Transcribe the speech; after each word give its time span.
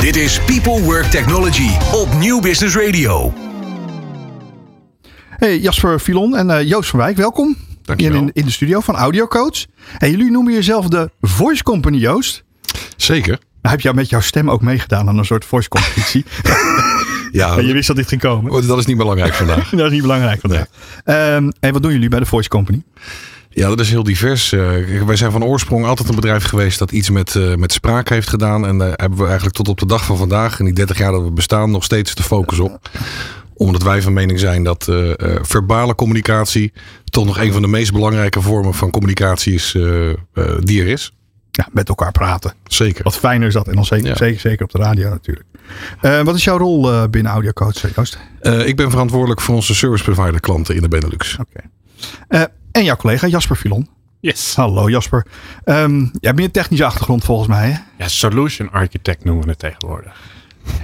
Dit 0.00 0.16
is 0.16 0.40
People 0.40 0.82
Work 0.82 1.04
Technology 1.04 1.70
op 1.92 2.08
Nieuw 2.18 2.40
Business 2.40 2.76
Radio. 2.76 3.32
Hey, 5.28 5.58
Jasper 5.58 5.98
Filon 5.98 6.36
en 6.36 6.48
uh, 6.48 6.62
Joost 6.62 6.90
van 6.90 6.98
Wijk, 6.98 7.16
welkom. 7.16 7.56
Dankjewel. 7.82 8.20
In, 8.20 8.30
in 8.32 8.44
de 8.44 8.50
studio 8.50 8.80
van 8.80 8.96
Audio 8.96 9.26
Coach. 9.26 9.66
En 9.98 10.10
jullie 10.10 10.30
noemen 10.30 10.52
jezelf 10.52 10.88
de 10.88 11.10
Voice 11.20 11.62
Company, 11.62 11.96
Joost. 11.96 12.44
Zeker. 12.96 13.38
Nou, 13.62 13.74
heb 13.74 13.80
jij 13.80 13.92
met 13.92 14.08
jouw 14.08 14.20
stem 14.20 14.50
ook 14.50 14.60
meegedaan 14.60 15.08
aan 15.08 15.18
een 15.18 15.24
soort 15.24 15.44
voice 15.44 15.68
competitie? 15.68 16.24
Ja, 17.32 17.56
En 17.58 17.66
je 17.66 17.72
wist 17.72 17.86
dat 17.86 17.96
dit 17.96 18.08
ging 18.08 18.20
komen. 18.20 18.66
dat 18.66 18.78
is 18.78 18.86
niet 18.86 18.96
belangrijk 18.96 19.34
vandaag. 19.34 19.70
Dat 19.76 19.86
is 19.86 19.92
niet 19.92 20.02
belangrijk 20.02 20.40
vandaag. 20.40 20.66
Ehm, 21.04 21.50
en 21.60 21.72
wat 21.72 21.82
doen 21.82 21.92
jullie 21.92 22.08
bij 22.08 22.18
de 22.18 22.26
Voice 22.26 22.48
Company? 22.48 22.82
Ja, 23.52 23.68
dat 23.68 23.80
is 23.80 23.90
heel 23.90 24.02
divers. 24.02 24.52
Eh, 24.52 25.02
wij 25.06 25.16
zijn 25.16 25.30
van 25.32 25.44
oorsprong 25.44 25.84
altijd 25.84 26.08
een 26.08 26.14
bedrijf 26.14 26.44
geweest 26.44 26.78
dat 26.78 26.90
iets 26.92 27.10
met, 27.10 27.34
eh, 27.36 27.54
met 27.54 27.72
spraak 27.72 28.08
heeft 28.08 28.28
gedaan. 28.28 28.66
En 28.66 28.78
daar 28.78 28.92
hebben 28.96 29.18
we 29.18 29.24
eigenlijk 29.26 29.56
tot 29.56 29.68
op 29.68 29.78
de 29.78 29.86
dag 29.86 30.04
van 30.04 30.16
vandaag, 30.16 30.58
in 30.58 30.64
die 30.64 30.74
30 30.74 30.98
jaar 30.98 31.12
dat 31.12 31.22
we 31.22 31.30
bestaan, 31.30 31.70
nog 31.70 31.84
steeds 31.84 32.14
de 32.14 32.22
focus 32.22 32.58
op. 32.58 32.90
Omdat 33.54 33.82
wij 33.82 34.02
van 34.02 34.12
mening 34.12 34.38
zijn 34.38 34.64
dat 34.64 34.88
eh, 34.88 35.10
eh, 35.10 35.38
verbale 35.42 35.94
communicatie 35.94 36.72
toch 37.04 37.24
nog 37.24 37.38
een 37.38 37.52
van 37.52 37.62
de 37.62 37.68
meest 37.68 37.92
belangrijke 37.92 38.40
vormen 38.40 38.74
van 38.74 38.90
communicatie 38.90 39.54
is 39.54 39.74
eh, 39.74 40.08
eh, 40.10 40.16
die 40.60 40.80
er 40.80 40.86
is. 40.88 41.12
Ja, 41.50 41.68
met 41.72 41.88
elkaar 41.88 42.12
praten. 42.12 42.52
Zeker. 42.64 43.04
Wat 43.04 43.16
fijner 43.18 43.46
is 43.48 43.54
dat. 43.54 43.68
En 43.68 43.74
dan 43.74 43.84
zeker, 43.84 44.06
Ja. 44.08 44.16
zeker, 44.16 44.40
zeker 44.40 44.64
op 44.64 44.70
de 44.72 44.78
radio 44.78 45.08
natuurlijk. 45.10 45.46
Eh, 46.00 46.20
wat 46.22 46.34
is 46.36 46.44
jouw 46.44 46.56
rol 46.58 46.92
eh, 46.92 47.02
binnen 47.10 47.32
Audio 47.32 47.52
Coach, 47.52 47.84
eh, 47.84 47.90
Joost? 47.96 48.18
Eh, 48.40 48.66
ik 48.66 48.76
ben 48.76 48.90
verantwoordelijk 48.90 49.40
voor 49.40 49.54
onze 49.54 49.74
service 49.74 50.04
provider 50.04 50.40
klanten 50.40 50.74
in 50.74 50.82
de 50.82 50.88
Benelux. 50.88 51.36
Oké. 51.40 51.60
Eh, 52.28 52.42
en 52.72 52.84
jouw 52.84 52.96
collega 52.96 53.26
Jasper 53.26 53.56
Filon. 53.56 53.88
Yes. 54.20 54.54
Hallo 54.54 54.90
Jasper. 54.90 55.26
Ehm 55.64 55.98
jij 56.00 56.08
hebt 56.20 56.36
meer 56.38 56.50
technische 56.50 56.84
achtergrond 56.84 57.24
volgens 57.24 57.48
mij. 57.48 57.70
Hè? 57.70 57.78
Ja, 57.98 58.08
solution 58.08 58.70
architect 58.70 59.24
noemen 59.24 59.44
we 59.44 59.50
het 59.50 59.58
tegenwoordig. 59.58 60.20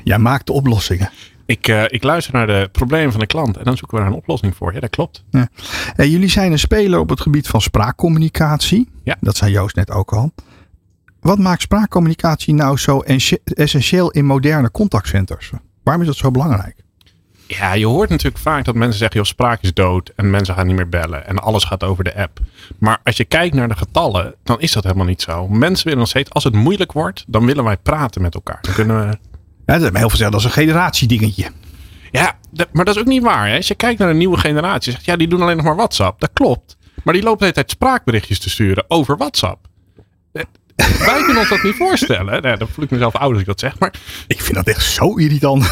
Jij 0.04 0.18
maakt 0.18 0.46
de 0.46 0.52
oplossingen. 0.52 1.10
Ik, 1.46 1.68
eh, 1.68 1.84
ik 1.86 2.02
luister 2.02 2.32
naar 2.34 2.46
de 2.46 2.68
problemen 2.72 3.10
van 3.10 3.20
de 3.20 3.26
klant 3.26 3.56
en 3.56 3.64
dan 3.64 3.76
zoeken 3.76 3.96
we 3.96 4.02
daar 4.02 4.12
een 4.12 4.18
oplossing 4.18 4.56
voor. 4.56 4.72
Ja, 4.72 4.80
dat 4.80 4.90
klopt. 4.90 5.24
Ja. 5.30 5.48
En 5.96 6.10
jullie 6.10 6.28
zijn 6.28 6.52
een 6.52 6.58
speler 6.58 6.98
op 6.98 7.08
het 7.08 7.20
gebied 7.20 7.46
van 7.48 7.60
spraakcommunicatie. 7.60 8.88
Ja. 9.04 9.16
Dat 9.20 9.36
zei 9.36 9.52
Joost 9.52 9.76
net 9.76 9.90
ook 9.90 10.12
al. 10.12 10.32
Wat 11.20 11.38
maakt 11.38 11.62
spraakcommunicatie 11.62 12.54
nou 12.54 12.76
zo 12.78 13.00
esse- 13.00 13.40
essentieel 13.44 14.10
in 14.10 14.24
moderne 14.24 14.70
contactcenters? 14.70 15.50
Waarom 15.82 16.02
is 16.02 16.08
dat 16.08 16.16
zo 16.16 16.30
belangrijk? 16.30 16.76
Ja, 17.46 17.72
je 17.72 17.86
hoort 17.86 18.08
natuurlijk 18.08 18.42
vaak 18.42 18.64
dat 18.64 18.74
mensen 18.74 18.98
zeggen, 18.98 19.16
joh, 19.20 19.26
spraak 19.28 19.62
is 19.62 19.74
dood 19.74 20.12
en 20.16 20.30
mensen 20.30 20.54
gaan 20.54 20.66
niet 20.66 20.76
meer 20.76 20.88
bellen 20.88 21.26
en 21.26 21.38
alles 21.38 21.64
gaat 21.64 21.84
over 21.84 22.04
de 22.04 22.16
app. 22.16 22.38
Maar 22.78 22.98
als 23.04 23.16
je 23.16 23.24
kijkt 23.24 23.54
naar 23.54 23.68
de 23.68 23.76
getallen, 23.76 24.34
dan 24.44 24.60
is 24.60 24.72
dat 24.72 24.82
helemaal 24.84 25.06
niet 25.06 25.22
zo. 25.22 25.48
Mensen 25.48 25.84
willen 25.84 25.98
nog 25.98 26.08
steeds, 26.08 26.30
als 26.30 26.44
het 26.44 26.54
moeilijk 26.54 26.92
wordt, 26.92 27.24
dan 27.26 27.46
willen 27.46 27.64
wij 27.64 27.76
praten 27.76 28.22
met 28.22 28.34
elkaar. 28.34 28.58
Dan 28.60 28.74
kunnen 28.74 28.98
we 29.00 29.04
Ja, 29.66 29.78
dat 29.78 29.92
is 29.92 29.98
heel 29.98 30.10
veel 30.10 30.30
dat 30.30 30.40
is 30.40 30.46
een 30.46 30.52
generatiedingetje. 30.52 31.50
Ja, 32.10 32.38
maar 32.72 32.84
dat 32.84 32.94
is 32.94 33.00
ook 33.00 33.06
niet 33.06 33.22
waar. 33.22 33.48
Hè? 33.48 33.56
Als 33.56 33.68
je 33.68 33.74
kijkt 33.74 33.98
naar 33.98 34.08
de 34.08 34.14
nieuwe 34.14 34.36
generatie, 34.38 34.92
zegt 34.92 35.04
ja, 35.04 35.16
die 35.16 35.28
doen 35.28 35.42
alleen 35.42 35.56
nog 35.56 35.64
maar 35.64 35.76
WhatsApp. 35.76 36.20
Dat 36.20 36.30
klopt. 36.32 36.76
Maar 37.04 37.14
die 37.14 37.22
lopen 37.22 37.38
de 37.38 37.44
hele 37.44 37.56
tijd 37.56 37.70
spraakberichtjes 37.70 38.38
te 38.38 38.50
sturen 38.50 38.84
over 38.88 39.16
WhatsApp. 39.16 39.66
Eh, 40.32 40.42
Wij 40.76 41.16
kunnen 41.24 41.36
ons 41.38 41.48
dat 41.48 41.62
niet 41.62 41.74
voorstellen. 41.76 42.42
Nou, 42.42 42.56
dan 42.56 42.68
voel 42.68 42.84
ik 42.84 42.90
mezelf 42.90 43.14
oud 43.16 43.30
als 43.32 43.40
ik 43.40 43.46
dat 43.46 43.60
zeg. 43.60 43.78
Maar 43.78 43.94
Ik 44.26 44.40
vind 44.42 44.54
dat 44.54 44.66
echt 44.66 44.82
zo 44.84 45.14
irritant. 45.16 45.64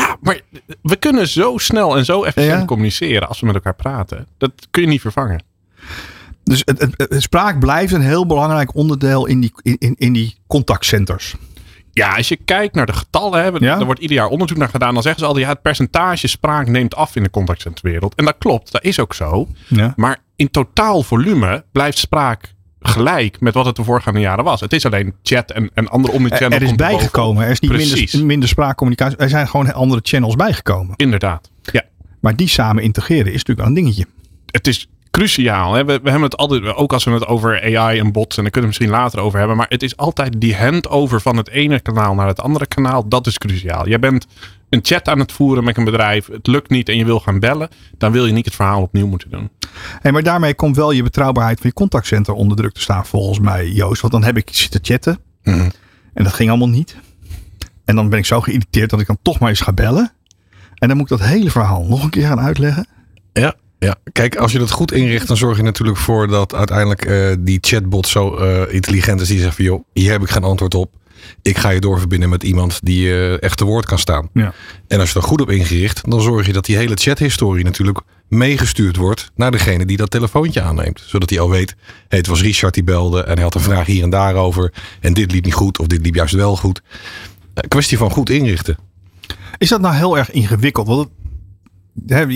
Ja, 0.00 0.16
maar 0.20 0.40
we 0.82 0.96
kunnen 0.96 1.28
zo 1.28 1.58
snel 1.58 1.96
en 1.96 2.04
zo 2.04 2.22
efficiënt 2.22 2.60
Ja. 2.60 2.64
communiceren 2.64 3.28
als 3.28 3.40
we 3.40 3.46
met 3.46 3.54
elkaar 3.54 3.74
praten. 3.74 4.26
Dat 4.38 4.52
kun 4.70 4.82
je 4.82 4.88
niet 4.88 5.00
vervangen. 5.00 5.42
Dus 6.44 6.62
het, 6.64 6.80
het- 6.80 6.94
het- 6.96 7.22
spraak 7.22 7.58
blijft 7.58 7.92
een 7.92 8.00
heel 8.00 8.26
belangrijk 8.26 8.74
onderdeel 8.74 9.26
in 9.26 9.40
die, 9.40 9.52
in, 9.62 9.76
in, 9.78 9.94
in 9.98 10.12
die 10.12 10.36
contactcenters. 10.46 11.34
Ja, 11.92 12.16
als 12.16 12.28
je 12.28 12.36
kijkt 12.36 12.74
naar 12.74 12.86
de 12.86 12.92
getallen, 12.92 13.42
hè, 13.42 13.48
Ja? 13.58 13.78
er 13.78 13.84
wordt 13.84 14.00
ieder 14.00 14.16
jaar 14.16 14.28
onderzoek 14.28 14.58
naar 14.58 14.68
gedaan. 14.68 14.94
Dan 14.94 15.02
zeggen 15.02 15.20
ze 15.20 15.26
altijd, 15.26 15.44
ja, 15.46 15.52
het 15.52 15.62
percentage 15.62 16.26
spraak 16.28 16.66
neemt 16.66 16.94
af 16.94 17.16
in 17.16 17.22
de 17.22 17.30
contactcenterwereld. 17.30 18.14
En 18.14 18.24
dat 18.24 18.34
klopt, 18.38 18.72
dat 18.72 18.84
is 18.84 18.98
ook 19.00 19.14
zo. 19.14 19.48
Ja. 19.68 19.92
Maar 19.96 20.18
in 20.36 20.50
totaal 20.50 21.02
volume 21.02 21.64
blijft 21.72 21.98
spraak 21.98 22.54
gelijk 22.82 23.40
met 23.40 23.54
wat 23.54 23.66
het 23.66 23.76
de 23.76 23.84
voorgaande 23.84 24.20
jaren 24.20 24.44
was. 24.44 24.60
Het 24.60 24.72
is 24.72 24.86
alleen 24.86 25.14
chat 25.22 25.50
en, 25.50 25.70
en 25.74 25.88
andere 25.88 26.14
omnichannel. 26.14 26.58
Er 26.58 26.64
is 26.64 26.74
bijgekomen. 26.74 27.44
Er 27.44 27.50
is 27.50 27.60
niet 27.60 27.70
Precies. 27.70 28.12
minder, 28.12 28.26
minder 28.26 28.48
spraakcommunicatie. 28.48 29.16
Er 29.18 29.28
zijn 29.28 29.48
gewoon 29.48 29.72
andere 29.72 30.00
channels 30.04 30.36
bijgekomen. 30.36 30.96
Inderdaad. 30.96 31.50
Ja, 31.72 31.82
Maar 32.20 32.36
die 32.36 32.48
samen 32.48 32.82
integreren 32.82 33.26
is 33.26 33.44
natuurlijk 33.44 33.58
wel 33.58 33.68
een 33.68 33.74
dingetje. 33.74 34.06
het 34.50 34.66
is 34.66 34.88
cruciaal. 35.10 35.74
Hè? 35.74 35.84
We, 35.84 36.00
we 36.02 36.10
hebben 36.10 36.28
het 36.28 36.36
altijd, 36.36 36.74
ook 36.74 36.92
als 36.92 37.04
we 37.04 37.10
het 37.10 37.26
over 37.26 37.76
AI 37.76 37.98
en 37.98 38.12
bots, 38.12 38.36
en 38.36 38.42
daar 38.42 38.52
kunnen 38.52 38.70
we 38.70 38.76
misschien 38.76 39.00
later 39.00 39.20
over 39.20 39.38
hebben. 39.38 39.56
Maar 39.56 39.66
het 39.68 39.82
is 39.82 39.96
altijd 39.96 40.40
die 40.40 40.56
handover 40.56 41.20
van 41.20 41.36
het 41.36 41.48
ene 41.48 41.80
kanaal 41.80 42.14
naar 42.14 42.26
het 42.26 42.40
andere 42.40 42.66
kanaal. 42.66 43.08
Dat 43.08 43.26
is 43.26 43.38
cruciaal. 43.38 43.88
Jij 43.88 43.98
bent 43.98 44.26
een 44.72 44.80
chat 44.82 45.08
aan 45.08 45.18
het 45.18 45.32
voeren 45.32 45.64
met 45.64 45.76
een 45.76 45.84
bedrijf. 45.84 46.26
Het 46.26 46.46
lukt 46.46 46.70
niet 46.70 46.88
en 46.88 46.96
je 46.96 47.04
wil 47.04 47.20
gaan 47.20 47.38
bellen. 47.38 47.68
Dan 47.98 48.12
wil 48.12 48.26
je 48.26 48.32
niet 48.32 48.44
het 48.44 48.54
verhaal 48.54 48.82
opnieuw 48.82 49.06
moeten 49.06 49.30
doen. 49.30 49.50
Hey, 50.00 50.12
maar 50.12 50.22
daarmee 50.22 50.54
komt 50.54 50.76
wel 50.76 50.90
je 50.90 51.02
betrouwbaarheid 51.02 51.60
van 51.60 51.68
je 51.68 51.74
contactcenter 51.74 52.34
onder 52.34 52.56
druk 52.56 52.72
te 52.72 52.80
staan, 52.80 53.06
volgens 53.06 53.38
mij, 53.38 53.68
Joost. 53.68 54.00
Want 54.00 54.12
dan 54.12 54.24
heb 54.24 54.36
ik 54.36 54.48
zitten 54.52 54.80
chatten. 54.82 55.18
Mhm. 55.42 55.70
En 56.14 56.24
dat 56.24 56.32
ging 56.32 56.48
allemaal 56.48 56.68
niet. 56.68 56.96
En 57.84 57.96
dan 57.96 58.08
ben 58.08 58.18
ik 58.18 58.26
zo 58.26 58.40
geïrriteerd 58.40 58.90
dat 58.90 59.00
ik 59.00 59.06
dan 59.06 59.18
toch 59.22 59.38
maar 59.38 59.48
eens 59.48 59.60
ga 59.60 59.72
bellen. 59.72 60.12
En 60.74 60.88
dan 60.88 60.96
moet 60.96 61.10
ik 61.10 61.18
dat 61.18 61.28
hele 61.28 61.50
verhaal 61.50 61.84
nog 61.84 62.02
een 62.02 62.10
keer 62.10 62.26
gaan 62.26 62.40
uitleggen. 62.40 62.86
Ja, 63.32 63.54
ja, 63.78 63.96
kijk, 64.12 64.36
als 64.36 64.52
je 64.52 64.58
dat 64.58 64.70
goed 64.70 64.92
inricht, 64.92 65.28
dan 65.28 65.36
zorg 65.36 65.56
je 65.56 65.62
natuurlijk 65.62 65.98
voor 65.98 66.28
dat 66.28 66.54
uiteindelijk 66.54 67.04
eh, 67.04 67.32
die 67.38 67.58
chatbot 67.60 68.06
zo 68.06 68.36
eh, 68.36 68.74
intelligent 68.74 69.20
is. 69.20 69.28
Die 69.28 69.40
zegt 69.40 69.56
van, 69.56 69.64
joh, 69.64 69.84
hier 69.92 70.10
heb 70.10 70.22
ik 70.22 70.30
geen 70.30 70.44
antwoord 70.44 70.74
op. 70.74 70.90
Ik 71.42 71.58
ga 71.58 71.68
je 71.68 71.80
doorverbinden 71.80 72.28
met 72.28 72.42
iemand 72.42 72.80
die 72.82 73.08
eh, 73.10 73.42
echt 73.42 73.56
te 73.56 73.64
woord 73.64 73.86
kan 73.86 73.98
staan. 73.98 74.28
Ja. 74.32 74.54
En 74.88 75.00
als 75.00 75.12
je 75.12 75.18
er 75.18 75.24
goed 75.24 75.40
op 75.40 75.50
ingericht, 75.50 76.10
dan 76.10 76.20
zorg 76.20 76.46
je 76.46 76.52
dat 76.52 76.64
die 76.64 76.76
hele 76.76 76.94
chathistorie 76.94 77.64
natuurlijk 77.64 78.00
meegestuurd 78.28 78.96
wordt 78.96 79.30
naar 79.34 79.50
degene 79.50 79.86
die 79.86 79.96
dat 79.96 80.10
telefoontje 80.10 80.62
aanneemt. 80.62 81.02
Zodat 81.06 81.30
hij 81.30 81.40
al 81.40 81.50
weet, 81.50 81.76
hey, 82.08 82.18
het 82.18 82.26
was 82.26 82.42
Richard 82.42 82.74
die 82.74 82.84
belde 82.84 83.22
en 83.22 83.34
hij 83.34 83.42
had 83.42 83.54
een 83.54 83.60
vraag 83.60 83.86
hier 83.86 84.02
en 84.02 84.10
daar 84.10 84.34
over. 84.34 84.72
En 85.00 85.12
dit 85.12 85.32
liep 85.32 85.44
niet 85.44 85.54
goed 85.54 85.78
of 85.78 85.86
dit 85.86 86.02
liep 86.02 86.14
juist 86.14 86.34
wel 86.34 86.56
goed. 86.56 86.82
Een 87.54 87.68
kwestie 87.68 87.98
van 87.98 88.10
goed 88.10 88.30
inrichten. 88.30 88.76
Is 89.58 89.68
dat 89.68 89.80
nou 89.80 89.94
heel 89.94 90.18
erg 90.18 90.30
ingewikkeld? 90.30 90.86
Want 90.86 91.08
het, 92.06 92.30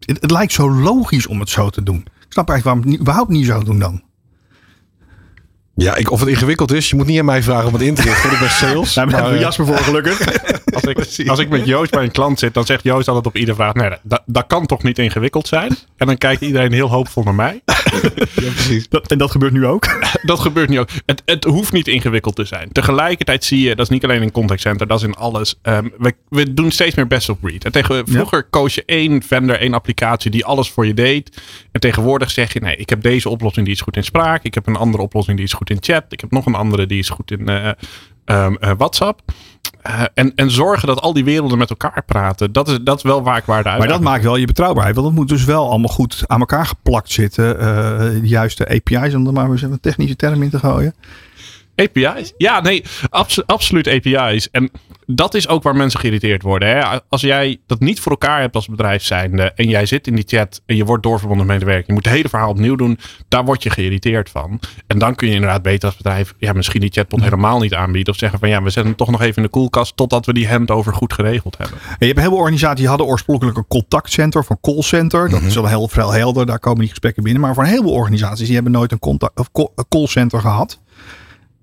het, 0.00 0.20
het 0.20 0.30
lijkt 0.30 0.52
zo 0.52 0.70
logisch 0.70 1.26
om 1.26 1.40
het 1.40 1.48
zo 1.48 1.70
te 1.70 1.82
doen. 1.82 2.04
Ik 2.26 2.32
snap 2.32 2.48
eigenlijk 2.48 2.78
waarom 2.78 2.92
het 2.92 3.00
überhaupt 3.00 3.30
niet 3.30 3.46
zo 3.46 3.62
doen 3.62 3.78
dan. 3.78 4.02
Ja, 5.78 5.94
ik, 5.94 6.10
of 6.10 6.20
het 6.20 6.28
ingewikkeld 6.28 6.72
is, 6.72 6.90
je 6.90 6.96
moet 6.96 7.06
niet 7.06 7.18
aan 7.18 7.24
mij 7.24 7.42
vragen 7.42 7.66
om 7.66 7.72
het 7.72 7.82
in 7.82 7.94
te 7.94 8.02
richten. 8.02 8.32
Ik 8.32 8.38
ben 8.38 8.50
sales. 8.50 8.94
Daar 8.94 9.08
hebben 9.08 9.32
we 9.32 9.38
Jasper 9.38 9.66
voor 9.66 9.76
gelukkig. 9.78 10.18
Als 10.76 11.18
ik, 11.18 11.28
als 11.28 11.38
ik 11.38 11.48
met 11.48 11.66
Joost 11.66 11.90
bij 11.90 12.02
een 12.02 12.10
klant 12.10 12.38
zit, 12.38 12.54
dan 12.54 12.66
zegt 12.66 12.82
Joost 12.82 13.08
altijd 13.08 13.26
op 13.26 13.36
iedere 13.36 13.56
vraag: 13.56 13.74
nee, 13.74 13.90
dat, 14.02 14.22
dat 14.26 14.46
kan 14.46 14.66
toch 14.66 14.82
niet 14.82 14.98
ingewikkeld 14.98 15.48
zijn? 15.48 15.76
En 15.96 16.06
dan 16.06 16.16
kijkt 16.16 16.42
iedereen 16.42 16.72
heel 16.72 16.88
hoopvol 16.88 17.22
naar 17.22 17.34
mij. 17.34 17.62
ja, 17.64 18.50
precies. 18.50 18.88
Dat, 18.88 19.10
en 19.10 19.18
dat 19.18 19.30
gebeurt 19.30 19.52
nu 19.52 19.66
ook. 19.66 19.84
Dat 20.22 20.40
gebeurt 20.40 20.68
nu 20.68 20.78
ook. 20.78 20.88
Het, 21.06 21.22
het 21.24 21.44
hoeft 21.44 21.72
niet 21.72 21.88
ingewikkeld 21.88 22.36
te 22.36 22.44
zijn. 22.44 22.72
Tegelijkertijd 22.72 23.44
zie 23.44 23.60
je, 23.60 23.76
dat 23.76 23.84
is 23.84 23.88
niet 23.88 24.04
alleen 24.04 24.22
in 24.22 24.30
contact 24.30 24.60
center, 24.60 24.86
dat 24.86 24.98
is 24.98 25.04
in 25.04 25.14
alles. 25.14 25.54
ehm, 25.62 25.88
we, 25.98 26.14
we 26.28 26.54
doen 26.54 26.70
steeds 26.70 26.94
meer 26.94 27.06
best 27.06 27.28
of 27.28 27.40
breed. 27.40 27.64
En 27.64 27.72
tegen, 27.72 28.06
vroeger 28.08 28.44
koos 28.44 28.74
je 28.74 28.82
één 28.86 29.22
vendor, 29.22 29.58
één 29.58 29.74
applicatie 29.74 30.30
die 30.30 30.44
alles 30.44 30.70
voor 30.70 30.86
je 30.86 30.94
deed. 30.94 31.42
En 31.72 31.80
tegenwoordig 31.80 32.30
zeg 32.30 32.52
je, 32.52 32.60
nee, 32.60 32.76
ik 32.76 32.88
heb 32.88 33.02
deze 33.02 33.28
oplossing 33.28 33.66
die 33.66 33.74
is 33.74 33.80
goed 33.80 33.96
in 33.96 34.04
spraak. 34.04 34.42
Ik 34.42 34.54
heb 34.54 34.66
een 34.66 34.76
andere 34.76 35.02
oplossing 35.02 35.36
die 35.36 35.46
is 35.46 35.52
goed 35.52 35.70
in 35.70 35.78
chat. 35.80 36.04
Ik 36.08 36.20
heb 36.20 36.30
nog 36.30 36.46
een 36.46 36.54
andere 36.54 36.86
die 36.86 36.98
is 36.98 37.08
goed 37.08 37.30
in 37.30 37.48
eh, 37.48 37.70
ehm, 38.24 38.54
eh, 38.54 38.72
WhatsApp. 38.76 39.20
Eh, 39.86 40.02
en, 40.14 40.32
en 40.34 40.50
zorgen 40.50 40.86
dat 40.88 41.00
al 41.00 41.12
die 41.12 41.24
werelden 41.24 41.58
met 41.58 41.70
elkaar 41.70 42.02
praten. 42.06 42.52
Dat 42.52 42.68
is, 42.68 42.78
dat 42.82 42.96
is 42.96 43.02
wel 43.02 43.22
waar 43.22 43.36
ik 43.36 43.44
waarde 43.44 43.68
uit. 43.68 43.78
Maar 43.78 43.88
dat 43.88 44.00
maakt 44.00 44.24
wel 44.24 44.36
je 44.36 44.46
betrouwbaarheid. 44.46 44.94
Want 44.94 45.06
het 45.06 45.16
moet 45.16 45.28
dus 45.28 45.44
wel 45.44 45.68
allemaal 45.68 45.92
goed 45.92 46.24
aan 46.26 46.40
elkaar 46.40 46.66
geplakt 46.66 47.10
zitten. 47.10 47.58
eh, 47.60 47.98
de 47.98 48.20
juiste 48.28 48.68
API's, 48.68 49.14
om 49.14 49.26
er 49.26 49.32
maar 49.32 49.50
eens 49.50 49.62
een 49.62 49.80
technische 49.80 50.16
term 50.16 50.42
in 50.42 50.50
te 50.50 50.58
gooien. 50.58 50.94
API's? 51.76 52.32
Ja, 52.36 52.60
nee, 52.60 52.84
abso- 53.10 53.42
absoluut 53.46 53.88
API's. 53.88 54.50
En 54.50 54.70
dat 55.06 55.34
is 55.34 55.48
ook 55.48 55.62
waar 55.62 55.76
mensen 55.76 56.00
geïrriteerd 56.00 56.42
worden. 56.42 56.68
Hè? 56.68 56.98
Als 57.08 57.20
jij 57.20 57.60
dat 57.66 57.80
niet 57.80 58.00
voor 58.00 58.12
elkaar 58.12 58.40
hebt 58.40 58.54
als 58.54 58.68
bedrijf 58.68 59.02
zijnde 59.02 59.52
en 59.54 59.68
jij 59.68 59.86
zit 59.86 60.06
in 60.06 60.14
die 60.14 60.24
chat 60.26 60.62
en 60.66 60.76
je 60.76 60.84
wordt 60.84 61.02
doorverbonden 61.02 61.46
met 61.46 61.56
medewerker, 61.56 61.84
je 61.86 61.92
moet 61.92 62.04
het 62.04 62.14
hele 62.14 62.28
verhaal 62.28 62.50
opnieuw 62.50 62.76
doen, 62.76 62.98
daar 63.28 63.44
word 63.44 63.62
je 63.62 63.70
geïrriteerd 63.70 64.30
van. 64.30 64.60
En 64.86 64.98
dan 64.98 65.14
kun 65.14 65.28
je 65.28 65.34
inderdaad 65.34 65.62
beter 65.62 65.88
als 65.88 65.96
bedrijf 65.96 66.34
ja, 66.38 66.52
misschien 66.52 66.80
die 66.80 66.90
chatbot 66.92 67.22
helemaal 67.22 67.58
niet 67.58 67.74
aanbieden 67.74 68.12
of 68.12 68.18
zeggen 68.18 68.38
van 68.38 68.48
ja, 68.48 68.58
we 68.62 68.70
zetten 68.70 68.84
hem 68.86 68.96
toch 68.96 69.10
nog 69.10 69.20
even 69.20 69.36
in 69.36 69.42
de 69.42 69.48
koelkast 69.48 69.96
totdat 69.96 70.26
we 70.26 70.32
die 70.32 70.48
handover 70.48 70.94
goed 70.94 71.12
geregeld 71.12 71.58
hebben. 71.58 71.78
En 71.88 71.96
je 71.98 72.06
hebt 72.06 72.20
heel 72.20 72.28
veel 72.28 72.38
organisaties 72.38 72.78
die 72.80 72.88
hadden 72.88 73.06
oorspronkelijk 73.06 73.56
een 73.56 73.66
contactcenter 73.68 74.40
of 74.40 74.50
een 74.50 74.60
callcenter. 74.60 75.28
Dat 75.30 75.42
is 75.42 75.54
wel 75.54 75.66
heel 75.66 75.88
veel 75.88 76.12
helder, 76.12 76.46
daar 76.46 76.58
komen 76.58 76.80
die 76.80 76.88
gesprekken 76.88 77.22
binnen. 77.22 77.42
Maar 77.42 77.54
voor 77.54 77.62
een 77.62 77.68
heleboel 77.68 77.92
organisaties 77.92 78.44
die 78.46 78.54
hebben 78.54 78.72
nooit 78.72 78.92
een, 78.92 78.98
contact, 78.98 79.38
of 79.38 79.52
call- 79.52 79.70
een 79.74 79.88
callcenter 79.88 80.40
gehad. 80.40 80.80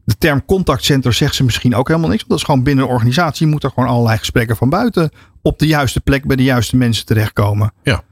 De 0.05 0.17
term 0.17 0.45
contactcenter 0.45 1.13
zegt 1.13 1.35
ze 1.35 1.43
misschien 1.43 1.75
ook 1.75 1.87
helemaal 1.87 2.09
niks. 2.09 2.19
Want 2.19 2.31
dat 2.31 2.39
is 2.39 2.45
gewoon 2.45 2.63
binnen 2.63 2.85
een 2.85 2.91
organisatie 2.91 3.47
moeten 3.47 3.69
er 3.69 3.75
gewoon 3.75 3.89
allerlei 3.89 4.17
gesprekken 4.17 4.55
van 4.55 4.69
buiten 4.69 5.11
op 5.41 5.59
de 5.59 5.67
juiste 5.67 6.01
plek 6.01 6.25
bij 6.25 6.35
de 6.35 6.43
juiste 6.43 6.77
mensen 6.77 7.05
terechtkomen. 7.05 7.73
Ja. 7.83 8.03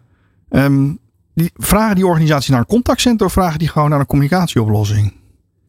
Ehm, 0.49 0.93
die, 1.33 1.51
vragen 1.55 1.95
die 1.95 2.05
organisaties 2.05 2.49
naar 2.49 2.59
een 2.59 2.65
contactcenter 2.65 3.25
of 3.25 3.31
vragen 3.31 3.59
die 3.59 3.67
gewoon 3.67 3.89
naar 3.89 3.99
een 3.99 4.05
communicatieoplossing? 4.05 5.13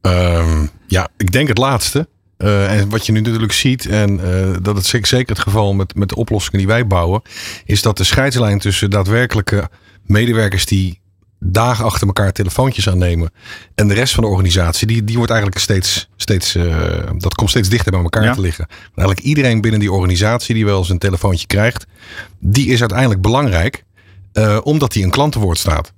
Ehm, 0.00 0.66
ja, 0.86 1.08
ik 1.16 1.32
denk 1.32 1.48
het 1.48 1.58
laatste. 1.58 2.08
Uh, 2.38 2.80
en 2.80 2.88
wat 2.88 3.06
je 3.06 3.12
nu 3.12 3.20
natuurlijk 3.20 3.52
ziet, 3.52 3.86
en 3.86 4.20
uh, 4.20 4.56
dat 4.62 4.78
is 4.78 4.88
zeker 4.88 5.34
het 5.34 5.38
geval 5.38 5.74
met, 5.74 5.94
met 5.94 6.08
de 6.08 6.14
oplossingen 6.14 6.58
die 6.58 6.66
wij 6.66 6.86
bouwen, 6.86 7.22
is 7.64 7.82
dat 7.82 7.96
de 7.96 8.04
scheidslijn 8.04 8.58
tussen 8.58 8.90
daadwerkelijke 8.90 9.70
medewerkers 10.06 10.66
die 10.66 11.00
dagen 11.42 11.84
achter 11.84 12.06
elkaar 12.06 12.32
telefoontjes 12.32 12.88
aannemen. 12.88 13.30
En 13.74 13.88
de 13.88 13.94
rest 13.94 14.14
van 14.14 14.24
de 14.24 14.30
organisatie, 14.30 14.86
die, 14.86 15.04
die 15.04 15.16
wordt 15.16 15.30
eigenlijk 15.30 15.60
steeds, 15.60 16.08
steeds 16.16 16.56
uh, 16.56 16.86
dat 17.16 17.34
komt 17.34 17.50
steeds 17.50 17.68
dichter 17.68 17.92
bij 17.92 18.00
elkaar 18.00 18.24
ja. 18.24 18.34
te 18.34 18.40
liggen. 18.40 18.66
Eigenlijk 18.94 19.20
iedereen 19.20 19.60
binnen 19.60 19.80
die 19.80 19.92
organisatie 19.92 20.54
die 20.54 20.64
wel 20.64 20.78
eens 20.78 20.90
een 20.90 20.98
telefoontje 20.98 21.46
krijgt, 21.46 21.86
die 22.38 22.66
is 22.68 22.80
uiteindelijk 22.80 23.20
belangrijk, 23.20 23.84
uh, 24.32 24.58
omdat 24.62 24.92
die 24.92 25.04
een 25.04 25.10
klantenwoord 25.10 25.58
staat. 25.58 25.92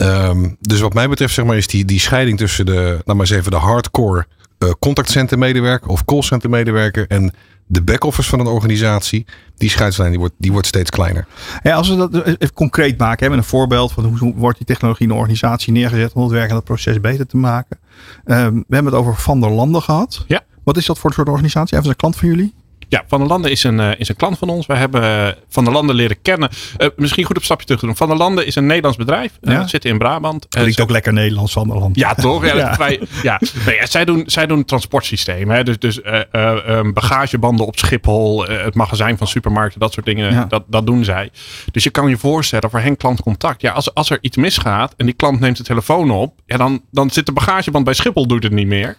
Um, 0.00 0.56
dus 0.60 0.80
wat 0.80 0.94
mij 0.94 1.08
betreft, 1.08 1.34
zeg 1.34 1.44
maar, 1.44 1.56
is 1.56 1.66
die, 1.66 1.84
die 1.84 2.00
scheiding 2.00 2.38
tussen 2.38 2.66
de, 2.66 2.72
nou 3.04 3.18
maar 3.18 3.26
eens 3.26 3.30
even 3.30 3.50
de 3.50 3.56
hardcore 3.56 4.26
uh, 4.58 4.70
contactcenter 4.78 5.38
medewerker 5.38 5.88
of 5.88 6.04
callcenter 6.04 6.50
medewerker 6.50 7.06
en 7.06 7.32
de 7.66 7.82
back-office 7.82 8.28
van 8.28 8.40
een 8.40 8.46
organisatie, 8.46 9.26
die 9.56 9.70
scheidslijn 9.70 10.10
die 10.10 10.18
wordt, 10.18 10.34
die 10.38 10.52
wordt 10.52 10.66
steeds 10.66 10.90
kleiner. 10.90 11.26
Ja, 11.62 11.74
als 11.74 11.88
we 11.88 11.96
dat 11.96 12.24
even 12.24 12.52
concreet 12.52 12.98
maken, 12.98 13.20
hebben 13.20 13.38
een 13.38 13.44
voorbeeld 13.44 13.92
van 13.92 14.04
hoe 14.04 14.34
wordt 14.34 14.58
die 14.58 14.66
technologie 14.66 15.06
in 15.06 15.10
een 15.10 15.18
organisatie 15.18 15.72
neergezet 15.72 16.12
om 16.12 16.22
het 16.22 16.30
werk 16.30 16.48
en 16.48 16.54
het 16.54 16.64
proces 16.64 17.00
beter 17.00 17.26
te 17.26 17.36
maken. 17.36 17.78
Um, 18.24 18.64
we 18.68 18.74
hebben 18.74 18.92
het 18.92 19.00
over 19.00 19.16
Van 19.16 19.40
der 19.40 19.50
Landen 19.50 19.82
gehad. 19.82 20.24
Ja. 20.26 20.44
Wat 20.64 20.76
is 20.76 20.86
dat 20.86 20.98
voor 20.98 21.10
een 21.10 21.16
soort 21.16 21.28
organisatie? 21.28 21.76
Even 21.78 21.90
een 21.90 21.96
klant 21.96 22.16
van 22.16 22.28
jullie? 22.28 22.54
Ja, 22.88 23.04
Van 23.06 23.18
der 23.18 23.28
Landen 23.28 23.50
is 23.50 23.64
een, 23.64 23.78
uh, 23.78 23.90
is 23.98 24.08
een 24.08 24.16
klant 24.16 24.38
van 24.38 24.48
ons. 24.48 24.66
We 24.66 24.74
hebben 24.74 25.02
uh, 25.02 25.28
Van 25.48 25.64
der 25.64 25.72
Landen 25.72 25.96
leren 25.96 26.22
kennen. 26.22 26.50
Uh, 26.78 26.88
misschien 26.96 27.24
goed 27.24 27.36
op 27.36 27.44
stapje 27.44 27.64
terug 27.64 27.80
te 27.80 27.86
doen. 27.86 27.96
Van 27.96 28.08
der 28.08 28.16
Landen 28.16 28.46
is 28.46 28.54
een 28.54 28.66
Nederlands 28.66 28.96
bedrijf. 28.96 29.38
Ja? 29.40 29.66
zit 29.66 29.84
in 29.84 29.98
Brabant. 29.98 30.48
Klinkt 30.48 30.80
ook 30.80 30.90
lekker 30.90 31.12
Nederlands, 31.12 31.52
Van 31.52 31.68
der 31.68 31.78
Landen. 31.78 31.98
Ja, 32.00 32.14
toch? 32.14 32.46
Ja, 32.46 32.56
ja. 32.66 32.76
Wij, 32.76 33.00
ja. 33.22 33.40
Nee, 33.66 33.78
zij, 33.82 34.04
doen, 34.04 34.22
zij 34.26 34.46
doen 34.46 34.64
transportsystemen. 34.64 35.56
Hè? 35.56 35.62
Dus, 35.62 35.78
dus 35.78 36.00
um, 36.32 36.92
bagagebanden 36.92 37.66
op 37.66 37.78
Schiphol. 37.78 38.44
het 38.46 38.74
magazijn 38.74 39.18
van 39.18 39.26
supermarkten. 39.26 39.80
Dat 39.80 39.92
soort 39.92 40.06
dingen. 40.06 40.32
Ja. 40.32 40.44
Dat, 40.44 40.64
dat 40.66 40.86
doen 40.86 41.04
zij. 41.04 41.30
Dus 41.72 41.84
je 41.84 41.90
kan 41.90 42.08
je 42.08 42.16
voorstellen 42.16 42.70
voor 42.70 42.80
hen 42.80 42.96
klantcontact. 42.96 43.60
Ja, 43.60 43.72
als, 43.72 43.94
als 43.94 44.10
er 44.10 44.18
iets 44.20 44.36
misgaat 44.36 44.94
en 44.96 45.06
die 45.06 45.14
klant 45.14 45.40
neemt 45.40 45.56
de 45.56 45.62
telefoon 45.62 46.10
op. 46.10 46.40
Ja, 46.46 46.56
dan, 46.56 46.82
dan 46.90 47.10
zit 47.10 47.26
de 47.26 47.32
bagageband 47.32 47.84
bij 47.84 47.94
Schiphol 47.94 48.26
doet 48.26 48.42
het 48.42 48.52
niet 48.52 48.66
meer 48.66 48.96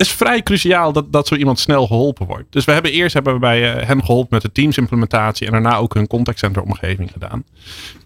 is 0.00 0.12
vrij 0.12 0.42
cruciaal 0.42 0.92
dat, 0.92 1.12
dat 1.12 1.26
zo 1.26 1.34
iemand 1.34 1.58
snel 1.58 1.86
geholpen 1.86 2.26
wordt. 2.26 2.52
Dus 2.52 2.64
we 2.64 2.72
hebben 2.72 2.92
eerst 2.92 3.14
hebben 3.14 3.32
we 3.32 3.38
bij 3.38 3.76
uh, 3.76 3.86
hen 3.86 4.04
geholpen 4.04 4.28
met 4.30 4.42
de 4.42 4.52
Teams 4.52 4.76
implementatie 4.76 5.46
en 5.46 5.52
daarna 5.52 5.76
ook 5.76 5.94
hun 5.94 6.06
contactcenter 6.06 6.62
omgeving 6.62 7.12
gedaan. 7.12 7.44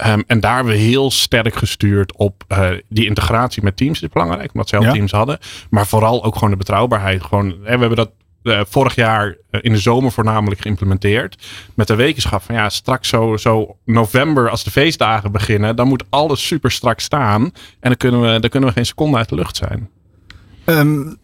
Um, 0.07 0.25
en 0.27 0.41
daar 0.41 0.55
hebben 0.55 0.73
we 0.73 0.79
heel 0.79 1.11
sterk 1.11 1.55
gestuurd 1.55 2.17
op 2.17 2.45
uh, 2.49 2.69
die 2.89 3.07
integratie 3.07 3.63
met 3.63 3.77
Teams 3.77 4.03
is 4.03 4.09
belangrijk, 4.09 4.53
omdat 4.53 4.69
ze 4.69 4.77
al 4.77 4.83
ja. 4.83 4.93
Teams 4.93 5.13
hadden. 5.13 5.39
Maar 5.71 5.87
vooral 5.87 6.25
ook 6.25 6.35
gewoon 6.35 6.51
de 6.51 6.57
betrouwbaarheid. 6.57 7.23
Gewoon, 7.23 7.49
hè, 7.49 7.75
we 7.75 7.81
hebben 7.81 7.97
dat 7.97 8.11
uh, 8.43 8.61
vorig 8.69 8.95
jaar 8.95 9.37
in 9.51 9.73
de 9.73 9.79
zomer 9.79 10.13
voornamelijk 10.13 10.61
geïmplementeerd. 10.61 11.47
Met 11.75 11.87
de 11.87 11.95
wetenschap 11.95 12.43
van 12.43 12.55
ja, 12.55 12.69
straks 12.69 13.09
zo, 13.09 13.37
zo 13.37 13.77
november 13.85 14.51
als 14.51 14.65
de 14.65 14.71
feestdagen 14.71 15.33
beginnen, 15.33 15.77
dan 15.77 15.89
moet 15.89 16.05
alles 16.11 16.47
super 16.47 16.71
strak 16.71 17.01
staan. 17.01 17.43
En 17.43 17.53
dan 17.81 17.97
kunnen 17.97 18.21
we, 18.21 18.41
dan 18.41 18.51
kunnen 18.51 18.69
we 18.69 18.75
geen 18.75 18.87
seconde 18.87 19.17
uit 19.17 19.29
de 19.29 19.35
lucht 19.35 19.57
zijn. 19.57 19.89
Um, 20.67 21.23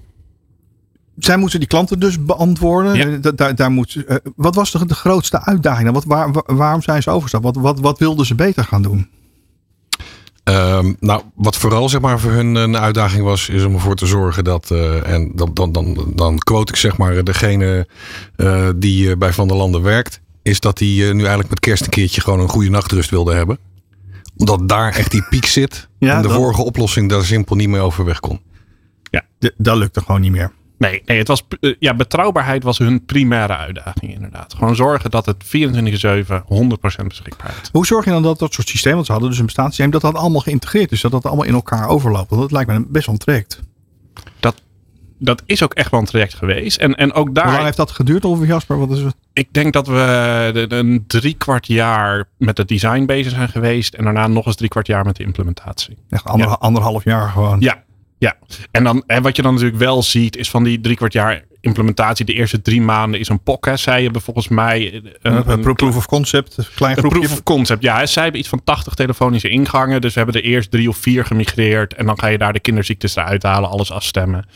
zij 1.25 1.37
moeten 1.37 1.59
die 1.59 1.69
klanten 1.69 2.01
dus 2.01 2.25
beantwoorden. 2.25 2.95
Ja. 2.95 3.31
Daar, 3.33 3.55
daar 3.55 3.71
moet, 3.71 3.95
uh, 3.95 4.17
wat 4.37 4.55
was 4.55 4.71
de, 4.71 4.87
de 4.87 4.95
grootste 4.95 5.45
uitdaging? 5.45 5.91
Wat, 5.91 6.05
waar, 6.05 6.31
waarom 6.47 6.83
zijn 6.83 7.03
ze 7.03 7.11
overgestapt? 7.11 7.45
Wat, 7.45 7.57
wat, 7.57 7.81
wat 7.81 7.99
wilden 7.99 8.27
ze 8.27 8.35
beter 8.35 8.65
gaan 8.65 8.83
doen? 8.83 9.09
Um, 10.45 10.97
nou, 11.01 11.23
wat 11.35 11.57
vooral 11.57 11.89
zeg 11.89 12.01
maar 12.01 12.21
voor 12.21 12.31
hun 12.31 12.55
een 12.55 12.77
uitdaging 12.77 13.23
was, 13.23 13.49
is 13.49 13.65
om 13.65 13.75
ervoor 13.75 13.95
te 13.95 14.07
zorgen 14.07 14.45
dat, 14.45 14.71
uh, 14.73 15.13
en 15.13 15.33
dan, 15.35 15.51
dan, 15.55 15.73
dan, 15.73 16.13
dan 16.15 16.39
quote 16.39 16.73
ik 16.73 16.79
zeg 16.79 16.97
maar 16.97 17.25
degene 17.25 17.87
uh, 18.37 18.69
die 18.77 19.17
bij 19.17 19.33
Van 19.33 19.49
der 19.49 19.57
Landen 19.57 19.83
werkt, 19.83 20.21
is 20.43 20.61
dat 20.61 20.79
hij 20.79 20.89
nu 20.89 21.21
eigenlijk 21.21 21.49
met 21.49 21.61
kerst 21.61 21.83
een 21.83 21.89
keertje 21.89 22.21
gewoon 22.21 22.41
een 22.41 22.49
goede 22.49 22.71
nachtrust 22.71 23.11
wilde 23.11 23.35
hebben. 23.35 23.59
Omdat 24.37 24.69
daar 24.69 24.93
echt 24.95 25.11
die 25.11 25.27
piek 25.31 25.47
zit. 25.47 25.89
Ja, 25.99 26.17
en 26.17 26.23
de 26.23 26.29
dat... 26.29 26.37
vorige 26.37 26.63
oplossing 26.63 27.09
daar 27.11 27.25
simpel 27.25 27.57
niet 27.57 27.69
meer 27.69 27.81
overweg 27.81 28.21
kon. 28.21 28.41
Ja, 29.11 29.23
dat 29.57 29.77
lukte 29.77 30.01
gewoon 30.01 30.21
niet 30.21 30.33
meer. 30.33 30.53
Nee, 30.81 31.03
nee 31.05 31.19
het 31.19 31.29
was, 31.29 31.43
ja, 31.79 31.95
betrouwbaarheid 31.95 32.63
was 32.63 32.79
hun 32.79 33.05
primaire 33.05 33.57
uitdaging 33.57 34.15
inderdaad. 34.15 34.55
Gewoon 34.55 34.77
zorgen 34.77 35.11
dat 35.11 35.27
het 35.27 35.45
24-7 35.45 35.49
100% 35.49 37.07
beschikbaar 37.07 37.55
is. 37.63 37.69
Hoe 37.73 37.87
zorg 37.87 38.05
je 38.05 38.11
dan 38.11 38.23
dat 38.23 38.39
dat 38.39 38.53
soort 38.53 38.69
systemen, 38.69 38.95
want 38.95 39.07
ze 39.07 39.13
hadden 39.13 39.31
dus 39.31 39.39
een 39.39 39.47
bestaanssysteem, 39.47 39.91
dat 39.91 40.01
dat 40.01 40.15
allemaal 40.15 40.41
geïntegreerd 40.41 40.93
is, 40.93 41.01
dat 41.01 41.11
dat 41.11 41.27
allemaal 41.27 41.45
in 41.45 41.55
elkaar 41.55 41.89
overloopt? 41.89 42.31
Want 42.31 42.43
dat 42.43 42.51
lijkt 42.53 42.71
me 42.71 42.87
best 42.89 43.07
wel 43.07 43.15
een 43.15 43.21
traject. 43.21 43.61
Dat, 44.41 44.63
dat 45.19 45.43
is 45.47 45.63
ook 45.63 45.75
echt 45.75 45.91
wel 45.91 46.01
een 46.01 46.07
traject 46.07 46.35
geweest. 46.35 46.79
En, 46.79 46.95
en 46.95 47.13
ook 47.13 47.35
daar. 47.35 47.45
Hoe 47.45 47.53
lang 47.53 47.65
heeft 47.65 47.77
dat 47.77 47.91
geduurd 47.91 48.25
over 48.25 48.47
Jasper? 48.47 48.79
Wat 48.79 48.91
is 48.91 49.01
het? 49.01 49.17
Ik 49.33 49.53
denk 49.53 49.73
dat 49.73 49.87
we 49.87 50.67
een 50.69 51.05
drie 51.07 51.35
kwart 51.35 51.67
jaar 51.67 52.25
met 52.39 52.59
het 52.59 52.69
design 52.69 53.05
bezig 53.05 53.33
zijn 53.33 53.49
geweest. 53.49 53.95
En 53.95 54.05
daarna 54.05 54.27
nog 54.27 54.47
eens 54.47 54.57
drie 54.57 54.69
kwart 54.69 54.87
jaar 54.87 55.05
met 55.05 55.17
de 55.17 55.23
implementatie. 55.23 55.99
Echt 56.09 56.25
ander, 56.25 56.49
ja. 56.49 56.55
anderhalf 56.55 57.05
jaar 57.05 57.29
gewoon. 57.29 57.61
Ja, 57.61 57.83
ja, 58.21 58.37
en 58.71 58.85
dan, 58.85 59.03
en 59.07 59.23
wat 59.23 59.37
je 59.37 59.43
dan 59.43 59.53
natuurlijk 59.53 59.81
wel 59.81 60.03
ziet, 60.03 60.37
is 60.37 60.51
van 60.51 60.65
die 60.65 60.81
drie 60.81 60.97
kwart 60.97 61.13
jaar 61.13 61.45
implementatie, 61.61 62.25
de 62.25 62.33
eerste 62.33 62.63
drie 62.63 62.83
maanden 62.83 63.21
is 63.21 63.29
een 63.29 63.43
POC. 63.43 63.67
Hè. 63.67 63.77
Zij 63.77 64.03
hebben 64.03 64.23
volgens 64.23 64.49
mij 64.49 64.95
een, 64.95 65.11
een, 65.23 65.51
een 65.51 65.75
proof 65.75 65.97
of 65.97 66.07
concept, 66.07 66.57
een 66.57 66.65
klein 66.75 66.97
groepje. 66.97 67.19
Een 67.19 67.25
proof 67.25 67.39
of 67.39 67.43
concept, 67.43 67.83
ja. 67.83 68.07
Zij 68.07 68.23
hebben 68.23 68.41
iets 68.41 68.49
van 68.49 68.65
80 68.65 68.95
telefonische 68.95 69.49
ingangen. 69.49 70.01
Dus 70.01 70.15
we 70.15 70.21
hebben 70.21 70.43
er 70.43 70.49
eerst 70.49 70.71
drie 70.71 70.89
of 70.89 70.97
vier 70.97 71.25
gemigreerd. 71.25 71.95
En 71.95 72.07
dan 72.07 72.19
ga 72.19 72.27
je 72.27 72.39
daar 72.39 72.53
de 72.53 72.61
kinderziektes 72.61 73.17
eruit 73.17 73.43
halen, 73.43 73.71
alles 73.71 73.93
afstemmen. 73.93 74.47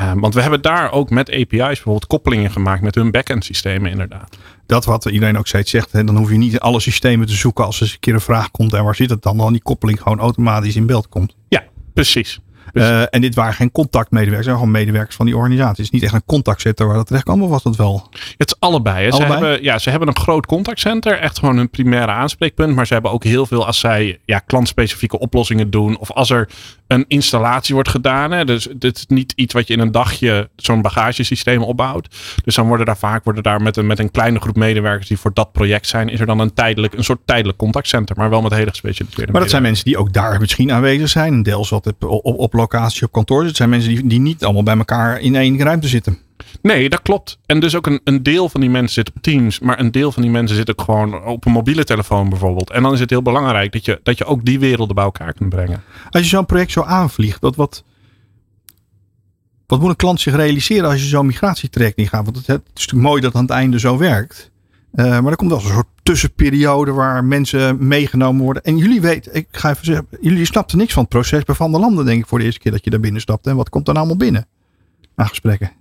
Uh, 0.00 0.12
want 0.14 0.34
we 0.34 0.40
hebben 0.40 0.62
daar 0.62 0.92
ook 0.92 1.10
met 1.10 1.30
API's 1.30 1.58
bijvoorbeeld 1.58 2.06
koppelingen 2.06 2.50
gemaakt 2.50 2.82
met 2.82 2.94
hun 2.94 3.10
backend 3.10 3.44
systemen 3.44 3.90
inderdaad. 3.90 4.36
Dat 4.66 4.84
wat 4.84 5.04
iedereen 5.04 5.38
ook 5.38 5.46
steeds 5.46 5.70
zegt. 5.70 5.92
Hè, 5.92 6.04
dan 6.04 6.16
hoef 6.16 6.30
je 6.30 6.36
niet 6.36 6.60
alle 6.60 6.80
systemen 6.80 7.26
te 7.26 7.34
zoeken 7.34 7.64
als 7.64 7.76
er 7.76 7.82
eens 7.82 7.92
een 7.92 8.00
keer 8.00 8.14
een 8.14 8.20
vraag 8.20 8.50
komt. 8.50 8.72
En 8.72 8.84
waar 8.84 8.94
zit 8.94 9.10
het 9.10 9.22
dan? 9.22 9.36
Dan 9.36 9.52
die 9.52 9.62
koppeling 9.62 10.02
gewoon 10.02 10.18
automatisch 10.18 10.76
in 10.76 10.86
beeld 10.86 11.08
komt. 11.08 11.36
Ja, 11.48 11.64
precies. 11.94 12.40
Uh, 12.78 13.02
en 13.10 13.20
dit 13.20 13.34
waren 13.34 13.54
geen 13.54 13.70
contactmedewerkers, 13.70 14.46
zijn 14.46 14.58
gewoon 14.58 14.72
medewerkers 14.72 15.16
van 15.16 15.26
die 15.26 15.36
organisatie. 15.36 15.70
Het 15.70 15.84
is 15.84 15.90
niet 15.90 16.02
echt 16.02 16.14
een 16.14 16.26
contactcenter 16.26 16.86
waar 16.86 16.96
dat 16.96 17.06
terecht 17.06 17.24
kwam, 17.24 17.42
of 17.42 17.50
was 17.50 17.62
dat 17.62 17.76
wel? 17.76 18.08
Het 18.36 18.48
is 18.48 18.56
allebei. 18.58 19.04
Hè. 19.04 19.10
allebei? 19.10 19.38
Ze, 19.38 19.44
hebben, 19.44 19.62
ja, 19.62 19.78
ze 19.78 19.90
hebben 19.90 20.08
een 20.08 20.16
groot 20.16 20.46
contactcenter, 20.46 21.18
echt 21.18 21.38
gewoon 21.38 21.56
hun 21.56 21.70
primaire 21.70 22.12
aanspreekpunt. 22.12 22.74
Maar 22.74 22.86
ze 22.86 22.92
hebben 22.92 23.10
ook 23.10 23.24
heel 23.24 23.46
veel 23.46 23.66
als 23.66 23.78
zij 23.78 24.18
ja, 24.24 24.38
klantspecifieke 24.38 25.18
oplossingen 25.18 25.70
doen. 25.70 25.98
Of 25.98 26.12
als 26.12 26.30
er 26.30 26.48
een 26.88 27.04
installatie 27.08 27.74
wordt 27.74 27.88
gedaan. 27.88 28.30
Hè. 28.30 28.44
Dus 28.44 28.68
dit 28.76 28.96
is 28.96 29.06
niet 29.06 29.32
iets 29.36 29.54
wat 29.54 29.68
je 29.68 29.74
in 29.74 29.80
een 29.80 29.92
dagje 29.92 30.48
zo'n 30.56 30.82
bagagesysteem 30.82 31.62
opbouwt. 31.62 32.16
Dus 32.44 32.54
dan 32.54 32.66
worden 32.66 32.86
daar 32.86 32.96
vaak 32.96 33.24
worden 33.24 33.42
daar 33.42 33.62
met 33.62 33.76
een, 33.76 33.86
met 33.86 33.98
een 33.98 34.10
kleine 34.10 34.40
groep 34.40 34.56
medewerkers 34.56 35.08
die 35.08 35.18
voor 35.18 35.34
dat 35.34 35.52
project 35.52 35.86
zijn, 35.86 36.08
is 36.08 36.20
er 36.20 36.26
dan 36.26 36.38
een 36.38 36.54
tijdelijk, 36.54 36.94
een 36.94 37.04
soort 37.04 37.20
tijdelijk 37.24 37.58
contactcenter, 37.58 38.16
maar 38.16 38.30
wel 38.30 38.42
met 38.42 38.52
hele 38.52 38.70
gespecialiseerde. 38.70 39.32
Maar 39.32 39.40
dat 39.40 39.50
zijn 39.50 39.62
mensen 39.62 39.84
die 39.84 39.98
ook 39.98 40.12
daar 40.12 40.40
misschien 40.40 40.72
aanwezig 40.72 41.08
zijn. 41.08 41.42
Deels 41.42 41.68
wat 41.68 41.86
op, 41.86 42.04
op, 42.04 42.38
op 42.38 42.52
locatie 42.70 43.06
op 43.06 43.12
kantoor. 43.12 43.44
Het 43.44 43.56
zijn 43.56 43.68
mensen 43.68 43.94
die, 43.94 44.06
die 44.06 44.20
niet 44.20 44.44
allemaal 44.44 44.62
bij 44.62 44.76
elkaar 44.76 45.20
in 45.20 45.36
één 45.36 45.58
ruimte 45.58 45.88
zitten. 45.88 46.18
Nee, 46.62 46.88
dat 46.88 47.02
klopt. 47.02 47.38
En 47.46 47.60
dus 47.60 47.76
ook 47.76 47.86
een, 47.86 48.00
een 48.04 48.22
deel 48.22 48.48
van 48.48 48.60
die 48.60 48.70
mensen 48.70 48.92
zit 48.92 49.14
op 49.14 49.22
Teams, 49.22 49.58
maar 49.58 49.78
een 49.78 49.90
deel 49.90 50.12
van 50.12 50.22
die 50.22 50.30
mensen 50.30 50.56
zit 50.56 50.70
ook 50.70 50.80
gewoon 50.80 51.24
op 51.24 51.46
een 51.46 51.52
mobiele 51.52 51.84
telefoon 51.84 52.28
bijvoorbeeld. 52.28 52.70
En 52.70 52.82
dan 52.82 52.92
is 52.92 53.00
het 53.00 53.10
heel 53.10 53.22
belangrijk 53.22 53.72
dat 53.72 53.84
je, 53.84 54.00
dat 54.02 54.18
je 54.18 54.24
ook 54.24 54.44
die 54.44 54.58
werelden 54.58 54.94
bij 54.94 55.04
elkaar 55.04 55.32
kunt 55.32 55.48
brengen. 55.48 55.82
Als 56.10 56.22
je 56.22 56.28
zo'n 56.28 56.46
project 56.46 56.72
zo 56.72 56.82
aanvliegt, 56.82 57.40
wat, 57.40 57.56
wat, 57.56 57.84
wat 59.66 59.80
moet 59.80 59.88
een 59.88 59.96
klant 59.96 60.20
zich 60.20 60.34
realiseren 60.34 60.88
als 60.88 61.00
je 61.00 61.08
zo'n 61.08 61.26
migratietraject 61.26 61.96
niet 61.96 62.08
gaat? 62.08 62.24
Want 62.24 62.36
het, 62.36 62.46
het, 62.46 62.62
is 62.74 62.84
natuurlijk 62.84 63.08
mooi 63.08 63.20
dat 63.20 63.32
het 63.32 63.40
aan 63.40 63.46
het 63.46 63.56
einde 63.56 63.78
zo 63.78 63.98
werkt. 63.98 64.50
Uh, 64.94 65.20
maar 65.20 65.30
er 65.30 65.36
komt 65.36 65.50
wel 65.50 65.60
een 65.60 65.66
soort 65.66 65.86
tussenperiode 66.02 66.92
waar 66.92 67.24
mensen 67.24 67.86
meegenomen 67.86 68.44
worden. 68.44 68.62
En 68.62 68.76
jullie 68.76 69.00
weten, 69.00 69.34
ik 69.34 69.46
ga 69.50 69.70
even 69.70 69.84
zeggen, 69.84 70.06
jullie 70.20 70.44
snapten 70.44 70.78
niks 70.78 70.92
van 70.92 71.02
het 71.02 71.12
proces 71.12 71.44
bij 71.44 71.54
Van 71.54 71.70
der 71.70 71.80
Landen, 71.80 72.04
denk 72.04 72.20
ik, 72.20 72.26
voor 72.26 72.38
de 72.38 72.44
eerste 72.44 72.60
keer 72.60 72.72
dat 72.72 72.84
je 72.84 72.90
daar 72.90 73.00
binnen 73.00 73.20
stapte. 73.20 73.50
En 73.50 73.56
wat 73.56 73.68
komt 73.68 73.88
er 73.88 73.94
nou 73.94 74.06
allemaal 74.06 74.26
binnen? 74.26 74.46
Aan 75.14 75.28
gesprekken. 75.28 75.72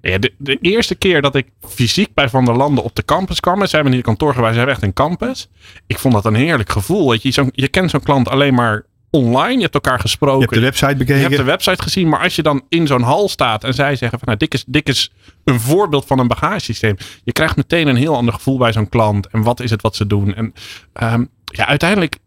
Ja, 0.00 0.18
de, 0.18 0.58
eerste 0.60 0.94
keer 0.94 1.22
dat 1.22 1.34
ik 1.34 1.48
fysiek 1.60 2.14
bij 2.14 2.28
Van 2.28 2.44
der 2.44 2.56
Landen 2.56 2.84
op 2.84 2.96
de 2.96 3.04
campus 3.04 3.40
kwam. 3.40 3.60
En 3.60 3.68
ze 3.68 3.74
hebben 3.74 3.92
hier 3.92 4.02
kantoor 4.02 4.34
geweest, 4.34 4.52
ze 4.52 4.56
hebben 4.56 4.74
echt 4.74 4.84
een 4.84 4.92
campus. 4.92 5.48
Ik 5.86 5.98
vond 5.98 6.14
dat 6.14 6.24
een 6.24 6.34
heerlijk 6.34 6.70
gevoel. 6.70 7.10
Weet 7.10 7.22
je, 7.22 7.30
zo, 7.30 7.48
je 7.52 7.68
kent 7.68 7.90
zo'n 7.90 8.02
klant 8.02 8.28
alleen 8.28 8.54
maar 8.54 8.84
online. 9.12 9.54
Je 9.54 9.60
hebt 9.60 9.74
elkaar 9.74 10.00
gesproken. 10.00 10.38
Je 10.38 10.44
hebt 10.44 10.54
de 10.54 10.60
website 10.60 10.96
bekeken. 10.96 11.16
Je 11.16 11.22
hebt 11.22 11.36
de 11.36 11.42
website 11.42 11.82
gezien. 11.82 12.08
Maar 12.08 12.20
als 12.20 12.36
je 12.36 12.42
dan 12.42 12.62
in 12.68 12.86
zo'n 12.86 13.02
hal 13.02 13.28
staat 13.28 13.64
en 13.64 13.74
zij 13.74 13.96
zeggen 13.96 14.18
van 14.18 14.28
nou, 14.28 14.38
dit 14.38 14.54
is, 14.54 14.64
dit 14.66 14.88
is 14.88 15.12
een 15.44 15.60
voorbeeld 15.60 16.06
van 16.06 16.18
een 16.18 16.28
bagagesysteem. 16.28 16.96
Je 17.24 17.32
krijgt 17.32 17.56
meteen 17.56 17.86
een 17.86 17.96
heel 17.96 18.16
ander 18.16 18.34
gevoel 18.34 18.58
bij 18.58 18.72
zo'n 18.72 18.88
klant. 18.88 19.26
En 19.26 19.42
wat 19.42 19.60
is 19.60 19.70
het 19.70 19.82
wat 19.82 19.96
ze 19.96 20.06
doen? 20.06 20.34
En 20.34 20.54
um, 21.02 21.28
ja, 21.44 21.66
uiteindelijk, 21.66 22.18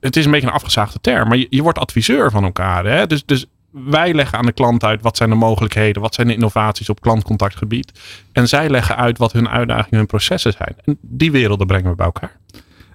het 0.00 0.16
is 0.16 0.24
een 0.24 0.30
beetje 0.30 0.46
een 0.46 0.52
afgezaagde 0.52 0.98
term. 1.00 1.28
Maar 1.28 1.38
je, 1.38 1.46
je 1.50 1.62
wordt 1.62 1.78
adviseur 1.78 2.30
van 2.30 2.44
elkaar. 2.44 2.84
Hè? 2.84 3.06
Dus, 3.06 3.24
dus 3.24 3.46
wij 3.70 4.14
leggen 4.14 4.38
aan 4.38 4.46
de 4.46 4.52
klant 4.52 4.84
uit 4.84 5.02
wat 5.02 5.16
zijn 5.16 5.30
de 5.30 5.36
mogelijkheden, 5.36 6.02
wat 6.02 6.14
zijn 6.14 6.26
de 6.26 6.34
innovaties 6.34 6.88
op 6.88 7.00
klantcontactgebied. 7.00 7.92
En 8.32 8.48
zij 8.48 8.68
leggen 8.68 8.96
uit 8.96 9.18
wat 9.18 9.32
hun 9.32 9.48
uitdagingen, 9.48 9.98
hun 9.98 10.06
processen 10.06 10.52
zijn. 10.52 10.76
En 10.84 10.98
die 11.00 11.30
werelden 11.30 11.66
brengen 11.66 11.90
we 11.90 11.96
bij 11.96 12.06
elkaar. 12.06 12.36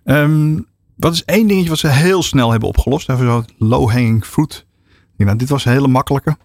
Um, 0.05 0.67
wat 0.95 1.13
is 1.13 1.23
één 1.23 1.47
dingetje 1.47 1.69
wat 1.69 1.79
ze 1.79 1.87
heel 1.87 2.23
snel 2.23 2.51
hebben 2.51 2.69
opgelost? 2.69 3.09
Even 3.09 3.25
zo 3.25 3.43
low 3.57 3.89
hanging 3.89 4.25
fruit. 4.25 4.65
Nou, 5.17 5.37
dit 5.37 5.49
was 5.49 5.65
een 5.65 5.71
hele 5.71 5.87
makkelijke. 5.87 6.37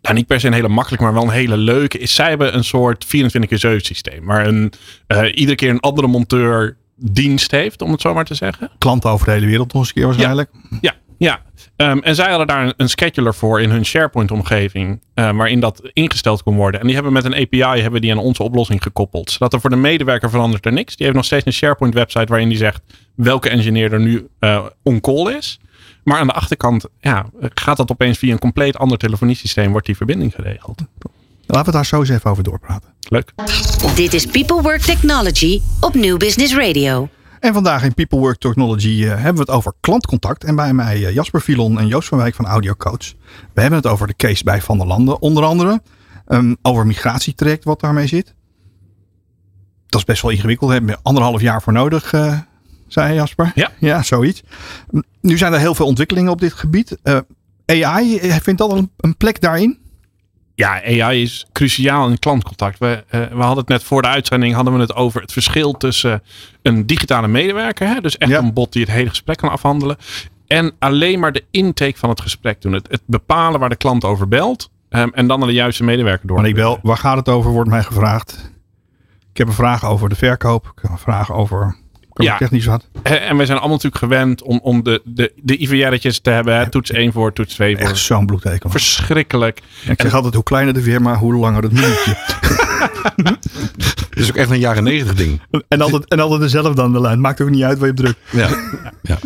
ja, 0.00 0.12
niet 0.12 0.26
per 0.26 0.40
se 0.40 0.46
een 0.46 0.52
hele 0.52 0.68
makkelijke, 0.68 1.04
maar 1.04 1.14
wel 1.14 1.22
een 1.22 1.30
hele 1.30 1.56
leuke. 1.56 1.98
Is 1.98 2.14
zij 2.14 2.28
hebben 2.28 2.56
een 2.56 2.64
soort 2.64 3.04
24 3.04 3.50
keer 3.50 3.58
7 3.58 3.80
systeem. 3.86 4.24
Waar 4.24 4.46
een, 4.46 4.72
uh, 5.08 5.24
iedere 5.34 5.54
keer 5.54 5.70
een 5.70 5.80
andere 5.80 6.06
monteur 6.06 6.76
dienst 6.96 7.50
heeft, 7.50 7.82
om 7.82 7.90
het 7.90 8.00
zo 8.00 8.14
maar 8.14 8.24
te 8.24 8.34
zeggen. 8.34 8.70
Klanten 8.78 9.10
over 9.10 9.26
de 9.26 9.32
hele 9.32 9.46
wereld 9.46 9.72
nog 9.72 9.82
eens 9.82 9.88
een 9.88 9.94
keer 9.94 10.04
waarschijnlijk. 10.04 10.50
Ja, 10.70 10.78
ja. 10.80 10.94
Ja. 11.20 11.42
Um, 11.76 12.02
en 12.02 12.14
zij 12.14 12.28
hadden 12.28 12.46
daar 12.46 12.66
een, 12.66 12.74
een, 12.76 12.88
scheduler 12.88 13.34
voor 13.34 13.60
in 13.60 13.70
hun 13.70 13.84
SharePoint-omgeving, 13.84 15.00
uh, 15.14 15.30
waarin 15.36 15.60
dat 15.60 15.90
ingesteld 15.92 16.42
kon 16.42 16.56
worden. 16.56 16.80
En 16.80 16.86
die 16.86 16.94
hebben 16.94 17.12
met 17.12 17.24
een 17.24 17.34
API 17.34 17.82
hebben 17.82 18.00
die 18.00 18.10
aan 18.10 18.18
onze 18.18 18.42
oplossing 18.42 18.82
gekoppeld. 18.82 19.30
Zodat 19.30 19.52
er 19.52 19.60
voor 19.60 19.70
de 19.70 19.76
medewerker 19.76 20.30
verandert 20.30 20.66
er 20.66 20.72
niks. 20.72 20.96
Die 20.96 21.04
heeft 21.04 21.16
nog 21.16 21.26
steeds 21.26 21.46
een 21.46 21.52
SharePoint-website 21.52 22.26
waarin 22.26 22.48
die 22.48 22.58
zegt 22.58 22.82
welke 23.14 23.48
engineer 23.48 23.92
er 23.92 24.00
nu 24.00 24.28
uh, 24.40 24.66
on 24.82 25.00
call 25.00 25.36
is. 25.36 25.60
Maar 26.04 26.18
aan 26.18 26.26
de 26.26 26.32
achterkant 26.32 26.84
ja, 27.00 27.26
gaat 27.40 27.76
dat 27.76 27.90
opeens 27.90 28.18
via 28.18 28.32
een 28.32 28.38
compleet 28.38 28.78
ander 28.78 28.98
telefoniesysteem, 28.98 29.70
wordt 29.70 29.86
die 29.86 29.96
verbinding 29.96 30.34
geregeld. 30.34 30.82
Laten 31.46 31.66
we 31.66 31.72
daar 31.72 31.86
zo 31.86 31.98
eens 31.98 32.08
even 32.08 32.30
over 32.30 32.42
doorpraten. 32.42 32.90
Leuk. 33.08 33.32
Dit 33.94 34.14
is 34.14 34.26
People 34.26 34.62
Work 34.62 34.80
Technology 34.80 35.60
op 35.80 35.94
New 35.94 36.16
Business 36.16 36.54
Radio. 36.54 37.08
En 37.40 37.54
vandaag 37.54 37.84
in 37.84 37.94
People 37.94 38.18
Work 38.18 38.38
Technology 38.38 38.88
uh, 38.88 39.08
hebben 39.08 39.34
we 39.34 39.40
het 39.40 39.50
over 39.50 39.72
klantcontact. 39.80 40.44
En 40.44 40.56
bij 40.56 40.72
mij 40.72 40.98
uh, 40.98 41.14
Jasper 41.14 41.40
Filon 41.40 41.78
en 41.78 41.86
Joost 41.86 42.08
van 42.08 42.18
Wijk 42.18 42.34
van 42.34 42.46
Audio 42.46 42.74
Coach. 42.74 43.14
We 43.54 43.60
hebben 43.60 43.78
het 43.78 43.88
over 43.88 44.06
de 44.06 44.16
case 44.16 44.44
bij 44.44 44.62
Van 44.62 44.78
der 44.78 44.86
Landen 44.86 45.20
onder 45.20 45.44
andere. 45.44 45.82
Um, 46.28 46.56
over 46.62 46.86
migratietraject 46.86 47.64
wat 47.64 47.80
daarmee 47.80 48.06
zit. 48.06 48.34
Dat 49.86 50.00
is 50.00 50.06
best 50.06 50.22
wel 50.22 50.30
ingewikkeld. 50.30 50.70
Daar 50.70 50.78
hebben 50.78 50.96
we 50.96 51.02
anderhalf 51.02 51.40
jaar 51.40 51.62
voor 51.62 51.72
nodig, 51.72 52.12
uh, 52.12 52.38
zei 52.86 53.14
Jasper. 53.14 53.52
Ja. 53.54 53.70
Ja, 53.78 54.02
zoiets. 54.02 54.42
Nu 55.20 55.38
zijn 55.38 55.52
er 55.52 55.58
heel 55.58 55.74
veel 55.74 55.86
ontwikkelingen 55.86 56.32
op 56.32 56.40
dit 56.40 56.52
gebied. 56.52 56.96
AI, 57.66 58.18
vindt 58.20 58.60
dat 58.60 58.88
een 58.96 59.16
plek 59.16 59.40
daarin? 59.40 59.78
Ja, 60.60 60.82
AI 61.02 61.22
is 61.22 61.46
cruciaal 61.52 62.08
in 62.08 62.18
klantcontact. 62.18 62.78
We, 62.78 63.04
uh, 63.10 63.20
we 63.26 63.36
hadden 63.42 63.58
het 63.58 63.68
net 63.68 63.82
voor 63.82 64.02
de 64.02 64.08
uitzending 64.08 64.54
hadden 64.54 64.74
we 64.74 64.80
het 64.80 64.94
over 64.94 65.20
het 65.20 65.32
verschil 65.32 65.72
tussen 65.72 66.22
een 66.62 66.86
digitale 66.86 67.28
medewerker, 67.28 67.86
hè, 67.88 68.00
dus 68.00 68.18
echt 68.18 68.30
Ja. 68.30 68.38
een 68.38 68.52
bot 68.52 68.72
die 68.72 68.82
het 68.82 68.90
hele 68.90 69.08
gesprek 69.08 69.36
kan 69.36 69.50
afhandelen, 69.50 69.96
en 70.46 70.72
alleen 70.78 71.20
maar 71.20 71.32
de 71.32 71.44
intake 71.50 71.98
van 71.98 72.08
het 72.08 72.20
gesprek 72.20 72.62
doen. 72.62 72.72
Het, 72.72 72.86
het 72.90 73.02
bepalen 73.06 73.60
waar 73.60 73.68
de 73.68 73.76
klant 73.76 74.04
over 74.04 74.28
belt 74.28 74.70
ehm, 74.88 75.08
en 75.12 75.26
dan 75.26 75.38
naar 75.38 75.48
de 75.48 75.54
juiste 75.54 75.84
medewerker 75.84 76.26
door. 76.26 76.36
Maar 76.36 76.48
ik 76.48 76.54
bel, 76.54 76.78
waar 76.82 76.96
gaat 76.96 77.16
het 77.16 77.28
over, 77.28 77.50
wordt 77.50 77.70
mij 77.70 77.82
gevraagd. 77.82 78.50
Ik 79.30 79.36
heb 79.36 79.46
een 79.46 79.52
vraag 79.52 79.84
over 79.84 80.08
de 80.08 80.14
verkoop. 80.14 80.72
Ik 80.76 80.82
heb 80.82 80.90
een 80.90 80.98
vraag 80.98 81.32
over 81.32 81.76
Ja. 82.14 82.36
technisch 82.36 82.64
wat. 82.66 82.86
Eh, 83.02 83.28
En 83.30 83.36
wij 83.36 83.46
zijn 83.46 83.58
allemaal 83.58 83.76
natuurlijk 83.76 84.02
gewend 84.04 84.42
om, 84.42 84.60
om 84.62 84.82
de, 84.82 85.00
de, 85.04 85.32
de 85.36 85.56
IVR'tjes 85.56 86.20
te 86.20 86.30
hebben. 86.30 86.56
Hè? 86.56 86.70
Toets 86.70 86.90
1 86.90 87.12
voor, 87.12 87.32
toets 87.32 87.54
2 87.54 87.76
voor. 87.76 87.86
Echt 87.86 87.98
zo'n 87.98 88.26
bloedteken. 88.26 88.70
Verschrikkelijk. 88.70 89.60
Ik 89.88 90.00
zeg 90.02 90.14
altijd, 90.14 90.34
hoe 90.34 90.42
kleiner 90.42 90.74
de 90.74 90.82
weer, 90.82 91.02
maar 91.02 91.16
hoe 91.16 91.34
langer 91.34 91.62
het 91.62 91.72
minuutje. 91.72 92.16
Het 94.10 94.18
is 94.18 94.28
ook 94.30 94.36
echt 94.36 94.50
een 94.50 94.58
jaren 94.58 94.82
negentig 94.84 95.14
ding. 95.14 95.40
en, 95.68 95.80
altijd, 95.80 96.08
en 96.08 96.20
altijd 96.20 96.40
dezelfde 96.40 96.82
aan 96.82 96.92
de 96.92 97.00
lijn. 97.00 97.20
Maakt 97.20 97.40
ook 97.40 97.50
niet 97.50 97.62
uit 97.62 97.78
waar 97.78 97.86
je 97.86 97.92
op 97.92 97.98
drukt. 97.98 98.18
Ja. 98.30 98.48
ja. 99.02 99.18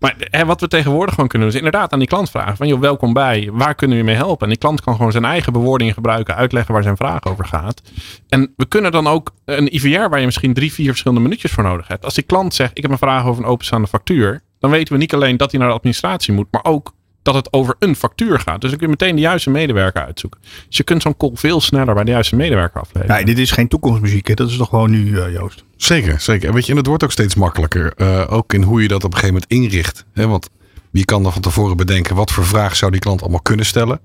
Maar 0.00 0.14
hè, 0.18 0.44
wat 0.44 0.60
we 0.60 0.68
tegenwoordig 0.68 1.14
gewoon 1.14 1.28
kunnen 1.28 1.48
doen, 1.48 1.56
is 1.56 1.64
inderdaad 1.64 1.92
aan 1.92 1.98
die 1.98 2.08
klant 2.08 2.30
vragen: 2.30 2.56
van 2.56 2.68
joh, 2.68 2.80
welkom 2.80 3.12
bij, 3.12 3.48
waar 3.52 3.74
kunnen 3.74 3.96
we 3.96 4.02
je 4.02 4.08
mee 4.08 4.18
helpen? 4.18 4.42
En 4.42 4.48
die 4.48 4.58
klant 4.58 4.80
kan 4.80 4.96
gewoon 4.96 5.12
zijn 5.12 5.24
eigen 5.24 5.52
bewoordingen 5.52 5.94
gebruiken, 5.94 6.34
uitleggen 6.34 6.74
waar 6.74 6.82
zijn 6.82 6.96
vraag 6.96 7.24
over 7.24 7.44
gaat. 7.44 7.82
En 8.28 8.52
we 8.56 8.66
kunnen 8.66 8.92
dan 8.92 9.06
ook 9.06 9.30
een 9.44 9.74
IVR 9.74 10.08
waar 10.08 10.18
je 10.18 10.24
misschien 10.24 10.54
drie, 10.54 10.72
vier 10.72 10.88
verschillende 10.88 11.22
minuutjes 11.22 11.52
voor 11.52 11.64
nodig 11.64 11.88
hebt. 11.88 12.04
Als 12.04 12.14
die 12.14 12.24
klant 12.24 12.54
zegt: 12.54 12.70
ik 12.76 12.82
heb 12.82 12.90
een 12.92 12.98
vraag 12.98 13.26
over 13.26 13.42
een 13.42 13.48
openstaande 13.48 13.88
factuur, 13.88 14.42
dan 14.58 14.70
weten 14.70 14.92
we 14.92 14.98
niet 14.98 15.14
alleen 15.14 15.36
dat 15.36 15.50
hij 15.50 15.60
naar 15.60 15.68
de 15.68 15.74
administratie 15.74 16.32
moet, 16.32 16.48
maar 16.50 16.64
ook 16.64 16.94
dat 17.24 17.34
het 17.34 17.52
over 17.52 17.74
een 17.78 17.96
factuur 17.96 18.38
gaat. 18.40 18.60
Dus 18.60 18.70
dan 18.70 18.78
kun 18.78 18.88
je 18.88 18.96
meteen 18.98 19.14
de 19.14 19.20
juiste 19.22 19.50
medewerker 19.50 20.04
uitzoeken. 20.04 20.40
Dus 20.68 20.76
je 20.76 20.82
kunt 20.82 21.02
zo'n 21.02 21.16
call 21.16 21.30
veel 21.34 21.60
sneller 21.60 21.94
bij 21.94 22.04
de 22.04 22.10
juiste 22.10 22.36
medewerker 22.36 22.80
afleveren. 22.80 23.16
Nee, 23.16 23.24
dit 23.24 23.38
is 23.38 23.50
geen 23.50 23.68
toekomstmuziek. 23.68 24.26
Hè. 24.28 24.34
Dat 24.34 24.50
is 24.50 24.56
toch 24.56 24.68
gewoon 24.68 24.90
nu, 24.90 25.18
eh, 25.20 25.32
Joost. 25.32 25.64
Zeker, 25.76 26.20
zeker. 26.20 26.48
En 26.48 26.54
weet 26.54 26.64
je, 26.66 26.70
en 26.70 26.78
het 26.78 26.86
wordt 26.86 27.04
ook 27.04 27.12
steeds 27.12 27.34
makkelijker. 27.34 27.92
eh, 27.96 28.24
ook 28.28 28.52
in 28.52 28.62
hoe 28.62 28.82
je 28.82 28.88
dat 28.88 29.04
op 29.04 29.12
een 29.12 29.18
gegeven 29.18 29.40
moment 29.50 29.52
inricht. 29.52 30.04
Hè? 30.12 30.26
Want 30.26 30.48
wie 30.90 31.04
kan 31.04 31.22
dan 31.22 31.32
van 31.32 31.42
tevoren 31.42 31.76
bedenken 31.76 32.16
wat 32.16 32.32
voor 32.32 32.44
vraag 32.46 32.76
zou 32.76 32.90
die 32.90 33.00
klant 33.00 33.20
allemaal 33.22 33.40
kunnen 33.40 33.66
stellen. 33.66 34.00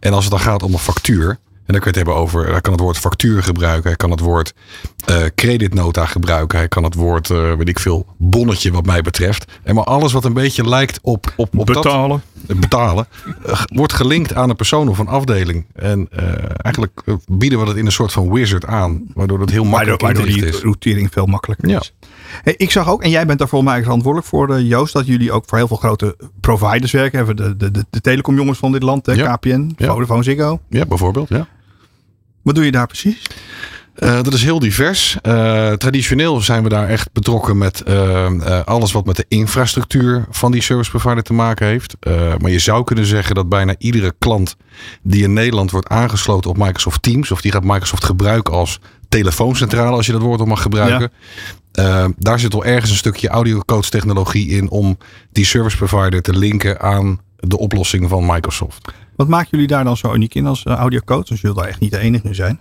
En 0.00 0.12
als 0.12 0.24
het 0.24 0.32
dan 0.32 0.42
gaat 0.42 0.62
om 0.62 0.72
een 0.72 0.78
factuur. 0.78 1.38
En 1.68 1.74
dan 1.74 1.82
kun 1.82 1.92
je 1.92 1.98
het 1.98 2.06
hebben 2.08 2.14
over, 2.24 2.50
hij 2.50 2.60
kan 2.60 2.72
het 2.72 2.80
woord 2.82 2.98
factuur 2.98 3.42
gebruiken. 3.42 3.86
Hij 3.88 3.96
kan 3.96 4.10
het 4.10 4.20
woord 4.20 4.52
eh 5.04 5.16
creditnota 5.34 6.06
gebruiken. 6.06 6.58
Hij 6.58 6.68
kan 6.68 6.84
het 6.84 6.94
woord, 6.94 7.30
eh, 7.30 7.52
weet 7.54 7.68
ik 7.68 7.78
veel, 7.78 8.06
bonnetje 8.16 8.72
wat 8.72 8.86
mij 8.86 9.02
betreft. 9.02 9.52
En 9.62 9.74
maar 9.74 9.84
alles 9.84 10.12
wat 10.12 10.24
een 10.24 10.32
beetje 10.32 10.68
lijkt 10.68 10.98
op, 11.02 11.32
op, 11.36 11.58
op 11.58 11.66
dat, 11.66 11.82
Betalen. 11.82 12.22
het 12.46 12.60
betalen, 12.60 13.06
eh, 13.46 13.60
wordt 13.66 13.92
gelinkt 13.92 14.34
aan 14.34 14.50
een 14.50 14.56
persoon 14.56 14.88
of 14.88 14.98
een 14.98 15.08
afdeling. 15.08 15.64
En 15.74 16.08
eh, 16.10 16.24
eigenlijk 16.56 17.00
bieden 17.26 17.58
we 17.58 17.64
dat 17.64 17.76
in 17.76 17.86
een 17.86 17.92
soort 17.92 18.12
van 18.12 18.32
wizard 18.32 18.64
aan. 18.66 19.02
Waardoor 19.14 19.40
het 19.40 19.50
heel 19.50 19.62
Waardoor, 19.62 19.78
makkelijk 19.88 20.02
waardoor 20.02 20.26
in 20.26 20.32
te 20.32 20.40
die 20.40 20.48
is. 20.56 20.60
routering 20.62 21.08
veel 21.12 21.26
makkelijker 21.26 21.68
Ja. 21.68 21.80
is. 21.80 21.92
Hey, 22.42 22.54
ik 22.56 22.70
zag 22.70 22.88
ook, 22.90 23.02
en 23.02 23.10
jij 23.10 23.26
bent 23.26 23.38
daar 23.38 23.48
volgens 23.48 23.70
mij 23.70 23.82
verantwoordelijk 23.82 24.28
voor, 24.30 24.60
Joost, 24.60 24.92
dat 24.92 25.06
jullie 25.06 25.32
ook 25.32 25.44
voor 25.46 25.58
heel 25.58 25.68
veel 25.68 25.76
grote 25.76 26.16
providers 26.40 26.92
werken. 26.92 27.16
Hebben 27.18 27.36
de, 27.36 27.56
de, 27.56 27.70
de, 27.70 27.84
de 27.90 28.00
telecomjongens 28.00 28.58
van 28.58 28.72
dit 28.72 28.82
land, 28.82 29.06
hè, 29.06 29.12
Ja. 29.12 29.36
KPN, 29.36 29.72
Ja. 29.76 29.92
Vodafone, 29.92 30.22
Ziggo. 30.22 30.60
Ja, 30.68 30.86
bijvoorbeeld. 30.86 31.28
Ja. 31.28 31.46
Wat 32.48 32.56
doe 32.56 32.66
je 32.66 32.72
daar 32.72 32.86
precies? 32.86 33.22
Eh, 33.94 34.22
dat 34.22 34.32
is 34.32 34.42
heel 34.42 34.58
divers. 34.58 35.18
Eh, 35.22 35.72
traditioneel 35.72 36.40
zijn 36.40 36.62
we 36.62 36.68
daar 36.68 36.88
echt 36.88 37.12
betrokken 37.12 37.58
met 37.58 37.82
eh, 37.82 38.60
alles 38.64 38.92
wat 38.92 39.06
met 39.06 39.16
de 39.16 39.24
infrastructuur 39.28 40.24
van 40.30 40.52
die 40.52 40.62
service 40.62 40.90
provider 40.90 41.22
te 41.22 41.32
maken 41.32 41.66
heeft. 41.66 41.96
Maar 42.38 42.50
je 42.50 42.58
zou 42.58 42.84
kunnen 42.84 43.06
zeggen 43.06 43.34
dat 43.34 43.48
bijna 43.48 43.74
iedere 43.78 44.14
klant 44.18 44.56
die 45.02 45.22
in 45.22 45.32
Nederland 45.32 45.70
wordt 45.70 45.88
aangesloten 45.88 46.50
op 46.50 46.56
Microsoft 46.56 47.02
Teams, 47.02 47.30
of 47.30 47.40
die 47.40 47.52
gaat 47.52 47.64
Microsoft 47.64 48.04
gebruiken 48.04 48.54
als 48.54 48.80
telefooncentrale, 49.08 49.96
als 49.96 50.06
je 50.06 50.12
dat 50.12 50.20
woord 50.22 50.40
al 50.40 50.46
mag 50.46 50.62
gebruiken. 50.62 51.10
eh, 51.72 52.04
daar 52.18 52.38
zit 52.38 52.54
al 52.54 52.64
ergens 52.64 52.90
een 52.90 52.96
stukje 52.96 53.28
audiocoach 53.28 53.88
technologie 53.88 54.48
in 54.48 54.70
om 54.70 54.98
die 55.32 55.44
service 55.44 55.76
provider 55.76 56.22
te 56.22 56.38
linken 56.38 56.80
aan 56.80 57.20
de 57.36 57.58
oplossing 57.58 58.08
van 58.08 58.26
Microsoft. 58.26 58.92
Wat 59.16 59.28
maken 59.28 59.48
jullie 59.50 59.66
daar 59.66 59.84
dan 59.84 59.96
zo 59.96 60.14
uniek 60.14 60.34
in 60.34 60.46
als 60.46 60.64
uh, 60.64 60.74
audiocoach? 60.74 61.24
Dus 61.24 61.40
je 61.40 61.46
zult 61.46 61.58
daar 61.58 61.68
echt 61.68 61.80
niet 61.80 61.90
de 61.90 61.98
enige 61.98 62.28
in 62.28 62.34
zijn. 62.34 62.60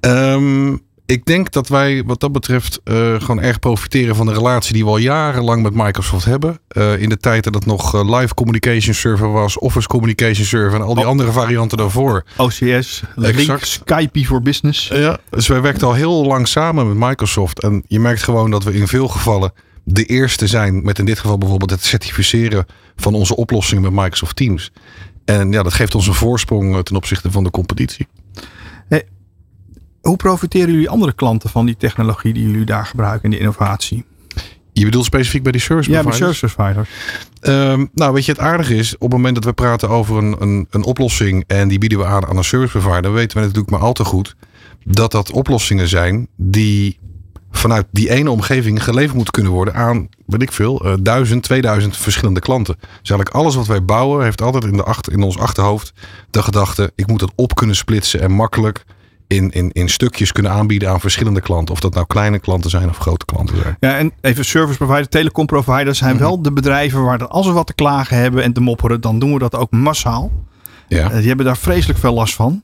Ehm, 0.00 0.76
ik 1.06 1.24
denk 1.24 1.52
dat 1.52 1.68
wij 1.68 2.02
wat 2.04 2.20
dat 2.20 2.32
betreft 2.32 2.80
eh, 2.84 2.94
gewoon 2.94 3.40
erg 3.40 3.58
profiteren 3.58 4.16
van 4.16 4.26
de 4.26 4.32
relatie 4.32 4.72
die 4.72 4.84
we 4.84 4.90
al 4.90 4.96
jarenlang 4.96 5.62
met 5.62 5.74
Microsoft 5.74 6.24
hebben. 6.24 6.58
Eh, 6.68 7.02
in 7.02 7.08
de 7.08 7.16
tijd 7.16 7.44
dat 7.44 7.54
het 7.54 7.66
nog 7.66 7.94
eh, 7.94 8.18
Live 8.18 8.34
Communication 8.34 8.94
Server 8.94 9.32
was, 9.32 9.58
Office 9.58 9.88
Communication 9.88 10.46
Server 10.46 10.80
en 10.80 10.86
al 10.86 10.94
die 10.94 11.04
Oh. 11.04 11.10
andere 11.10 11.32
varianten 11.32 11.78
daarvoor. 11.78 12.24
OCS, 12.36 13.02
Link, 13.14 13.34
Exact. 13.38 13.66
Skype 13.66 14.24
voor 14.24 14.42
Business. 14.42 14.88
Ja, 14.88 15.18
dus 15.30 15.46
wij 15.46 15.60
werken 15.60 15.86
al 15.86 15.94
heel 15.94 16.26
lang 16.26 16.48
samen 16.48 16.88
met 16.88 17.08
Microsoft. 17.08 17.62
En 17.62 17.82
je 17.86 18.00
merkt 18.00 18.22
gewoon 18.22 18.50
dat 18.50 18.64
we 18.64 18.74
in 18.74 18.88
veel 18.88 19.08
gevallen 19.08 19.52
de 19.84 20.04
eerste 20.04 20.46
zijn 20.46 20.82
met 20.82 20.98
in 20.98 21.04
dit 21.04 21.18
geval 21.18 21.38
bijvoorbeeld 21.38 21.70
het 21.70 21.84
certificeren 21.84 22.66
van 22.96 23.14
onze 23.14 23.36
oplossingen 23.36 23.82
met 23.82 23.92
Microsoft 23.92 24.36
Teams. 24.36 24.72
En 25.24 25.52
ja, 25.52 25.62
dat 25.62 25.74
geeft 25.74 25.94
ons 25.94 26.06
een 26.06 26.14
voorsprong 26.14 26.84
ten 26.84 26.96
opzichte 26.96 27.30
van 27.30 27.44
de 27.44 27.50
competitie. 27.50 28.06
Hoe 30.06 30.16
profiteren 30.16 30.72
jullie 30.72 30.88
andere 30.88 31.12
klanten 31.12 31.50
van 31.50 31.66
die 31.66 31.76
technologie 31.76 32.32
die 32.32 32.46
jullie 32.46 32.64
daar 32.64 32.86
gebruiken 32.86 33.22
en 33.22 33.30
die 33.30 33.38
innovatie? 33.38 34.04
Je 34.72 34.84
bedoelt 34.84 35.04
specifiek 35.04 35.42
bij 35.42 35.52
die 35.52 35.60
service 35.60 35.90
Ja, 35.90 35.94
bij 35.94 36.04
providers? 36.04 36.38
service 36.38 36.56
providers. 36.56 36.88
Ehm, 37.40 37.86
nou, 37.94 38.12
weet 38.12 38.24
je, 38.24 38.32
het 38.32 38.40
aardige 38.40 38.74
is, 38.74 38.94
op 38.94 39.00
het 39.00 39.10
moment 39.10 39.34
dat 39.34 39.44
we 39.44 39.52
praten 39.52 39.88
over 39.88 40.16
een, 40.16 40.36
een, 40.38 40.66
een 40.70 40.84
oplossing 40.84 41.44
en 41.46 41.68
die 41.68 41.78
bieden 41.78 41.98
we 41.98 42.04
aan 42.04 42.26
aan 42.26 42.36
een 42.36 42.44
service 42.44 42.78
provider, 42.78 43.12
weten 43.12 43.36
we 43.36 43.42
natuurlijk 43.42 43.70
maar 43.70 43.80
al 43.80 43.92
te 43.92 44.04
goed 44.04 44.36
dat 44.84 45.12
dat 45.12 45.30
oplossingen 45.32 45.88
zijn 45.88 46.28
die 46.36 46.98
vanuit 47.50 47.86
die 47.90 48.10
ene 48.10 48.30
omgeving 48.30 48.84
geleverd 48.84 49.14
moeten 49.14 49.32
kunnen 49.32 49.52
worden 49.52 49.74
aan, 49.74 50.08
weet 50.26 50.42
ik 50.42 50.52
veel, 50.52 50.84
eh, 50.84 50.94
duizend, 51.00 51.42
tweeduizend 51.42 51.96
verschillende 51.96 52.40
klanten. 52.40 52.76
Dus 52.80 53.10
eigenlijk 53.10 53.30
alles 53.30 53.54
wat 53.54 53.66
wij 53.66 53.84
bouwen 53.84 54.24
heeft 54.24 54.42
altijd 54.42 54.64
in, 54.64 54.76
de 54.76 54.82
achter, 54.84 55.12
in 55.12 55.22
ons 55.22 55.38
achterhoofd 55.38 55.92
de 56.30 56.42
gedachte, 56.42 56.92
ik 56.94 57.06
moet 57.06 57.20
het 57.20 57.32
op 57.34 57.54
kunnen 57.54 57.76
splitsen 57.76 58.20
en 58.20 58.32
makkelijk 58.32 58.84
in, 59.26 59.50
in, 59.50 59.70
in 59.72 59.88
stukjes 59.88 60.32
kunnen 60.32 60.52
aanbieden 60.52 60.90
aan 60.90 61.00
verschillende 61.00 61.40
klanten. 61.40 61.74
Of 61.74 61.80
dat 61.80 61.94
nou 61.94 62.06
kleine 62.06 62.38
klanten 62.38 62.70
zijn 62.70 62.88
of 62.88 62.98
grote 62.98 63.24
klanten 63.24 63.56
zijn. 63.56 63.76
Ja, 63.80 63.96
en 63.96 64.12
even 64.20 64.44
service 64.44 64.76
providers, 64.76 65.08
telecom 65.08 65.46
providers 65.46 65.98
zijn 65.98 66.18
wel 66.18 66.42
de 66.42 66.52
bedrijven 66.52 67.02
waar 67.02 67.18
dat 67.18 67.30
als 67.30 67.46
we 67.46 67.52
wat 67.52 67.66
te 67.66 67.74
klagen 67.74 68.16
hebben 68.16 68.42
en 68.42 68.52
te 68.52 68.60
mopperen, 68.60 69.00
dan 69.00 69.18
doen 69.18 69.32
we 69.32 69.38
dat 69.38 69.54
ook 69.54 69.70
massaal. 69.70 70.32
Ja. 70.88 71.10
Eh, 71.10 71.16
die 71.16 71.28
hebben 71.28 71.46
daar 71.46 71.56
vreselijk 71.56 71.98
veel 71.98 72.14
last 72.14 72.34
van. 72.34 72.62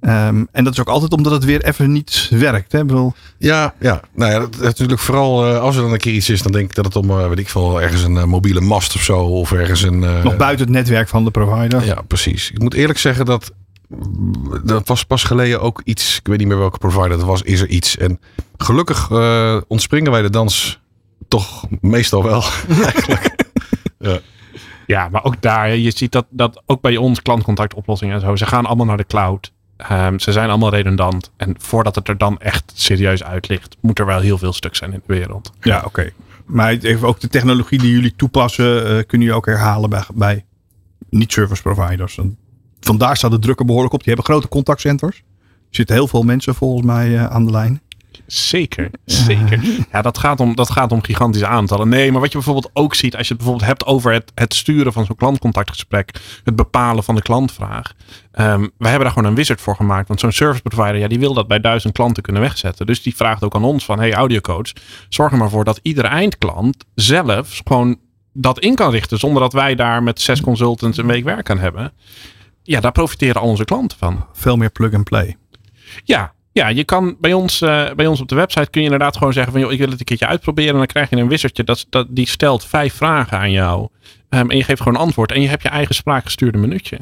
Ehm, 0.00 0.44
en 0.52 0.64
dat 0.64 0.72
is 0.72 0.80
ook 0.80 0.88
altijd 0.88 1.12
omdat 1.12 1.32
het 1.32 1.44
weer 1.44 1.64
even 1.64 1.92
niet 1.92 2.28
werkt. 2.30 2.72
Hè? 2.72 2.84
Bedoel, 2.84 3.12
Ja, 3.38 3.74
ja. 3.80 4.00
Nou 4.14 4.32
ja, 4.32 4.38
dat, 4.38 4.54
is 4.54 4.60
natuurlijk 4.60 5.00
vooral 5.00 5.46
eh, 5.46 5.60
als 5.60 5.76
er 5.76 5.82
dan 5.82 5.92
een 5.92 5.98
keer 5.98 6.12
iets 6.12 6.30
is, 6.30 6.42
dan 6.42 6.52
denk 6.52 6.68
ik 6.68 6.74
dat 6.74 6.84
het 6.84 6.96
om, 6.96 7.10
eh, 7.10 7.28
weet 7.28 7.38
ik 7.38 7.48
veel, 7.48 7.82
ergens 7.82 8.02
een 8.02 8.28
mobiele 8.28 8.60
mast 8.60 8.94
of 8.94 9.02
zo, 9.02 9.18
of 9.18 9.52
ergens 9.52 9.82
een. 9.82 9.98
nog 9.98 10.36
buiten 10.36 10.66
het 10.66 10.74
netwerk 10.74 11.08
van 11.08 11.24
de 11.24 11.30
provider. 11.30 11.84
Ja, 11.84 12.02
precies. 12.06 12.50
Ik 12.50 12.58
moet 12.58 12.74
eerlijk 12.74 12.98
zeggen 12.98 13.24
dat 13.24 13.52
dat 14.64 14.88
was 14.88 15.04
pas 15.04 15.24
geleden 15.24 15.60
ook 15.60 15.80
iets. 15.84 16.18
Ik 16.18 16.26
weet 16.26 16.38
niet 16.38 16.46
meer 16.46 16.58
welke 16.58 16.78
provider 16.78 17.10
het 17.10 17.22
was. 17.22 17.42
Is 17.42 17.60
er 17.60 17.68
iets? 17.68 17.96
En 17.96 18.20
gelukkig 18.56 19.10
eh, 19.10 19.56
ontspringen 19.68 20.10
wij 20.10 20.22
de 20.22 20.30
dans 20.30 20.80
toch 21.28 21.64
meestal 21.80 22.22
wel. 22.22 22.42
eigenlijk. 22.92 23.34
Ja. 23.98 24.20
Ja, 24.86 25.08
maar 25.08 25.24
ook 25.24 25.42
daar, 25.42 25.76
je 25.76 25.90
ziet 25.90 26.12
dat, 26.12 26.26
dat 26.30 26.62
ook 26.66 26.80
bij 26.80 26.96
ons 26.96 27.22
klantcontactoplossingen 27.22 28.14
en 28.14 28.20
zo, 28.20 28.36
ze 28.36 28.46
gaan 28.46 28.66
allemaal 28.66 28.86
naar 28.86 28.96
de 28.96 29.06
cloud. 29.06 29.52
Ehm, 29.76 30.18
ze 30.18 30.32
zijn 30.32 30.48
allemaal 30.48 30.70
redundant. 30.70 31.30
En 31.36 31.54
voordat 31.58 31.94
het 31.94 32.08
er 32.08 32.18
dan 32.18 32.38
echt 32.38 32.72
serieus 32.74 33.24
uit 33.24 33.48
ligt, 33.48 33.76
moet 33.80 33.98
er 33.98 34.06
wel 34.06 34.20
heel 34.20 34.38
veel 34.38 34.52
stuk 34.52 34.76
zijn 34.76 34.92
in 34.92 35.02
de 35.06 35.14
wereld. 35.14 35.52
Ja, 35.60 35.82
oké. 35.86 36.10
Maar 36.44 36.72
even 36.72 37.08
ook 37.08 37.20
de 37.20 37.28
technologie 37.28 37.78
die 37.78 37.90
jullie 37.90 38.16
toepassen, 38.16 38.76
eh, 38.76 38.88
kunnen 38.88 39.26
jullie 39.26 39.34
ook 39.34 39.46
herhalen 39.46 39.90
bij, 39.90 40.04
bij 40.14 40.44
niet-service 41.10 41.62
providers. 41.62 42.18
En 42.18 42.38
Vandaar 42.80 43.16
staat 43.16 43.30
de 43.30 43.38
druk 43.38 43.58
er 43.58 43.64
behoorlijk 43.64 43.94
op. 43.94 44.04
Die 44.04 44.14
hebben 44.14 44.32
grote 44.32 44.48
contactcenters. 44.48 45.16
Er 45.16 45.76
zitten 45.76 45.94
heel 45.94 46.08
veel 46.08 46.22
mensen 46.22 46.54
volgens 46.54 46.86
mij 46.86 47.16
eh, 47.16 47.26
aan 47.26 47.44
de 47.44 47.50
lijn. 47.50 47.80
Zeker, 48.32 48.90
zeker. 49.04 49.60
Ja, 49.92 50.02
dat 50.02 50.18
gaat, 50.18 50.40
om, 50.40 50.54
dat 50.54 50.70
gaat 50.70 50.92
om 50.92 51.02
gigantische 51.02 51.46
aantallen. 51.46 51.88
Nee, 51.88 52.12
maar 52.12 52.20
wat 52.20 52.32
je 52.32 52.36
bijvoorbeeld 52.36 52.70
ook 52.72 52.94
ziet, 52.94 53.16
als 53.16 53.28
je 53.28 53.34
het 53.34 53.42
bijvoorbeeld 53.42 53.68
hebt 53.70 53.86
over 53.86 54.12
het, 54.12 54.32
het 54.34 54.54
sturen 54.54 54.92
van 54.92 55.04
zo'n 55.04 55.16
klantcontactgesprek, 55.16 56.20
het 56.44 56.56
bepalen 56.56 57.04
van 57.04 57.14
de 57.14 57.22
klantvraag. 57.22 57.92
Ehm 58.32 58.60
wij 58.78 58.90
hebben 58.90 59.00
daar 59.00 59.12
gewoon 59.12 59.28
een 59.28 59.34
wizard 59.34 59.60
voor 59.60 59.76
gemaakt. 59.76 60.08
Want 60.08 60.20
zo'n 60.20 60.32
service 60.32 60.62
provider, 60.62 60.96
ja, 60.96 61.08
die 61.08 61.18
wil 61.18 61.34
dat 61.34 61.48
bij 61.48 61.60
duizend 61.60 61.92
klanten 61.92 62.22
kunnen 62.22 62.42
wegzetten. 62.42 62.86
Dus 62.86 63.02
die 63.02 63.16
vraagt 63.16 63.44
ook 63.44 63.54
aan 63.54 63.64
ons 63.64 63.84
van, 63.84 63.98
hey 63.98 64.12
audiocoach, 64.14 64.72
zorg 65.08 65.32
er 65.32 65.38
maar 65.38 65.50
voor 65.50 65.64
dat 65.64 65.80
iedere 65.82 66.08
eindklant 66.08 66.84
zelf 66.94 67.60
gewoon 67.64 67.98
dat 68.32 68.58
in 68.58 68.74
kan 68.74 68.90
richten. 68.90 69.18
Zonder 69.18 69.42
dat 69.42 69.52
wij 69.52 69.74
daar 69.74 70.02
met 70.02 70.20
zes 70.20 70.40
consultants 70.40 70.98
een 70.98 71.06
week 71.06 71.24
werk 71.24 71.50
aan 71.50 71.58
hebben. 71.58 71.92
Ja, 72.62 72.80
daar 72.80 72.92
profiteren 72.92 73.40
al 73.40 73.48
onze 73.48 73.64
klanten 73.64 73.98
van. 73.98 74.26
Veel 74.32 74.56
meer 74.56 74.70
plug 74.70 74.94
and 74.94 75.04
play. 75.04 75.36
Ja, 76.04 76.32
ja, 76.52 76.68
je 76.68 76.84
kan 76.84 77.16
bij 77.20 77.32
ons, 77.32 77.60
eh, 77.60 77.92
bij 77.96 78.06
ons 78.06 78.20
op 78.20 78.28
de 78.28 78.34
website 78.34 78.70
kun 78.70 78.80
je 78.80 78.86
inderdaad 78.90 79.16
gewoon 79.16 79.32
zeggen 79.32 79.52
van 79.52 79.60
joh, 79.60 79.72
ik 79.72 79.78
wil 79.78 79.88
het 79.88 79.98
een 79.98 80.04
keertje 80.04 80.26
uitproberen. 80.26 80.70
En 80.72 80.78
dan 80.78 80.86
krijg 80.86 81.10
je 81.10 81.16
een 81.16 81.28
wizardje 81.28 81.64
dat, 81.64 81.86
dat 81.90 82.06
die 82.10 82.28
stelt 82.28 82.64
vijf 82.64 82.94
vragen 82.94 83.38
aan 83.38 83.50
jou. 83.50 83.88
Ehm, 84.28 84.50
en 84.50 84.56
je 84.56 84.64
geeft 84.64 84.78
gewoon 84.82 84.94
een 84.94 85.00
antwoord. 85.04 85.32
En 85.32 85.42
je 85.42 85.48
hebt 85.48 85.62
je 85.62 85.68
eigen 85.68 85.94
spraakgestuurde 85.94 86.58
minuutje. 86.58 86.98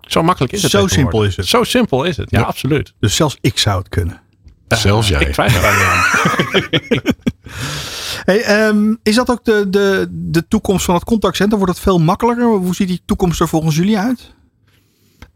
Zo 0.00 0.22
makkelijk 0.22 0.52
is 0.52 0.62
het. 0.62 0.70
Zo 0.70 0.86
simpel 0.86 1.24
is 1.24 1.36
het. 1.36 1.46
Zo 1.46 1.64
simpel 1.64 2.04
is 2.04 2.16
het. 2.16 2.30
Ja, 2.30 2.38
Ja. 2.38 2.44
absoluut. 2.44 2.94
Dus 3.00 3.16
zelfs 3.16 3.36
ik 3.40 3.58
zou 3.58 3.78
het 3.78 3.88
kunnen. 3.88 4.20
Zelfs 4.68 5.08
jij. 5.08 5.20
Ik 5.20 5.32
twijfel 5.32 5.68
aan. 5.68 6.04
Hey, 8.24 8.42
ehm, 8.42 8.94
is 9.02 9.14
dat 9.14 9.30
ook 9.30 9.44
de, 9.44 9.66
de, 9.70 10.06
de 10.10 10.48
toekomst 10.48 10.84
van 10.84 10.94
het 10.94 11.04
contactcenter? 11.04 11.58
Wordt 11.58 11.72
het 11.72 11.82
veel 11.82 11.98
makkelijker? 11.98 12.44
Hoe 12.46 12.74
ziet 12.74 12.88
die 12.88 13.02
toekomst 13.04 13.40
er 13.40 13.48
volgens 13.48 13.76
jullie 13.76 13.98
uit? 13.98 14.34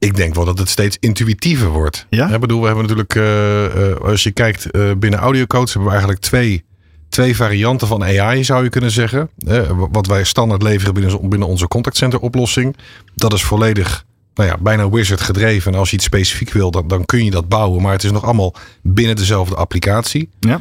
Ik 0.04 0.16
denk 0.16 0.34
wel 0.34 0.44
dat 0.44 0.58
het 0.58 0.68
steeds 0.68 0.96
intuïtiever 1.00 1.68
wordt. 1.68 2.06
Ja? 2.10 2.28
Ik 2.30 2.40
bedoel, 2.40 2.60
we 2.60 2.66
hebben 2.66 2.82
natuurlijk, 2.84 3.14
eh, 3.14 3.90
eh, 3.90 3.96
als 4.00 4.22
je 4.22 4.30
kijkt 4.30 4.70
eh, 4.70 4.90
binnen 4.98 5.20
AudioCodes, 5.20 5.72
hebben 5.72 5.90
we 5.90 5.96
eigenlijk 5.96 6.24
twee, 6.24 6.64
twee 7.08 7.36
varianten 7.36 7.88
van 7.88 8.02
AI, 8.04 8.44
zou 8.44 8.64
je 8.64 8.68
kunnen 8.68 8.90
zeggen. 8.90 9.30
Wat 9.90 10.06
wij 10.06 10.24
standaard 10.24 10.62
leveren 10.62 10.94
binnen, 10.94 11.28
binnen 11.28 11.48
onze 11.48 11.68
contactcenter 11.68 12.20
oplossing. 12.20 12.76
Dat 13.14 13.32
is 13.32 13.42
volledig, 13.42 14.04
nou 14.34 14.48
ja, 14.48 14.56
bijna 14.60 14.90
wizard 14.90 15.20
gedreven. 15.20 15.72
En 15.72 15.78
als 15.78 15.90
je 15.90 15.96
iets 15.96 16.04
specifiek 16.04 16.52
wil, 16.52 16.70
dan, 16.70 16.88
dan 16.88 17.04
kun 17.04 17.24
je 17.24 17.30
dat 17.30 17.48
bouwen. 17.48 17.82
Maar 17.82 17.92
het 17.92 18.04
is 18.04 18.10
nog 18.10 18.24
allemaal 18.24 18.54
binnen 18.82 19.16
dezelfde 19.16 19.54
applicatie. 19.54 20.28
Ja. 20.40 20.60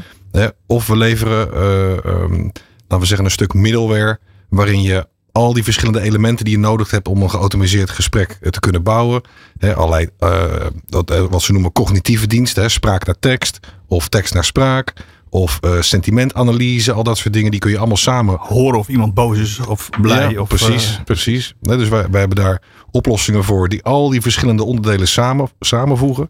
Of 0.66 0.88
we 0.88 0.98
leveren, 0.98 1.54
ehm, 1.54 2.42
laten 2.88 3.00
we 3.00 3.06
zeggen, 3.06 3.26
een 3.26 3.32
stuk 3.32 3.54
middleware. 3.54 4.20
Waarin 4.50 4.82
je 4.82 5.08
al 5.34 5.54
die 5.54 5.64
verschillende 5.64 6.02
elementen 6.02 6.46
die 6.46 6.54
je 6.54 6.60
nodig 6.60 6.92
hebt 6.92 7.08
om 7.08 7.22
een 7.22 7.30
geautomatiseerd 7.30 7.90
gesprek 7.90 8.38
eh, 8.42 8.50
te 8.50 8.60
kunnen 8.60 8.84
bouwen. 8.84 9.22
Hè, 9.58 9.76
allerlei, 9.76 10.10
eh, 10.20 10.66
dat, 10.86 11.12
eh, 11.12 11.24
wat 11.30 11.42
ze 11.42 11.52
noemen 11.52 11.72
cognitieve 11.72 12.28
diensten. 12.28 12.64
Hè, 12.64 12.70
spraak 12.70 13.06
naar 13.06 13.20
tekst 13.20 13.60
of 13.88 14.08
tekst 14.08 14.34
naar 14.34 14.46
spraak. 14.46 14.94
Of 15.30 15.60
sentimentanalyse, 15.80 16.92
al 16.92 17.04
dat 17.04 17.18
soort 17.18 17.34
dingen. 17.34 17.52
Die 17.52 17.60
kun 17.60 17.72
je 17.72 17.78
allemaal 17.78 17.98
samen 17.98 18.38
Horen 18.40 18.80
of 18.80 18.88
iemand 18.88 19.14
boos 19.14 19.38
is 19.38 19.60
of 19.60 19.90
blij. 20.02 20.32
ja, 20.32 20.42
of, 20.42 20.48
precies, 20.48 21.00
precies. 21.06 21.56
Nee, 21.62 21.78
dus 21.78 21.90
wij, 21.90 22.10
wij 22.10 22.20
hebben 22.20 22.44
daar 22.44 22.62
oplossingen 22.92 23.44
voor 23.44 23.70
die 23.70 23.84
al 23.84 24.10
die 24.10 24.22
verschillende 24.22 24.64
onderdelen 24.64 25.08
samen, 25.08 25.50
samenvoegen. 25.60 26.30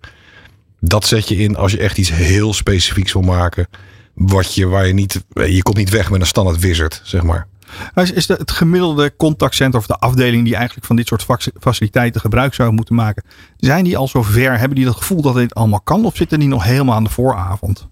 Dat 0.80 1.06
zet 1.06 1.28
je 1.28 1.36
in 1.36 1.56
als 1.56 1.72
je 1.72 1.78
echt 1.78 1.98
iets 1.98 2.12
heel 2.12 2.54
specifieks 2.54 3.14
wil 3.14 3.22
maken. 3.22 3.68
Wat 4.14 4.56
je, 4.56 4.68
waar 4.68 4.88
je 4.88 4.94
niet, 4.94 5.24
je 5.34 5.62
komt 5.62 5.78
niet 5.78 5.90
weg 5.90 6.10
met 6.10 6.22
een 6.22 6.28
standaard 6.28 6.60
wizard, 6.60 7.02
zeg 7.04 7.24
maar. 7.24 7.48
Is, 7.94 8.28
de, 8.28 8.34
het 8.34 8.52
gemiddelde 8.52 9.16
contactcenter 9.16 9.80
of 9.80 9.88
de 9.88 9.98
afdeling 9.98 10.44
die 10.44 10.56
eigenlijk 10.56 10.86
van 10.86 10.96
dit 10.96 11.08
soort 11.08 11.24
fac- 11.24 11.52
faciliteiten 11.60 12.22
gebruik 12.22 12.54
zou 12.54 12.72
moeten 12.72 12.96
maken, 12.96 13.24
zijn 13.58 13.84
die 13.84 13.98
al 13.98 14.08
zo 14.08 14.24
ver? 14.24 14.60
Hebben 14.60 14.78
die 14.78 14.86
dat 14.86 14.96
gevoel 14.96 15.22
dat 15.22 15.36
dit 15.36 15.56
allemaal 15.56 15.82
kan? 15.82 16.06
Of 16.06 16.16
zitten 16.16 16.40
die 16.40 16.48
nog 16.48 16.64
helemaal 16.64 16.96
aan 16.96 17.04
de 17.04 17.10
vooravond? 17.10 17.88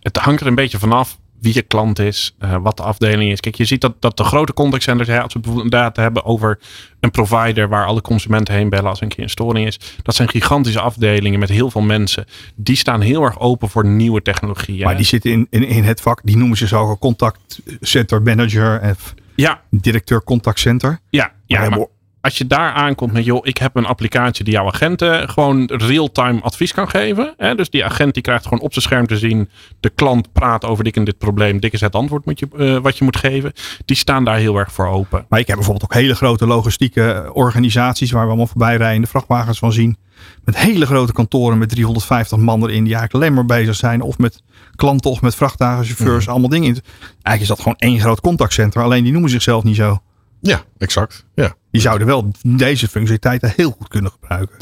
het 0.00 0.16
hangt 0.16 0.40
er 0.40 0.46
een 0.46 0.54
beetje 0.54 0.78
vanaf 0.78 1.18
wie 1.40 1.54
je 1.54 1.62
klant 1.62 1.98
is, 1.98 2.34
eh, 2.38 2.56
wat 2.62 2.76
de 2.76 2.82
afdeling 2.82 3.30
is. 3.30 3.40
Kijk, 3.40 3.54
je 3.54 3.64
ziet 3.64 3.80
dat, 3.80 3.94
dat 4.00 4.16
de 4.16 4.24
grote 4.24 4.52
contactcenters, 4.52 5.08
hè, 5.08 5.22
als 5.22 5.32
we 5.32 5.40
bijvoorbeeld 5.40 5.72
inderdaad 5.72 5.96
hebben 5.96 6.24
over 6.24 6.58
een 7.00 7.10
provider 7.10 7.68
waar 7.68 7.86
alle 7.86 8.00
consumenten 8.00 8.54
heen 8.54 8.68
bellen 8.68 8.90
als 8.90 9.00
een 9.00 9.08
keer 9.08 9.22
een 9.22 9.30
storing 9.30 9.66
is. 9.66 9.80
Dat 10.02 10.14
zijn 10.14 10.28
gigantische 10.28 10.80
afdelingen 10.80 11.38
met 11.38 11.48
heel 11.48 11.70
veel 11.70 11.80
mensen. 11.80 12.24
Die 12.54 12.76
staan 12.76 13.00
heel 13.00 13.22
erg 13.22 13.40
open 13.40 13.68
voor 13.68 13.86
nieuwe 13.86 14.22
technologieën. 14.22 14.84
Maar 14.84 14.96
die 14.96 15.06
zitten 15.06 15.30
in, 15.30 15.46
in, 15.50 15.62
in 15.62 15.84
het 15.84 16.00
vak, 16.00 16.20
die 16.24 16.36
noemen 16.36 16.56
ze 16.56 16.66
zo 16.66 16.88
ook 16.88 17.00
contactcenter 17.00 18.22
manager 18.22 18.80
en 18.80 18.96
ja, 19.34 19.60
directeur 19.70 20.22
contactcenter. 20.24 21.00
ja, 21.10 21.32
ja. 21.46 21.68
Maar 21.68 21.86
als 22.26 22.38
je 22.38 22.46
daar 22.46 22.72
aankomt 22.72 23.12
met, 23.12 23.24
joh, 23.24 23.46
ik 23.46 23.58
heb 23.58 23.76
een 23.76 23.86
applicatie 23.86 24.44
die 24.44 24.54
jouw 24.54 24.66
agenten 24.66 25.28
gewoon 25.28 25.64
real-time 25.66 26.40
advies 26.40 26.72
kan 26.72 26.88
geven. 26.88 27.34
Hè? 27.36 27.54
Dus 27.54 27.70
die 27.70 27.84
agent 27.84 28.14
die 28.14 28.22
krijgt 28.22 28.44
gewoon 28.44 28.60
op 28.60 28.72
zijn 28.72 28.84
scherm 28.84 29.06
te 29.06 29.18
zien, 29.18 29.48
de 29.80 29.90
klant 29.90 30.32
praat 30.32 30.64
over 30.64 30.84
dit 30.84 30.96
en 30.96 31.04
dit 31.04 31.18
probleem. 31.18 31.60
Dit 31.60 31.72
is 31.72 31.80
het 31.80 31.94
antwoord 31.94 32.24
moet 32.24 32.38
je, 32.38 32.48
eh, 32.56 32.78
wat 32.78 32.98
je 32.98 33.04
moet 33.04 33.16
geven. 33.16 33.52
Die 33.84 33.96
staan 33.96 34.24
daar 34.24 34.36
heel 34.36 34.56
erg 34.56 34.72
voor 34.72 34.86
open. 34.86 35.26
Maar 35.28 35.40
ik 35.40 35.46
heb 35.46 35.56
bijvoorbeeld 35.56 35.84
ook 35.84 35.94
hele 35.94 36.14
grote 36.14 36.46
logistieke 36.46 37.30
organisaties 37.32 38.10
waar 38.10 38.22
we 38.22 38.28
allemaal 38.28 38.46
voorbij 38.46 38.76
rijden, 38.76 39.02
de 39.02 39.08
vrachtwagens 39.08 39.58
van 39.58 39.72
zien. 39.72 39.96
Met 40.44 40.56
hele 40.56 40.86
grote 40.86 41.12
kantoren 41.12 41.58
met 41.58 41.68
350 41.68 42.38
man 42.38 42.62
erin 42.62 42.84
die 42.84 42.94
eigenlijk 42.94 43.14
alleen 43.14 43.34
maar 43.34 43.58
bezig 43.58 43.74
zijn. 43.74 44.00
Of 44.00 44.18
met 44.18 44.42
klanten 44.76 45.10
of 45.10 45.20
met 45.20 45.34
vrachtwagenchauffeurs, 45.34 46.28
allemaal 46.28 46.48
dingen. 46.48 46.72
Eigenlijk 46.72 47.40
is 47.40 47.48
dat 47.48 47.60
gewoon 47.60 47.78
één 47.78 48.00
groot 48.00 48.20
contactcenter. 48.20 48.82
Alleen 48.82 49.02
die 49.02 49.12
noemen 49.12 49.30
zichzelf 49.30 49.62
niet 49.64 49.76
zo. 49.76 50.00
Ja, 50.40 50.62
exact. 50.78 51.24
Ja. 51.34 51.54
Die 51.76 51.84
zouden 51.84 52.06
wel 52.06 52.30
deze 52.42 52.88
functionaliteiten 52.88 53.52
heel 53.56 53.70
goed 53.78 53.88
kunnen 53.88 54.10
gebruiken. 54.10 54.56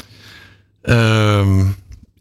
Ehm, 0.81 1.65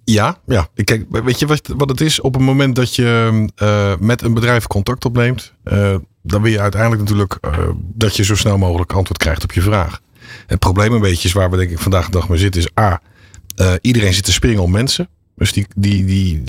ja, 0.04 0.38
ja. 0.46 0.68
Kijk, 0.84 1.04
weet 1.10 1.38
je 1.38 1.46
wat, 1.76 1.88
het 1.88 2.00
is? 2.00 2.20
Op 2.20 2.34
het 2.34 2.42
moment 2.42 2.76
dat 2.76 2.94
je 2.94 3.44
eh, 3.56 3.92
met 3.98 4.22
een 4.22 4.34
bedrijf 4.34 4.66
contact 4.66 5.04
opneemt, 5.04 5.52
eh, 5.64 5.94
dan 6.22 6.42
wil 6.42 6.52
je 6.52 6.60
uiteindelijk 6.60 7.02
natuurlijk 7.02 7.38
eh, 7.40 7.68
dat 7.76 8.16
je 8.16 8.24
zo 8.24 8.36
snel 8.36 8.58
mogelijk 8.58 8.92
antwoord 8.92 9.18
krijgt 9.18 9.42
op 9.42 9.52
je 9.52 9.60
vraag. 9.60 10.00
Het 10.46 10.58
probleem 10.58 10.92
een 10.92 11.00
beetje 11.00 11.28
is 11.28 11.34
waar 11.34 11.50
we 11.50 11.56
denk 11.56 11.70
ik 11.70 11.78
vandaag 11.78 12.04
de 12.04 12.10
dag 12.10 12.28
mee 12.28 12.38
zitten, 12.38 12.60
is 12.60 12.68
A, 12.80 13.00
iedereen 13.80 14.14
zit 14.14 14.24
te 14.24 14.32
springen 14.32 14.62
om 14.62 14.70
mensen. 14.70 15.08
Dus 15.36 15.52
die, 15.52 15.66
die, 15.76 16.04
die, 16.04 16.42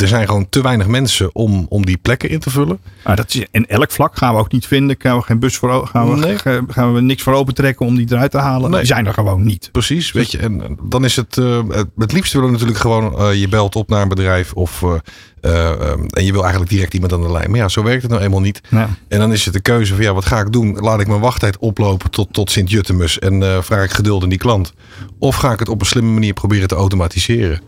er 0.00 0.08
zijn 0.08 0.26
gewoon 0.26 0.48
te 0.48 0.62
weinig 0.62 0.86
mensen 0.86 1.34
om, 1.34 1.66
om 1.68 1.86
die 1.86 1.96
plekken 1.96 2.28
in 2.28 2.38
te 2.40 2.50
vullen. 2.50 2.78
Maar 3.04 3.16
dat 3.16 3.34
is 3.34 3.46
in 3.50 3.66
elk 3.66 3.90
vlak 3.90 4.16
gaan 4.16 4.34
we 4.34 4.40
ook 4.40 4.52
niet 4.52 4.66
vinden. 4.66 4.96
Gaan 4.98 5.16
we 5.16 5.22
geen 5.22 5.38
bus 5.38 5.56
voor 5.56 5.86
gaan 5.86 6.10
we, 6.10 6.16
Nee. 6.16 6.38
gaan 6.68 6.94
we 6.94 7.00
niks 7.00 7.22
voor 7.22 7.34
open 7.34 7.54
trekken 7.54 7.86
om 7.86 7.96
die 7.96 8.06
eruit 8.10 8.30
te 8.30 8.38
halen. 8.38 8.70
Nee. 8.70 8.78
Die 8.78 8.88
zijn 8.88 9.06
er 9.06 9.14
gewoon 9.14 9.44
niet. 9.44 9.68
Precies, 9.72 10.12
weet 10.12 10.30
je. 10.30 10.38
En 10.38 10.78
dan 10.82 11.04
is 11.04 11.16
het, 11.16 11.38
eh, 11.38 11.60
het, 11.68 11.88
het 11.96 12.12
liefst 12.12 12.32
willen 12.32 12.46
we 12.46 12.52
natuurlijk 12.52 12.80
gewoon, 12.80 13.18
eh, 13.18 13.34
je 13.40 13.48
belt 13.48 13.76
op 13.76 13.88
naar 13.88 14.02
een 14.02 14.08
bedrijf 14.08 14.52
of, 14.52 14.82
eh, 14.82 14.94
eh, 15.40 15.70
eh, 15.70 15.88
en 16.10 16.24
je 16.24 16.32
wil 16.32 16.40
eigenlijk 16.42 16.70
direct 16.70 16.94
iemand 16.94 17.12
aan 17.12 17.22
de 17.22 17.32
lijn. 17.32 17.50
Maar 17.50 17.58
ja, 17.58 17.68
zo 17.68 17.82
werkt 17.82 18.02
het 18.02 18.10
nou 18.10 18.22
eenmaal 18.22 18.40
niet. 18.40 18.60
Ja. 18.68 18.88
En 19.08 19.18
dan 19.18 19.32
is 19.32 19.44
het 19.44 19.54
de 19.54 19.60
keuze 19.60 19.94
van, 19.94 20.02
ja, 20.04 20.14
wat 20.14 20.26
ga 20.26 20.40
ik 20.40 20.52
doen? 20.52 20.76
Laat 20.80 21.00
ik 21.00 21.06
mijn 21.06 21.20
wachttijd 21.20 21.58
oplopen 21.58 22.10
tot, 22.10 22.28
tot 22.32 22.50
Sint-Juttemus 22.50 23.18
en 23.18 23.42
eh, 23.42 23.62
vraag 23.62 23.84
ik 23.84 23.90
geduld 23.92 24.22
aan 24.22 24.28
die 24.28 24.38
klant? 24.38 24.72
Of 25.18 25.36
ga 25.36 25.52
ik 25.52 25.58
het 25.58 25.68
op 25.68 25.80
een 25.80 25.86
slimme 25.86 26.10
manier 26.12 26.32
proberen 26.32 26.68
te 26.68 26.74
automatiseren? 26.74 27.60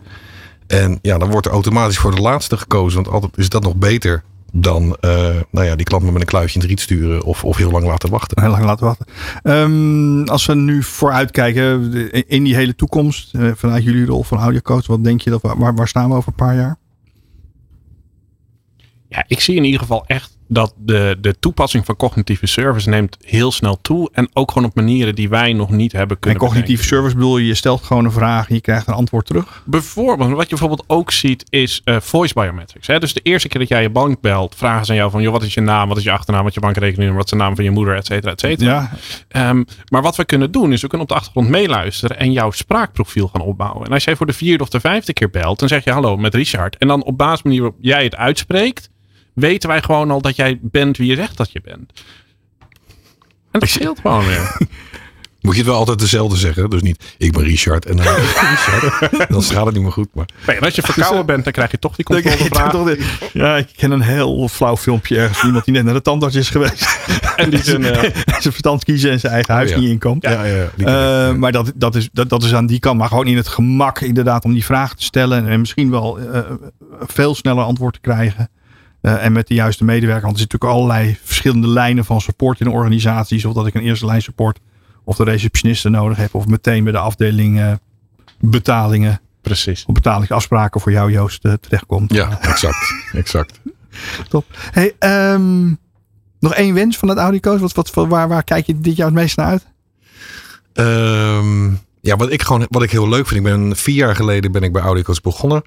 En 0.67 0.99
ja, 1.01 1.17
dan 1.17 1.29
wordt 1.29 1.45
er 1.45 1.51
automatisch 1.51 1.97
voor 1.97 2.15
de 2.15 2.21
laatste 2.21 2.57
gekozen, 2.57 3.03
want 3.03 3.13
altijd 3.13 3.37
is 3.37 3.49
dat 3.49 3.63
nog 3.63 3.75
beter 3.75 4.23
dan 4.57 4.97
eh, 4.99 5.35
nou 5.51 5.65
ja, 5.65 5.75
die 5.75 5.85
klant 5.85 6.03
me 6.03 6.11
met 6.11 6.21
een 6.21 6.27
kluitje 6.27 6.55
in 6.55 6.61
het 6.61 6.69
riet 6.69 6.79
sturen 6.79 7.23
of, 7.23 7.43
of 7.43 7.57
heel 7.57 7.71
lang 7.71 7.85
laten 7.85 8.09
wachten. 8.09 8.41
Heel 8.41 8.51
lang 8.51 8.63
laten 8.63 8.85
wachten. 8.85 9.05
Ehm, 9.43 10.23
als 10.23 10.45
we 10.45 10.55
nu 10.55 10.83
vooruitkijken 10.83 11.91
in 12.27 12.43
die 12.43 12.55
hele 12.55 12.75
toekomst. 12.75 13.33
eh, 13.33 13.51
vanuit 13.55 13.83
jullie 13.83 14.05
rol 14.05 14.23
van 14.23 14.37
audiocoach. 14.37 14.87
Wat 14.87 15.03
denk 15.03 15.21
je 15.21 15.29
dat 15.29 15.41
we, 15.41 15.53
waar, 15.57 15.75
waar 15.75 15.87
staan 15.87 16.09
we 16.09 16.15
over 16.15 16.27
een 16.29 16.45
paar 16.45 16.55
jaar? 16.55 16.77
Ja, 19.07 19.23
ik 19.27 19.39
zie 19.39 19.55
in 19.55 19.63
ieder 19.63 19.79
geval 19.79 20.05
echt 20.05 20.34
dat 20.47 20.73
de, 20.77 21.17
de 21.21 21.39
toepassing 21.39 21.85
van 21.85 21.95
cognitieve 21.95 22.47
service 22.47 22.89
neemt 22.89 23.17
heel 23.21 23.51
snel 23.51 23.81
toe. 23.81 24.09
En 24.13 24.29
ook 24.33 24.51
gewoon 24.51 24.67
op 24.67 24.75
manieren 24.75 25.15
die 25.15 25.29
wij 25.29 25.53
nog 25.53 25.69
niet 25.69 25.91
hebben 25.91 26.15
En 26.15 26.21
kunnen 26.21 26.39
cognitieve 26.39 26.83
bedenken. 26.83 26.95
service 26.95 27.15
bedoel 27.15 27.37
je, 27.37 27.45
je 27.45 27.55
stelt 27.55 27.83
gewoon 27.83 28.05
een 28.05 28.11
vraag 28.11 28.49
en 28.49 28.55
je 28.55 28.61
krijgt 28.61 28.87
een 28.87 28.93
antwoord 28.93 29.25
terug. 29.25 29.63
Bijvoorbeeld, 29.65 30.29
wat 30.29 30.43
je 30.43 30.49
bijvoorbeeld 30.49 30.83
ook 30.87 31.11
ziet, 31.11 31.45
is 31.49 31.81
eh, 31.83 31.99
voice 31.99 32.33
biometrics. 32.33 32.87
Hè? 32.87 32.99
Dus 32.99 33.13
de 33.13 33.21
eerste 33.23 33.47
keer 33.47 33.59
dat 33.59 33.69
jij 33.69 33.81
je 33.81 33.89
bank 33.89 34.21
belt, 34.21 34.55
vragen 34.55 34.85
ze 34.85 34.91
aan 34.91 34.97
jou 34.97 35.11
van, 35.11 35.21
joh, 35.21 35.31
wat 35.31 35.43
is 35.43 35.53
je 35.53 35.61
naam, 35.61 35.87
wat 35.87 35.97
is 35.97 36.03
je 36.03 36.11
achternaam, 36.11 36.41
wat 36.41 36.49
is 36.49 36.55
je 36.55 36.65
bankrekening, 36.65 37.15
wat 37.15 37.23
is 37.23 37.29
de 37.29 37.35
naam 37.35 37.55
van 37.55 37.63
je 37.63 37.71
moeder, 37.71 37.95
et 37.95 38.05
cetera, 38.05 38.31
et 38.31 38.39
cetera. 38.39 38.71
Ja, 38.71 38.91
Ehm, 39.35 39.63
maar 39.89 40.01
wat 40.01 40.15
we 40.15 40.25
kunnen 40.25 40.51
doen, 40.51 40.73
is 40.73 40.81
we 40.81 40.87
kunnen 40.87 41.07
op 41.07 41.13
de 41.13 41.19
achtergrond 41.19 41.49
meeluisteren 41.49 42.19
en 42.19 42.31
jouw 42.31 42.51
spraakprofiel 42.51 43.27
gaan 43.27 43.41
opbouwen. 43.41 43.85
En 43.85 43.91
als 43.91 44.03
jij 44.03 44.15
voor 44.15 44.25
de 44.25 44.33
vierde 44.33 44.63
of 44.63 44.69
de 44.69 44.79
vijfde 44.79 45.13
keer 45.13 45.29
belt, 45.29 45.59
dan 45.59 45.67
zeg 45.67 45.83
je 45.83 45.91
hallo 45.91 46.17
met 46.17 46.33
Richard. 46.33 46.77
En 46.77 46.87
dan 46.87 47.03
op 47.03 47.17
basis 47.17 47.41
van 47.41 47.51
waarop 47.51 47.77
jij 47.81 48.03
het 48.03 48.15
uitspreekt, 48.15 48.89
weten 49.35 49.69
wij 49.69 49.81
gewoon 49.81 50.11
al 50.11 50.21
dat 50.21 50.35
jij 50.35 50.59
bent 50.61 50.97
wie 50.97 51.09
je 51.09 51.15
zegt 51.15 51.37
dat 51.37 51.51
je 51.51 51.61
bent. 51.61 51.91
En 53.51 53.59
dat 53.59 53.69
scheelt 53.69 53.99
gewoon 53.99 54.25
weer. 54.25 54.57
Moet 55.41 55.53
je 55.53 55.59
het 55.59 55.69
wel 55.69 55.79
altijd 55.79 55.99
dezelfde 55.99 56.37
zeggen. 56.37 56.69
Dus 56.69 56.81
niet, 56.81 57.15
ik 57.17 57.31
ben 57.31 57.43
Richard. 57.43 57.85
En 57.85 57.95
dan, 57.97 58.05
Richard. 58.15 59.29
dan 59.29 59.43
gaat 59.43 59.65
het 59.65 59.73
niet 59.73 59.83
meer 59.83 59.91
goed. 59.91 60.07
Maar 60.13 60.25
Nee, 60.47 60.55
en 60.55 60.61
als 60.63 60.75
je 60.75 60.81
verkouden 60.81 61.25
bent, 61.25 61.43
dan 61.43 61.53
krijg 61.53 61.71
je 61.71 61.79
toch 61.79 61.95
die 61.95 62.05
de- 62.05 63.05
Ja, 63.33 63.57
ik 63.57 63.67
ken 63.75 63.91
een 63.91 64.01
heel 64.01 64.47
flauw 64.47 64.77
filmpje 64.77 65.17
ergens. 65.17 65.37
van 65.37 65.47
Iemand 65.47 65.65
die 65.65 65.73
net 65.73 65.83
naar 65.83 65.93
de 65.93 66.01
tandarts 66.01 66.35
is 66.35 66.49
geweest. 66.49 66.85
En 67.35 67.49
die 67.49 67.63
zijn, 67.63 67.85
eh, 67.85 67.99
zijn 68.25 68.41
verstand 68.41 68.83
kiezen 68.83 69.11
en 69.11 69.19
zijn 69.19 69.33
eigen 69.33 69.53
huis 69.53 69.69
ja. 69.69 69.79
niet 69.79 69.89
inkomt. 69.89 70.23
ja, 70.23 70.43
ja, 70.43 70.67
ja, 70.75 71.27
Eh, 71.27 71.35
maar 71.35 71.51
dat, 71.51 71.71
dat, 71.75 71.95
is, 71.95 72.09
dat, 72.13 72.29
dat 72.29 72.43
is 72.43 72.53
aan 72.53 72.65
die 72.67 72.79
kant. 72.79 72.97
Maar 72.99 73.07
gewoon 73.07 73.27
in 73.27 73.37
het 73.37 73.47
gemak 73.47 74.01
inderdaad 74.01 74.45
om 74.45 74.53
die 74.53 74.65
vragen 74.65 74.97
te 74.97 75.03
stellen. 75.03 75.47
En 75.47 75.59
misschien 75.59 75.89
wel 75.91 76.19
eh, 76.19 76.39
veel 76.99 77.35
sneller 77.35 77.63
antwoord 77.63 77.93
te 77.93 77.99
krijgen. 77.99 78.49
Eh, 79.05 79.25
en 79.25 79.31
met 79.31 79.47
de 79.47 79.53
juiste 79.53 79.83
medewerker. 79.83 80.23
Want 80.23 80.33
er 80.33 80.39
zitten 80.39 80.59
natuurlijk 80.59 80.89
allerlei 80.89 81.17
verschillende 81.23 81.67
lijnen 81.67 82.05
van 82.05 82.21
support 82.21 82.59
in 82.59 82.67
organisaties. 82.67 83.45
Of 83.45 83.53
dat 83.53 83.67
ik 83.67 83.73
een 83.73 83.81
eerste 83.81 84.05
lijn 84.05 84.21
support. 84.21 84.59
Of 85.03 85.15
de 85.15 85.23
receptionisten 85.23 85.91
nodig 85.91 86.17
heb. 86.17 86.33
Of 86.33 86.47
meteen 86.47 86.83
bij 86.83 86.91
de 86.91 86.97
afdeling 86.97 87.59
eh, 87.59 87.71
betalingen. 88.39 89.21
precies. 89.41 89.85
Of 89.85 89.93
betalingsafspraken 89.93 90.81
voor 90.81 90.91
jou 90.91 91.11
Joost 91.11 91.45
eh, 91.45 91.53
terechtkomt. 91.53 92.13
ja, 92.13 92.41
exact. 92.41 92.93
exact. 93.13 93.59
Top. 94.29 94.45
Hey, 94.71 94.95
ehm, 94.99 95.67
nog 96.39 96.53
één 96.53 96.73
wens 96.73 96.97
van 96.97 97.09
het 97.09 97.17
Audico's. 97.17 97.59
Wat, 97.59 97.73
wat, 97.73 98.07
waar, 98.07 98.27
waar 98.27 98.43
kijk 98.43 98.65
je 98.65 98.79
dit 98.79 98.95
jaar 98.95 99.07
het 99.07 99.15
meest 99.15 99.37
naar 99.37 99.47
uit? 99.47 99.65
Ehm, 100.73 101.73
ja, 102.01 102.15
wat 102.15 102.31
ik 102.31 102.41
gewoon 102.41 102.65
wat 102.69 102.83
ik 102.83 102.91
heel 102.91 103.09
leuk 103.09 103.27
vind. 103.27 103.45
Ik 103.45 103.53
ben 103.53 103.75
vier 103.75 103.95
jaar 103.95 104.15
geleden 104.15 104.51
ben 104.51 104.63
ik 104.63 104.71
bij 104.71 104.81
Audicos 104.81 105.21
begonnen. 105.21 105.63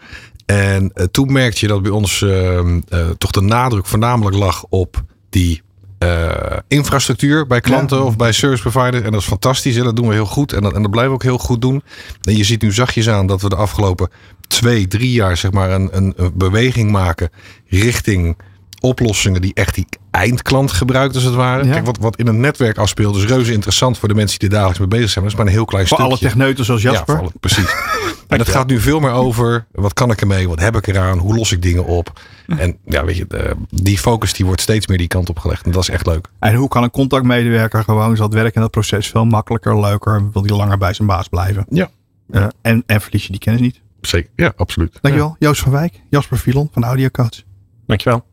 En 0.49 0.91
eh, 0.95 1.05
toen 1.05 1.33
merkte 1.33 1.59
je 1.61 1.67
dat 1.67 1.83
bij 1.83 1.91
ons 1.91 2.23
ehm, 2.23 2.81
eh, 2.89 3.09
toch 3.19 3.31
de 3.31 3.41
nadruk 3.41 3.87
voornamelijk 3.87 4.37
lag 4.37 4.65
op 4.69 5.03
die 5.31 5.63
eh, 5.99 6.57
infrastructuur 6.69 7.47
bij 7.47 7.61
klanten 7.61 7.97
Ja. 7.99 8.03
of 8.03 8.17
bij 8.17 8.33
service 8.33 8.63
providers. 8.63 9.05
En 9.05 9.13
dat 9.13 9.21
is 9.21 9.27
fantastisch. 9.27 9.77
Hè? 9.77 9.83
Dat 9.83 9.97
doen 9.97 10.09
we 10.09 10.15
heel 10.15 10.27
goed. 10.27 10.53
En 10.53 10.63
dat, 10.63 10.73
en 10.73 10.83
dat 10.83 10.91
blijven 10.91 11.13
we 11.13 11.17
ook 11.17 11.23
heel 11.23 11.39
goed 11.39 11.61
doen. 11.61 11.83
En 12.23 12.37
je 12.37 12.45
ziet 12.45 12.63
nu 12.63 12.73
zachtjes 12.73 13.09
aan 13.09 13.27
dat 13.27 13.43
we 13.43 13.49
de 13.49 13.57
afgelopen 13.57 14.09
twee, 14.47 14.89
drie 14.89 15.13
jaar 15.13 15.37
zeg 15.37 15.51
maar 15.51 15.71
een, 15.71 15.89
een 15.93 16.15
beweging 16.35 16.91
maken 16.91 17.31
richting 17.67 18.37
oplossingen 18.81 19.41
die 19.41 19.55
echt 19.55 19.75
die 19.75 19.87
eindklant 20.11 20.73
gebruikt 20.73 21.15
als 21.15 21.25
het 21.25 21.35
ware. 21.35 21.65
Ja. 21.65 21.73
Kijk, 21.73 21.85
wat, 21.87 21.99
wat 21.99 22.17
in 22.17 22.27
een 22.27 22.41
netwerk 22.41 22.79
afspeelt 22.79 23.17
is 23.17 23.25
reuze 23.25 23.53
interessant 23.53 23.99
voor 23.99 24.09
de 24.09 24.15
mensen 24.15 24.39
die 24.39 24.49
er 24.49 24.55
dagelijks 24.55 24.79
mee 24.81 24.89
bezig 24.89 25.11
zijn. 25.11 25.25
Maar 25.25 25.33
dat 25.35 25.41
is 25.41 25.45
maar 25.45 25.53
een 25.55 25.59
heel 25.59 25.71
klein 25.71 25.87
Voor 25.87 25.97
stukje. 25.97 26.13
alle 26.15 26.23
techneuten 26.23 26.65
zoals 26.65 26.83
Ja, 26.83 26.91
Jasper. 26.93 27.15
voor 27.15 27.25
alle- 27.25 27.33
precies. 27.41 27.75
en 28.29 28.39
het 28.39 28.49
gaat 28.49 28.67
nu 28.67 28.81
veel 28.81 29.01
meer 29.01 29.11
over 29.11 29.67
wat 29.73 29.93
kan 29.93 30.11
ik 30.11 30.21
ermee, 30.21 30.49
wat 30.49 30.61
heb 30.61 30.77
ik 30.77 30.87
eraan, 30.87 31.19
hoe 31.19 31.35
los 31.35 31.53
ik 31.53 31.63
dingen 31.63 31.85
op. 31.85 32.21
En 32.47 32.77
ja, 32.85 33.05
weet 33.05 33.17
je, 33.17 33.25
de- 33.29 33.55
die 33.71 33.99
focus 33.99 34.33
die 34.33 34.47
wordt 34.47 34.61
steeds 34.61 34.87
meer 34.87 34.99
die 34.99 35.07
kant 35.09 35.29
op 35.29 35.39
gelegd. 35.39 35.65
En 35.65 35.71
dat 35.73 35.83
is 35.83 35.89
echt 35.89 36.07
leuk. 36.07 36.29
En 36.39 36.55
hoe 36.55 36.69
kan 36.69 36.83
een 36.83 36.91
contactmedewerker 36.91 37.85
gewoon 37.85 38.17
zo 38.17 38.23
het 38.23 38.35
werk 38.35 38.55
en 38.55 38.61
dat 38.61 38.71
proces 38.71 39.07
veel 39.09 39.25
makkelijker, 39.25 39.81
leuker, 39.81 40.31
wil 40.33 40.43
die 40.43 40.55
langer 40.57 40.79
bij 40.79 40.93
zijn 40.93 41.09
baas 41.09 41.29
blijven? 41.29 41.67
Ja. 41.71 41.91
Eh, 42.31 42.47
en, 42.63 42.83
en 42.87 43.01
verlies 43.01 43.23
je 43.25 43.31
die 43.31 43.41
kennis 43.41 43.61
niet. 43.63 43.81
Zeker. 44.01 44.31
Ja, 44.37 44.53
absoluut. 44.57 44.99
Dankjewel. 45.01 45.37
Joost 45.39 45.61
van 45.61 45.73
Wijk, 45.73 46.01
Jasper 46.11 46.39
Filon 46.39 46.69
van 46.73 46.85
Audio 46.85 47.09
Coach. 47.09 47.43
Dankjewel. 47.87 48.25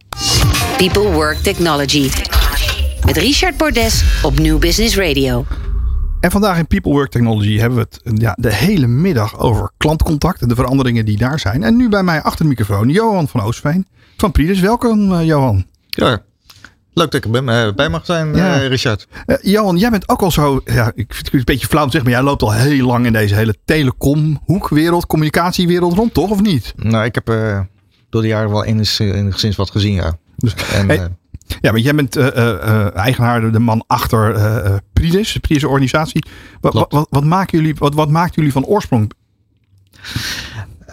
People 0.77 1.11
Work 1.11 1.37
Technology. 1.37 2.09
Met 3.05 3.17
Richard 3.17 3.57
Bordes 3.57 4.03
op 4.23 4.39
New 4.39 4.59
Business 4.59 4.97
Radio. 4.97 5.45
En 6.19 6.31
vandaag 6.31 6.57
in 6.57 6.67
People 6.67 6.91
Work 6.91 7.11
Technology 7.11 7.57
hebben 7.57 7.77
we 7.79 7.87
het 8.03 8.21
ja, 8.21 8.37
de 8.39 8.53
hele 8.53 8.87
middag 8.87 9.39
over 9.39 9.71
klantcontact 9.77 10.41
en 10.41 10.47
de 10.47 10.55
veranderingen 10.55 11.05
die 11.05 11.17
daar 11.17 11.39
zijn. 11.39 11.63
En 11.63 11.75
nu 11.75 11.89
bij 11.89 12.03
mij 12.03 12.21
achter 12.21 12.43
de 12.43 12.49
microfoon 12.49 12.89
Johan 12.89 13.27
van 13.27 13.41
Oostveen 13.41 13.87
van 14.17 14.31
Pridus. 14.31 14.59
Welkom 14.59 15.13
eh, 15.13 15.25
Johan. 15.25 15.65
Ja, 15.89 16.09
leuk 16.93 17.11
dat 17.11 17.13
ik 17.13 17.35
er 17.35 17.47
eh, 17.67 17.73
bij 17.73 17.89
mag 17.89 18.05
zijn, 18.05 18.35
Ja. 18.35 18.59
eh, 18.61 18.67
Richard. 18.67 19.07
Johan, 19.41 19.77
jij 19.77 19.89
bent 19.89 20.09
ook 20.09 20.21
al 20.21 20.31
zo, 20.31 20.61
ja, 20.65 20.91
ik 20.95 21.13
vind 21.13 21.25
het 21.25 21.33
een 21.33 21.41
beetje 21.45 21.67
flauw 21.67 21.83
om 21.83 21.89
te 21.89 21.97
zeggen, 21.97 22.11
maar 22.11 22.19
jij 22.21 22.29
loopt 22.29 22.41
al 22.41 22.53
heel 22.53 22.85
lang 22.85 23.05
in 23.05 23.13
deze 23.13 23.35
hele 23.35 23.55
telecom-hoekwereld, 23.65 25.05
communicatiewereld 25.05 25.93
rond, 25.93 26.13
toch? 26.13 26.29
Of 26.29 26.41
niet? 26.41 26.73
Nou, 26.75 27.05
ik 27.05 27.15
heb 27.15 27.29
eh, 27.29 27.59
door 28.09 28.21
de 28.21 28.27
jaren 28.27 28.49
wel 28.49 28.63
enig- 28.65 28.99
enigszins 28.99 29.55
wat 29.55 29.71
gezien, 29.71 29.93
ja. 29.93 30.17
Dus, 30.37 30.55
En, 30.55 30.87
Hey, 30.87 30.97
eh, 30.99 31.05
Ja, 31.61 31.71
want 31.71 31.83
jij 31.83 31.95
bent 31.95 32.15
eh, 32.15 32.95
eigenaar, 32.95 33.51
de 33.51 33.59
man 33.59 33.83
achter 33.87 34.35
eh, 34.35 34.75
Pridus, 34.93 35.33
de 35.33 35.39
Pridus 35.39 35.63
organisatie. 35.63 36.25
Wat, 36.61 36.73
wat, 36.89 37.07
wat, 37.09 37.23
maken 37.23 37.57
jullie, 37.57 37.75
wat, 37.77 37.93
wat 37.93 38.09
maakt 38.09 38.35
jullie 38.35 38.51
van 38.51 38.65
oorsprong? 38.65 39.11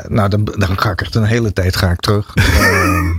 nou, 0.09 0.29
dan, 0.29 0.45
dan 0.45 0.79
ga 0.79 0.91
ik 0.91 1.01
echt 1.01 1.15
een 1.15 1.25
hele 1.25 1.53
tijd 1.53 1.77
ga 1.77 1.91
ik 1.91 2.01
terug. 2.01 2.35
Ehm, 2.37 3.13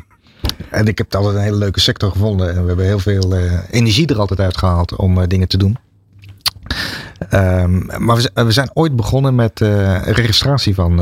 en 0.70 0.88
ik 0.88 0.98
heb 0.98 1.08
het 1.08 1.16
altijd 1.16 1.36
een 1.36 1.42
hele 1.42 1.58
leuke 1.58 1.80
sector 1.80 2.12
gevonden. 2.12 2.50
En 2.56 2.62
we 2.62 2.68
hebben 2.68 2.86
heel 2.86 3.00
veel 3.00 3.38
energie 3.72 4.08
er 4.08 4.20
altijd 4.20 4.40
uit 4.40 4.58
gehaald 4.58 4.96
om 4.96 5.28
dingen 5.28 5.48
te 5.48 5.58
doen. 5.58 5.78
Ehm, 7.30 8.04
maar 8.06 8.16
we, 8.16 8.22
zijn- 8.22 8.46
we 8.46 8.52
zijn 8.52 8.70
ooit 8.74 8.96
begonnen 8.96 9.36
met 9.36 9.60
registratie 10.06 10.76
van 10.76 11.02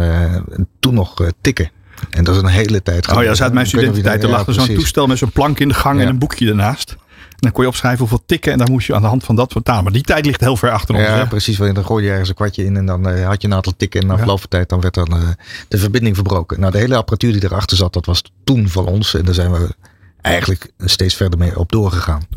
toen 0.80 0.94
nog 0.94 1.32
tikken. 1.42 1.72
En 2.10 2.24
dat 2.24 2.36
is 2.36 2.42
een 2.42 2.48
hele 2.48 2.84
tijd 2.84 3.10
Oh 3.10 3.16
ja, 3.16 3.24
dat 3.24 3.34
is 3.34 3.42
uit 3.42 3.54
mijn 3.54 3.66
studententijd. 3.68 4.24
Er 4.24 4.30
lag 4.30 4.48
er 4.48 4.54
zo'n 4.54 4.74
toestel 4.74 5.08
met 5.08 5.18
zo'n 5.18 5.32
plank 5.32 5.60
in 5.60 5.68
de 5.68 5.74
gang 5.74 6.02
en 6.02 6.08
een 6.08 6.20
boekje 6.20 6.50
ernaast. 6.50 6.96
En 7.42 7.48
dan 7.48 7.52
kon 7.52 7.64
je 7.64 7.70
opschrijven 7.70 8.00
hoeveel 8.00 8.24
tikken 8.26 8.52
en 8.52 8.58
dan 8.58 8.72
moest 8.72 8.88
je 8.88 8.96
aan 8.96 9.02
de 9.02 9.08
hand 9.08 9.24
van 9.24 9.36
dat 9.36 9.52
vertalen. 9.52 9.84
Maar 9.84 9.94
die 9.94 10.02
tijd 10.02 10.26
ligt 10.26 10.40
heel 10.40 10.58
ver 10.58 10.72
achter 10.72 10.96
ons. 10.96 11.04
Ja, 11.04 11.16
hè? 11.16 11.28
precies. 11.28 11.58
want 11.58 11.76
Dan 11.76 11.86
gooi 11.86 12.04
je 12.04 12.10
ergens 12.10 12.30
een 12.30 12.36
kwartje 12.36 12.66
in 12.66 12.78
en 12.78 12.86
dan 12.86 13.10
eh, 13.10 13.28
had 13.28 13.42
je 13.42 13.48
een 13.48 13.54
aantal 13.54 13.74
tikken. 13.78 14.02
En 14.02 14.08
na 14.08 14.18
verloop 14.18 14.40
van 14.40 14.50
tijd 14.50 14.70
dan 14.70 14.82
werd 14.82 14.94
dan 14.94 15.08
eh, 15.08 15.30
de 15.68 15.78
verbinding 15.78 16.16
verbroken. 16.16 16.60
Nou, 16.60 16.72
de 16.72 16.78
hele 16.78 16.96
apparatuur 16.96 17.32
die 17.32 17.44
erachter 17.44 17.78
zat, 17.78 17.94
dat 17.94 18.06
was 18.06 18.24
toen 18.44 18.70
van 18.70 18.86
ons. 18.86 19.14
En 19.14 19.26
daar 19.26 19.34
zijn 19.34 19.52
we 19.52 19.76
eigenlijk 20.22 20.72
steeds 20.78 21.16
verder 21.16 21.40
mee 21.40 21.60
op 21.60 21.72
doorgegaan. 21.72 22.28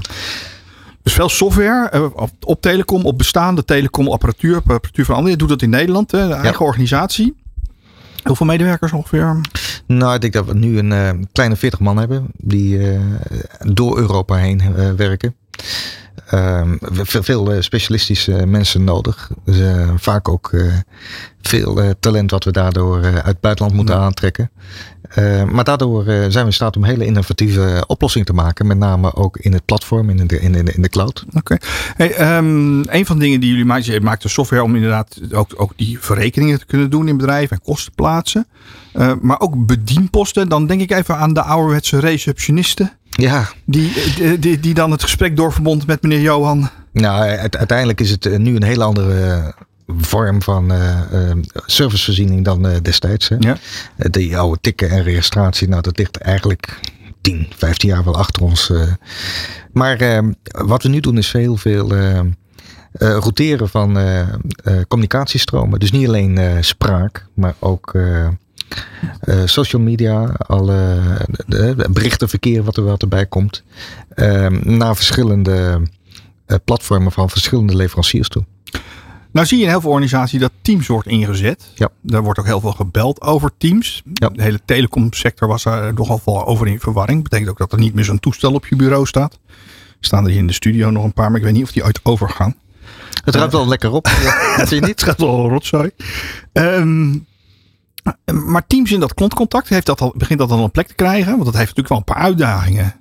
Dus 1.02 1.12
veel 1.12 1.28
software 1.28 1.88
eh, 1.88 2.26
op, 2.40 2.60
telecom, 2.60 3.04
op 3.04 3.18
bestaande 3.18 3.64
telecomapparatuur, 3.64 4.56
op 4.56 4.70
apparatuur 4.70 5.04
van 5.04 5.14
anderen. 5.14 5.38
Je 5.38 5.44
doet 5.44 5.52
dat 5.52 5.62
in 5.62 5.70
Nederland, 5.70 6.10
hè, 6.10 6.28
de 6.28 6.34
eigen 6.34 6.64
organisatie. 6.64 7.34
Hoeveel 8.24 8.46
medewerkers 8.46 8.92
ongeveer? 8.92 9.40
Nou, 9.86 10.14
ik 10.14 10.20
denk 10.20 10.32
dat 10.32 10.46
we 10.46 10.54
nu 10.54 10.78
een 10.78 10.92
eh, 10.92 11.10
kleine 11.32 11.56
40 11.56 11.80
man 11.80 11.96
hebben 11.96 12.26
die 12.36 12.90
eh, 12.90 13.00
door 13.58 13.98
Europa 13.98 14.34
heen 14.34 14.60
eh, 14.60 14.92
werken. 14.92 15.34
Ehm, 16.26 16.76
we- 16.80 17.04
veel, 17.06 17.22
veel 17.22 17.52
eh, 17.52 17.60
specialistische 17.60 18.46
mensen 18.46 18.84
nodig. 18.84 19.30
Dus, 19.44 19.58
eh, 19.60 19.90
vaak 19.96 20.28
ook 20.28 20.52
eh, 20.52 20.72
veel 21.42 21.82
eh, 21.82 21.90
talent 22.00 22.30
wat 22.30 22.44
we 22.44 22.50
daardoor 22.52 23.00
eh, 23.02 23.14
uit 23.14 23.24
het 23.26 23.40
buitenland 23.40 23.76
moeten 23.76 23.96
aantrekken. 23.96 24.50
Eh, 25.08 25.44
maar 25.44 25.64
daardoor 25.64 26.00
eh, 26.06 26.06
zijn 26.20 26.32
we 26.32 26.44
in 26.44 26.52
staat 26.52 26.76
om 26.76 26.84
hele 26.84 27.04
innovatieve 27.06 27.84
oplossingen 27.86 28.26
te 28.26 28.32
maken. 28.32 28.66
Met 28.66 28.78
name 28.78 29.14
ook 29.14 29.36
in 29.36 29.52
het 29.52 29.64
platform, 29.64 30.10
in 30.10 30.26
de, 30.26 30.40
in 30.40 30.52
de, 30.52 30.58
in 30.72 30.82
de 30.82 30.88
cloud. 30.88 31.24
Oké. 31.32 31.56
Hey, 31.96 32.14
ehm, 32.14 32.78
een 32.88 33.06
van 33.06 33.16
de 33.16 33.22
dingen 33.22 33.40
die 33.40 33.50
jullie 33.50 33.64
maken, 33.64 33.92
je 33.92 34.00
maakt 34.00 34.22
de 34.22 34.28
software 34.28 34.62
om 34.62 34.74
inderdaad 34.74 35.18
ook, 35.32 35.52
ook 35.56 35.72
die 35.76 35.98
verrekeningen 36.00 36.58
te 36.58 36.66
kunnen 36.66 36.90
doen 36.90 37.08
in 37.08 37.16
bedrijven 37.16 37.56
en 37.56 37.62
kosten 37.62 37.88
te 37.94 38.02
plaatsen. 38.02 38.46
Eh, 38.92 39.12
maar 39.20 39.40
ook 39.40 39.66
bedienposten. 39.66 40.48
Dan 40.48 40.66
denk 40.66 40.80
ik 40.80 40.90
even 40.90 41.16
aan 41.16 41.34
de 41.34 41.42
ouderwetse 41.42 41.98
receptionisten. 41.98 42.92
Ja, 43.16 43.48
Die, 43.64 43.92
die, 44.38 44.60
die, 44.60 44.74
dan 44.74 44.90
het 44.90 45.02
gesprek 45.02 45.36
doorverbond 45.36 45.86
met 45.86 46.02
meneer 46.02 46.20
Johan. 46.20 46.68
Nou, 46.92 47.20
uite- 47.20 47.58
uiteindelijk 47.58 48.00
is 48.00 48.10
het 48.10 48.26
eh, 48.26 48.38
nu 48.38 48.56
een 48.56 48.62
hele 48.62 48.84
andere 48.84 49.24
eh, 49.32 49.48
vorm 49.98 50.42
van 50.42 50.72
eh, 50.72 51.00
servicevoorziening 51.66 52.44
dan 52.44 52.78
destijds. 52.82 53.28
Hè? 53.28 53.36
Ja. 53.38 53.56
Die 53.96 54.38
oude 54.38 54.58
tikken 54.60 54.90
en 54.90 55.02
registratie, 55.02 55.68
nou, 55.68 55.82
dat 55.82 55.98
ligt 55.98 56.16
eigenlijk 56.16 56.80
10, 57.20 57.46
15 57.56 57.88
jaar 57.88 58.04
wel 58.04 58.16
achter 58.16 58.42
ons. 58.42 58.72
Maar 59.72 60.22
wat 60.64 60.82
we 60.82 60.88
nu 60.88 61.00
doen 61.00 61.18
is 61.18 61.32
heel 61.32 61.56
veel 61.56 61.94
eh, 61.94 62.20
routeren 62.98 63.68
van 63.68 63.98
communicatiestromen. 64.88 65.78
Dus 65.80 65.90
niet 65.92 66.08
alleen 66.08 66.64
spraak, 66.64 67.26
maar 67.34 67.54
ook 67.58 67.92
eh, 69.20 69.42
eh, 69.42 69.48
social 69.48 69.82
media, 69.82 70.24
alle 70.46 70.98
de, 71.46 71.86
berichtenverkeer 71.90 72.62
wat 72.62 72.76
er 72.76 72.84
wat 72.84 73.02
erbij 73.02 73.26
komt. 73.26 73.62
eh, 74.08 74.46
naar 74.48 74.96
verschillende 74.96 75.80
eh, 76.46 76.56
platformen 76.64 77.12
van 77.12 77.30
verschillende 77.30 77.76
leveranciers 77.76 78.28
toe. 78.28 78.44
Nou 79.32 79.46
zie 79.46 79.58
je 79.58 79.64
in 79.64 79.70
heel 79.70 79.80
veel 79.80 79.90
organisaties 79.90 80.40
dat 80.40 80.52
Teams 80.62 80.86
wordt 80.86 81.08
ingezet. 81.08 81.64
Ja. 81.74 81.88
Daar 82.00 82.22
wordt 82.22 82.38
ook 82.38 82.46
heel 82.46 82.60
veel 82.60 82.72
gebeld 82.72 83.20
over 83.20 83.50
Teams. 83.58 84.02
Ja. 84.12 84.28
De 84.28 84.42
hele 84.42 84.60
telecomsector 84.64 85.48
was 85.48 85.62
daar 85.62 85.94
nogal 85.94 86.18
veel 86.18 86.46
over 86.46 86.66
in 86.66 86.80
verwarring. 86.80 87.22
Betekent 87.22 87.48
ook 87.50 87.58
dat 87.58 87.72
er 87.72 87.78
niet 87.78 87.94
meer 87.94 88.04
zo'n 88.04 88.20
toestel 88.20 88.52
op 88.52 88.66
je 88.66 88.76
bureau 88.76 89.06
staat. 89.06 89.38
Er 89.88 90.10
staan 90.10 90.24
er 90.24 90.30
hier 90.30 90.38
in 90.38 90.46
de 90.46 90.52
studio 90.52 90.90
nog 90.90 91.04
een 91.04 91.12
paar, 91.12 91.28
maar 91.28 91.38
ik 91.38 91.44
weet 91.44 91.52
niet 91.54 91.62
of 91.62 91.72
die 91.72 91.84
uit 91.84 92.00
overgaan. 92.02 92.54
Het 93.24 93.34
ruikt 93.34 93.52
wel 93.52 93.68
lekker 93.68 93.90
op. 93.92 94.06
Ja, 94.22 94.56
dat 94.58 94.68
zie 94.68 94.80
je 94.80 94.86
niet? 94.86 95.00
Het 95.00 95.02
gaat 95.02 95.20
wel 95.20 95.48
rotzooi. 95.48 95.90
Ehm, 96.52 97.16
maar 98.32 98.66
Teams 98.66 98.92
in 98.92 99.00
dat 99.00 99.14
klantcontact, 99.14 99.68
heeft 99.68 99.86
dat 99.86 100.00
al, 100.00 100.14
begint 100.16 100.38
dat 100.38 100.50
al 100.50 100.64
een 100.64 100.70
plek 100.70 100.86
te 100.86 100.94
krijgen? 100.94 101.30
Want 101.30 101.44
dat 101.44 101.56
heeft 101.56 101.76
natuurlijk 101.76 101.88
wel 101.88 101.98
een 101.98 102.04
paar 102.04 102.16
uitdagingen. 102.16 102.94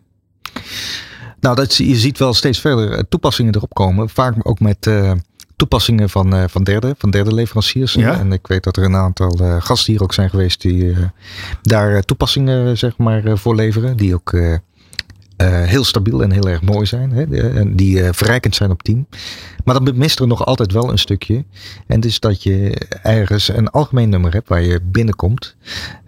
Nou, 1.39 1.55
dat, 1.55 1.75
je 1.75 1.95
ziet 1.95 2.17
wel 2.17 2.33
steeds 2.33 2.59
verder 2.59 2.91
eh, 2.91 3.03
toepassingen 3.09 3.55
erop 3.55 3.73
komen. 3.73 4.09
Vaak 4.09 4.35
ook 4.47 4.59
met 4.59 4.87
eh, 4.87 5.11
toepassingen 5.55 6.09
van, 6.09 6.35
eh, 6.35 6.43
van, 6.47 6.63
derde, 6.63 6.95
van 6.97 7.11
derde 7.11 7.33
leveranciers. 7.33 7.93
Ja. 7.93 8.19
En 8.19 8.31
ik 8.31 8.47
weet 8.47 8.63
dat 8.63 8.77
er 8.77 8.83
een 8.83 8.95
aantal 8.95 9.37
eh, 9.39 9.61
gasten 9.61 9.93
hier 9.93 10.03
ook 10.03 10.13
zijn 10.13 10.29
geweest 10.29 10.61
die 10.61 10.91
eh, 10.91 10.97
daar 11.61 11.95
eh, 11.95 11.99
toepassingen 11.99 12.77
zeg 12.77 12.97
maar, 12.97 13.25
eh, 13.25 13.35
voor 13.35 13.55
leveren. 13.55 13.97
Die 13.97 14.13
ook 14.13 14.37
eh, 15.37 15.47
heel 15.63 15.83
stabiel 15.83 16.23
en 16.23 16.31
heel 16.31 16.49
erg 16.49 16.61
mooi 16.61 16.85
zijn. 16.85 17.11
Hè, 17.11 17.23
en 17.59 17.75
die 17.75 18.01
eh, 18.03 18.09
verrijkend 18.13 18.55
zijn 18.55 18.71
op 18.71 18.83
team. 18.83 19.07
Maar 19.65 19.83
dan 19.83 19.97
mist 19.97 20.19
er 20.19 20.27
nog 20.27 20.45
altijd 20.45 20.71
wel 20.71 20.91
een 20.91 20.97
stukje. 20.97 21.45
En 21.87 21.99
dus 21.99 22.19
dat 22.19 22.43
je 22.43 22.87
ergens 23.03 23.47
een 23.47 23.69
algemeen 23.69 24.09
nummer 24.09 24.33
hebt 24.33 24.47
waar 24.49 24.61
je 24.61 24.79
binnenkomt. 24.83 25.55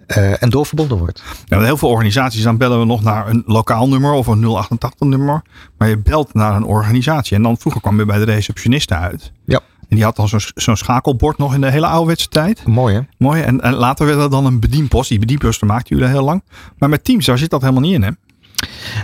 eh, 0.07 0.43
en 0.43 0.49
doorverbonden 0.49 0.97
wordt. 0.97 1.23
Ja, 1.45 1.61
heel 1.61 1.77
veel 1.77 1.89
organisaties, 1.89 2.43
dan 2.43 2.57
bellen 2.57 2.79
we 2.79 2.85
nog 2.85 3.03
naar 3.03 3.29
een 3.29 3.43
lokaal 3.45 3.87
nummer 3.87 4.11
of 4.11 4.27
een 4.27 4.45
088 4.45 5.07
nummer. 5.07 5.41
Maar 5.77 5.89
je 5.89 5.97
belt 5.97 6.33
naar 6.33 6.55
een 6.55 6.63
organisatie. 6.65 7.35
En 7.35 7.43
dan 7.43 7.57
vroeger 7.57 7.81
kwam 7.81 7.97
je 7.99 8.05
bij 8.05 8.17
de 8.17 8.23
receptioniste 8.23 8.95
uit. 8.95 9.31
Ja. 9.45 9.59
En 9.89 9.95
die 9.95 10.03
had 10.03 10.15
dan 10.15 10.29
zo'n 10.55 10.77
schakelbord 10.77 11.37
nog 11.37 11.53
in 11.53 11.61
de 11.61 11.71
hele 11.71 11.85
ouderwetse 11.87 12.27
tijd. 12.27 12.65
Mooi 12.65 12.95
hè? 12.95 13.01
Mooi. 13.17 13.41
En, 13.41 13.61
en 13.61 13.73
later 13.73 14.05
werd 14.05 14.17
dat 14.17 14.31
dan 14.31 14.45
een 14.45 14.59
bedienpost. 14.59 15.09
Die 15.09 15.19
bedienpost 15.19 15.61
maakten 15.61 15.95
jullie 15.95 16.11
heel 16.11 16.23
lang. 16.23 16.43
Maar 16.77 16.89
met 16.89 17.03
Teams, 17.03 17.25
daar 17.25 17.37
zit 17.37 17.49
dat 17.49 17.61
helemaal 17.61 17.81
niet 17.81 17.93
in 17.93 18.03
hè? 18.03 18.09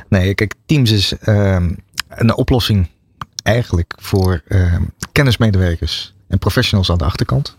Nee, 0.09 0.33
kijk, 0.33 0.53
Teams 0.65 0.91
is 0.91 1.17
ehm, 1.17 1.71
een 2.09 2.35
oplossing 2.35 2.87
eigenlijk 3.43 3.93
voor 3.99 4.41
ehm, 4.47 4.83
kennismedewerkers 5.11 6.13
en 6.27 6.39
professionals 6.39 6.91
aan 6.91 6.97
de 6.97 7.03
achterkant. 7.05 7.55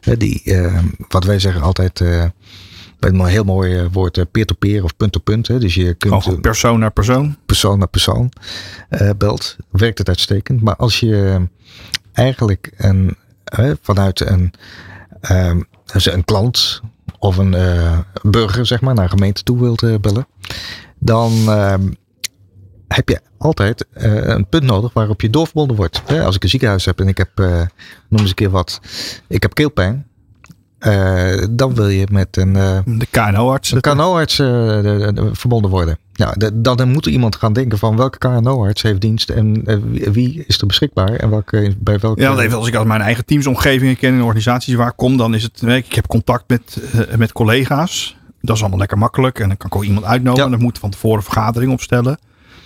Ja. 0.00 0.14
Die, 0.14 0.42
ehm, 0.44 0.86
wat 1.08 1.24
wij 1.24 1.38
zeggen 1.38 1.62
altijd, 1.62 2.00
eh 2.00 2.24
met 3.00 3.12
een 3.12 3.24
heel 3.24 3.44
mooi 3.44 3.78
eh, 3.78 3.86
woord, 3.92 4.18
eh, 4.18 4.24
peer-to-peer 4.30 4.84
of 4.84 4.96
punt-to-punt. 4.96 5.48
hè. 5.48 5.58
Dus 5.58 5.74
je 5.74 5.94
kunt 5.94 6.40
persoon 6.40 6.78
naar 6.78 6.90
persoon. 6.90 7.36
persoon 7.46 7.78
naar 7.78 7.88
persoon 7.88 8.32
eh, 8.88 9.10
belt, 9.18 9.56
werkt 9.70 9.98
het 9.98 10.08
uitstekend. 10.08 10.62
Maar 10.62 10.76
als 10.76 11.00
je 11.00 11.46
eigenlijk 12.12 12.72
een, 12.76 13.16
vanuit 13.82 14.20
een, 14.20 14.52
dus 15.92 16.12
een 16.12 16.24
klant 16.24 16.80
of 17.18 17.36
een 17.36 17.54
burger 18.22 18.66
zeg 18.66 18.80
maar, 18.80 18.94
naar 18.94 19.04
een 19.04 19.10
gemeente 19.10 19.42
toe 19.42 19.60
wilt 19.60 20.00
bellen, 20.00 20.26
dan 21.06 21.32
ehm, 21.48 21.88
heb 22.88 23.08
je 23.08 23.20
altijd 23.38 23.86
eh, 23.92 24.12
een 24.26 24.48
punt 24.48 24.62
nodig 24.64 24.92
waarop 24.92 25.20
je 25.20 25.30
doorverbonden 25.30 25.76
wordt. 25.76 26.02
Hè, 26.06 26.22
als 26.24 26.34
ik 26.36 26.42
een 26.42 26.48
ziekenhuis 26.48 26.84
heb 26.84 27.00
en 27.00 27.08
ik 27.08 27.18
heb, 27.18 27.30
eh, 27.34 27.46
noem 28.08 28.20
eens 28.20 28.28
een 28.28 28.34
keer 28.34 28.50
wat, 28.50 28.80
ik 29.28 29.42
heb 29.42 29.54
keelpijn. 29.54 30.06
eh, 30.78 31.44
dan 31.50 31.74
wil 31.74 31.88
je 31.88 32.06
met 32.10 32.36
een, 32.36 32.52
De 32.84 33.06
KNO-arts. 33.10 33.74
KNO-arts 33.80 34.36
de- 34.36 35.10
de- 35.14 35.30
verbonden 35.32 35.70
worden. 35.70 35.98
Dan, 36.54 36.90
moet 36.90 37.06
er 37.06 37.12
iemand 37.12 37.36
gaan 37.36 37.52
denken 37.52 37.78
van 37.78 37.96
welke 37.96 38.18
KNO-arts 38.18 38.82
heeft 38.82 39.00
dienst 39.00 39.30
en 39.30 39.64
wie, 40.12 40.44
is 40.46 40.60
er 40.60 40.66
beschikbaar 40.66 41.08
en 41.12 41.30
welke, 41.30 41.74
bij 41.78 41.98
welke... 41.98 42.20
Ja, 42.20 42.38
even 42.38 42.58
als 42.58 42.68
ik 42.68 42.74
als 42.74 42.86
mijn 42.86 43.00
eigen 43.00 43.24
teamsomgevingen 43.24 43.96
ken 43.96 44.14
in 44.14 44.22
organisaties 44.22 44.74
waar 44.74 44.88
ik 44.88 44.96
kom, 44.96 45.16
dan 45.16 45.34
is 45.34 45.42
het, 45.42 45.62
ik 45.62 45.94
heb 45.94 46.06
contact 46.06 46.44
met, 46.48 46.78
met 47.16 47.32
collega's. 47.32 48.16
Dat 48.46 48.56
is 48.56 48.60
allemaal 48.60 48.78
lekker 48.78 48.98
makkelijk. 48.98 49.38
En 49.38 49.48
dan 49.48 49.56
kan 49.56 49.66
ik 49.66 49.76
ook 49.76 49.84
iemand 49.84 50.04
uitnodigen. 50.04 50.38
Ja. 50.38 50.44
En 50.44 50.50
dan 50.50 50.66
moet 50.66 50.78
van 50.78 50.90
tevoren 50.90 51.16
een 51.16 51.22
vergadering 51.22 51.72
opstellen. 51.72 52.18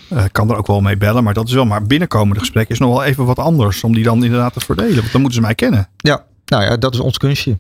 Ik 0.09 0.33
kan 0.33 0.51
er 0.51 0.57
ook 0.57 0.67
wel 0.67 0.81
mee 0.81 0.97
bellen, 0.97 1.25
maar 1.25 1.35
dat 1.35 1.49
is 1.49 1.55
wel. 1.55 1.65
Maar 1.65 1.83
binnenkomende 1.83 2.41
gesprek 2.41 2.69
is 2.69 2.79
nog 2.79 2.91
wel 2.91 3.05
even 3.05 3.25
wat 3.25 3.39
anders. 3.39 3.85
Om 3.85 3.95
die 3.95 4.05
dan 4.05 4.25
inderdaad 4.25 4.53
te 4.53 4.61
verdelen. 4.61 4.97
Want 4.97 5.13
dan 5.13 5.21
moeten 5.21 5.41
ze 5.41 5.47
mij 5.47 5.55
kennen. 5.55 5.89
Ja, 5.97 6.25
nou 6.45 6.63
ja, 6.63 6.77
dat 6.77 6.95
is 6.95 7.01
ons 7.01 7.19
kunstje. 7.19 7.59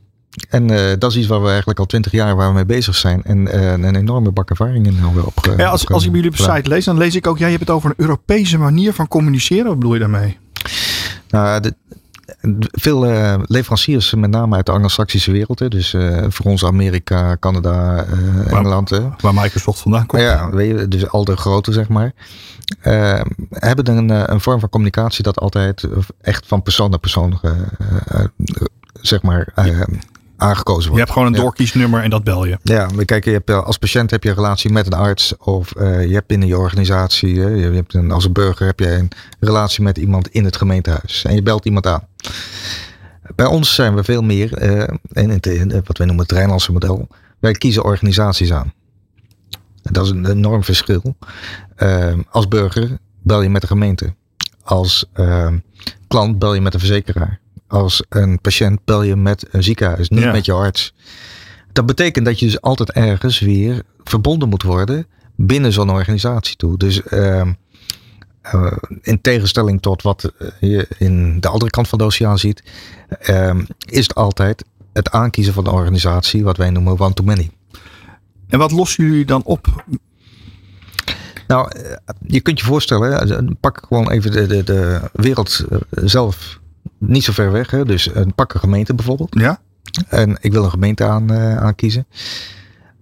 En 0.48 0.70
eh, 0.70 0.98
dat 0.98 1.10
is 1.10 1.16
iets 1.16 1.26
waar 1.26 1.42
we 1.42 1.48
eigenlijk 1.48 1.78
al 1.78 1.86
twintig 1.86 2.12
jaar 2.12 2.36
waar 2.36 2.48
we 2.48 2.54
mee 2.54 2.64
bezig 2.64 2.96
zijn. 2.96 3.22
En 3.24 3.48
eh, 3.48 3.70
een 3.70 3.96
enorme 3.96 4.30
bak 4.30 4.50
ervaring 4.50 4.86
in 4.86 4.94
hebben 4.94 5.26
op. 5.26 5.54
Ja, 5.56 5.68
als, 5.68 5.88
als 5.88 6.04
ik 6.04 6.12
bij 6.12 6.20
jullie 6.20 6.38
op 6.38 6.46
site 6.46 6.68
lees, 6.68 6.84
dan 6.84 6.98
lees 6.98 7.14
ik 7.14 7.26
ook. 7.26 7.38
Ja, 7.38 7.44
je 7.44 7.56
hebt 7.56 7.66
het 7.66 7.76
over 7.76 7.90
een 7.90 8.04
Europese 8.04 8.58
manier 8.58 8.92
van 8.92 9.08
communiceren. 9.08 9.66
Wat 9.66 9.78
bedoel 9.78 9.94
je 9.94 10.00
daarmee? 10.00 10.38
Nou, 11.28 11.60
de, 11.60 11.74
veel 12.70 13.06
eh, 13.06 13.34
leveranciers, 13.42 14.14
met 14.14 14.30
name 14.30 14.56
uit 14.56 14.66
de 14.66 14.72
Anglo-Saxische 14.72 15.32
wereld. 15.32 15.58
Hè, 15.58 15.68
dus 15.68 15.94
eh, 15.94 16.24
voor 16.28 16.46
ons 16.46 16.64
Amerika, 16.64 17.36
Canada, 17.40 18.04
eh, 18.04 18.52
Engeland. 18.52 18.90
hè. 18.90 19.00
Waar 19.20 19.34
Microsoft 19.34 19.80
vandaan 19.80 20.06
komt. 20.06 20.22
Ja, 20.22 20.50
weet 20.50 20.78
je, 20.78 20.88
dus 20.88 21.08
al 21.08 21.24
de 21.24 21.36
grote, 21.36 21.72
zeg 21.72 21.88
maar. 21.88 22.12
eh, 22.80 23.20
hebben 23.50 23.88
een, 23.88 24.32
een 24.32 24.40
vorm 24.40 24.60
van 24.60 24.68
communicatie 24.68 25.22
dat 25.22 25.38
altijd 25.40 25.88
echt 26.20 26.46
van 26.46 26.62
persoon 26.62 26.90
naar 26.90 26.98
persoon, 26.98 27.40
zeg 29.00 29.22
maar, 29.22 29.52
eh, 29.54 29.80
aangekozen 30.40 30.82
Je 30.82 30.88
wordt. 30.88 31.04
hebt 31.04 31.12
gewoon 31.12 31.26
een 31.34 31.40
doorkiesnummer 31.40 32.02
en 32.02 32.10
dat 32.10 32.24
bel 32.24 32.44
je. 32.44 32.58
Ja, 32.62 32.88
maar 32.94 33.04
kijk, 33.04 33.24
je 33.24 33.30
hebt, 33.30 33.50
eh, 33.50 33.64
als 33.64 33.78
patiënt 33.78 34.10
heb 34.10 34.22
je 34.22 34.28
een 34.28 34.34
relatie 34.34 34.72
met 34.72 34.86
een 34.86 34.92
arts 34.92 35.36
of 35.36 35.72
eh, 35.72 36.06
je 36.06 36.14
hebt 36.14 36.26
binnen 36.26 36.48
je 36.48 36.58
organisatie, 36.58 37.40
hè, 37.40 37.48
je 37.48 37.70
hebt 37.70 37.94
een, 37.94 38.10
als 38.10 38.24
een 38.24 38.32
burger 38.32 38.66
heb 38.66 38.80
je 38.80 38.92
een 38.92 39.08
relatie 39.40 39.82
met 39.82 39.98
iemand 39.98 40.28
in 40.28 40.44
het 40.44 40.56
gemeentehuis 40.56 41.24
en 41.24 41.34
je 41.34 41.42
belt 41.42 41.64
iemand 41.64 41.86
aan. 41.86 42.06
Bij 43.34 43.46
ons 43.46 43.74
zijn 43.74 43.94
we 43.94 44.04
veel 44.04 44.22
meer, 44.22 44.52
eh, 44.54 44.96
in 45.12 45.30
het, 45.30 45.46
in 45.46 45.82
wat 45.84 45.98
wij 45.98 46.06
noemen 46.06 46.24
het 46.24 46.32
Rijnlandse 46.32 46.72
model, 46.72 47.08
wij 47.38 47.52
kiezen 47.52 47.84
organisaties 47.84 48.52
aan. 48.52 48.72
En 49.82 49.92
dat 49.92 50.04
is 50.04 50.10
een 50.10 50.26
enorm 50.26 50.64
verschil. 50.64 51.16
Eh, 51.76 52.12
als 52.30 52.48
burger 52.48 52.98
bel 53.22 53.42
je 53.42 53.50
met 53.50 53.60
de 53.60 53.66
gemeente. 53.66 54.14
Als 54.62 55.04
eh, 55.12 55.52
klant 56.08 56.38
bel 56.38 56.54
je 56.54 56.60
met 56.60 56.74
een 56.74 56.80
verzekeraar. 56.80 57.40
Als 57.70 58.04
een 58.08 58.40
patiënt 58.40 58.84
bel 58.84 59.02
je 59.02 59.16
met 59.16 59.46
een 59.50 59.62
ziekenhuis, 59.62 60.08
niet 60.08 60.20
Ja. 60.22 60.32
met 60.32 60.44
je 60.44 60.52
arts. 60.52 60.94
Dat 61.72 61.86
betekent 61.86 62.24
dat 62.26 62.38
je 62.38 62.46
dus 62.46 62.60
altijd 62.60 62.90
ergens 62.90 63.38
weer 63.40 63.82
verbonden 64.04 64.48
moet 64.48 64.62
worden 64.62 65.06
binnen 65.36 65.72
zo'n 65.72 65.90
organisatie 65.90 66.56
toe. 66.56 66.78
Dus 66.78 67.02
ehm, 67.02 67.52
eh, 68.42 68.72
in 69.02 69.20
tegenstelling 69.20 69.82
tot 69.82 70.02
wat 70.02 70.32
eh, 70.38 70.48
je 70.60 70.88
in 70.98 71.40
de 71.40 71.48
andere 71.48 71.70
kant 71.70 71.88
van 71.88 71.98
de 71.98 72.04
oceaan 72.04 72.38
ziet, 72.38 72.62
ehm, 73.20 73.64
is 73.86 74.02
het 74.02 74.14
altijd 74.14 74.64
het 74.92 75.10
aankiezen 75.10 75.52
van 75.54 75.64
de 75.64 75.70
organisatie, 75.70 76.44
wat 76.44 76.56
wij 76.56 76.70
noemen 76.70 76.98
one-to-many. 77.00 77.50
En 78.48 78.58
wat 78.58 78.70
lossen 78.70 79.04
jullie 79.04 79.24
dan 79.24 79.42
op? 79.44 79.84
Nou, 81.46 81.70
eh, 81.70 81.96
je 82.26 82.40
kunt 82.40 82.58
je 82.58 82.64
voorstellen, 82.64 83.56
pak 83.60 83.84
gewoon 83.88 84.10
even 84.10 84.30
de, 84.30 84.46
de, 84.46 84.62
de 84.64 85.00
wereld 85.12 85.64
zelf 85.90 86.58
niet 86.98 87.24
zo 87.24 87.32
ver 87.32 87.52
weg. 87.52 87.70
Hè? 87.70 87.84
Dus 87.84 88.14
een 88.14 88.34
pak 88.34 88.54
een 88.54 88.60
gemeente 88.60 88.94
bijvoorbeeld. 88.94 89.34
Ja? 89.38 89.60
En 90.08 90.38
ik 90.40 90.52
wil 90.52 90.64
een 90.64 90.70
gemeente 90.70 91.04
aan, 91.04 91.30
eh, 91.30 91.56
aankiezen. 91.56 92.06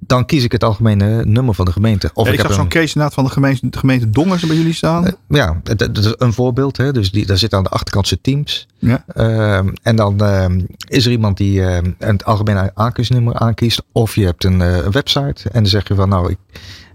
Dan 0.01 0.27
kies 0.27 0.45
ik 0.45 0.53
het 0.53 0.65
algemene 0.65 1.25
nummer 1.25 1.55
van 1.55 1.65
de 1.65 1.73
gemeente. 1.73 2.11
Of 2.15 2.27
Ja, 2.27 2.33
ik 2.33 2.39
ik 2.39 2.45
heb 2.45 2.53
zo'n 2.53 2.65
een, 2.65 2.69
case 2.69 2.87
inderdaad 2.87 3.15
van 3.15 3.25
de 3.25 3.31
gemeente, 3.31 3.69
de 3.69 3.79
gemeente 3.79 4.11
Dongen 4.11 4.47
bij 4.47 4.57
jullie 4.57 4.73
staan. 4.73 5.07
Eh, 5.07 5.13
ja, 5.29 5.61
dat 5.63 5.99
is 5.99 6.15
een 6.17 6.33
voorbeeld. 6.33 6.77
Hè? 6.77 6.93
Dus 6.93 7.11
die, 7.11 7.27
daar 7.27 7.39
zitten 7.39 7.59
aan 7.59 7.65
de 7.65 7.71
achterkant 7.71 8.09
zijn 8.09 8.21
teams. 8.21 8.67
Ja. 8.79 9.05
Ehm, 9.07 9.69
en 9.83 9.97
dan 9.97 10.21
ehm, 10.21 10.61
is 10.89 11.07
er 11.07 11.11
iemand 11.11 11.37
die 11.37 11.65
ehm, 11.65 11.93
het 11.99 12.25
algemene 12.25 12.71
aankiesnummer 12.75 13.35
aankiest. 13.35 13.83
Of 13.93 14.15
je 14.15 14.25
hebt 14.25 14.45
een, 14.45 14.61
eh, 14.61 14.77
een 14.77 14.91
website. 14.91 15.49
En 15.51 15.63
dan 15.63 15.67
zeg 15.67 15.89
je 15.89 15.95
van 15.95 16.09
nou, 16.09 16.31
ik, 16.31 16.39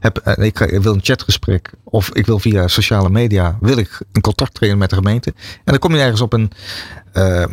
heb, 0.03 0.17
eh, 0.17 0.45
ik, 0.45 0.59
ik 0.59 0.81
wil 0.81 0.93
een 0.93 1.03
chatgesprek. 1.03 1.71
Of 1.83 2.09
ik 2.13 2.25
wil 2.25 2.39
via 2.39 2.67
sociale 2.67 3.09
media 3.09 3.57
wil 3.61 3.77
ik 3.77 4.01
in 4.11 4.21
contact 4.21 4.53
treden 4.53 4.77
met 4.77 4.89
de 4.89 4.95
gemeente. 4.95 5.33
En 5.37 5.61
dan 5.65 5.79
kom 5.79 5.93
je 5.95 6.01
ergens 6.01 6.21
op 6.21 6.33
een, 6.33 6.51
ehm, 7.13 7.49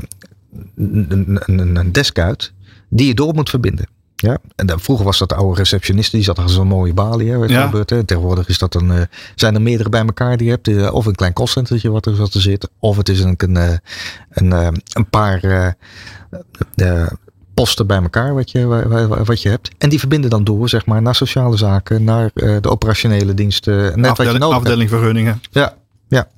een, 0.76 1.06
een, 1.46 1.58
een- 1.60 1.76
een 1.76 1.92
desk 1.92 2.18
uit. 2.18 2.52
Die 2.88 3.06
je 3.06 3.14
door 3.14 3.34
moet 3.34 3.50
verbinden. 3.50 3.86
Ja, 4.16 4.38
en 4.56 4.66
dan, 4.66 4.80
vroeger 4.80 5.04
was 5.04 5.18
dat 5.18 5.28
de 5.28 5.34
oude 5.34 5.56
receptionist, 5.58 6.12
die 6.12 6.22
zat 6.22 6.38
achter 6.38 6.54
zo'n 6.54 6.66
mooie 6.66 6.94
balie. 6.94 7.30
Hè, 7.30 7.36
Ja. 7.36 7.64
gebeurt, 7.64 7.90
hè. 7.90 8.04
Tegenwoordig 8.04 8.48
is 8.48 8.58
dat 8.58 8.74
een, 8.74 8.90
eh, 8.90 9.00
zijn 9.34 9.54
er 9.54 9.62
meerdere 9.62 9.88
bij 9.88 10.00
elkaar 10.00 10.36
die 10.36 10.46
je 10.46 10.52
hebt. 10.52 10.68
eh, 10.68 10.92
of 10.94 11.06
een 11.06 11.14
klein 11.14 11.32
callcentertje 11.32 11.90
wat 11.90 12.06
er 12.06 12.14
zat 12.16 12.32
te 12.32 12.40
zitten. 12.40 12.68
Of 12.78 12.96
het 12.96 13.08
is 13.08 13.20
een, 13.20 13.34
een, 13.36 13.56
eh, 13.56 13.72
een, 14.30 14.52
eh, 14.52 14.68
een 14.92 15.08
paar 15.10 15.42
eh, 15.42 15.66
eh, 16.74 17.06
posten 17.61 17.87
bij 17.87 18.03
elkaar 18.03 18.35
wat 18.35 18.51
je, 18.51 18.66
wa- 18.66 18.88
wa- 18.88 19.25
wat 19.25 19.42
je 19.42 19.49
hebt. 19.49 19.70
En 19.79 19.88
die 19.88 19.99
verbinden 19.99 20.31
dan 20.31 20.44
door 20.44 20.68
zeg 20.68 20.87
maar, 20.87 21.03
naar 21.03 21.14
sociale 21.14 21.57
zaken, 21.57 22.05
naar 22.05 22.31
eh, 22.35 22.57
de 22.61 22.70
operationele 22.70 23.35
diensten. 23.35 23.75
Net 23.77 23.96
wat 23.96 24.09
afdeling, 24.09 24.42
hebt. 24.42 24.53
afdeling 24.55 24.88
vergunningen. 24.88 25.40
Ja, 25.51 25.75
ja. 26.09 26.29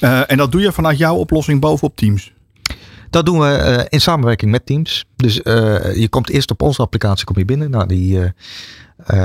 Eh, 0.00 0.30
en 0.30 0.36
dat 0.36 0.52
doe 0.52 0.60
je 0.60 0.72
vanuit 0.72 0.98
jouw 0.98 1.16
oplossing 1.16 1.60
bovenop 1.60 1.96
Teams. 1.96 2.32
Dat 3.10 3.26
doen 3.26 3.38
we 3.38 3.46
eh, 3.48 3.84
in 3.88 4.00
samenwerking 4.00 4.50
met 4.50 4.66
Teams. 4.66 5.04
Dus 5.16 5.34
je 5.34 6.06
komt 6.10 6.30
eerst 6.30 6.50
op 6.50 6.62
onze 6.62 6.82
applicatie 6.82 7.24
kom 7.24 7.38
je 7.38 7.44
binnen. 7.44 7.70
Nou, 7.70 7.86
die 7.86 8.32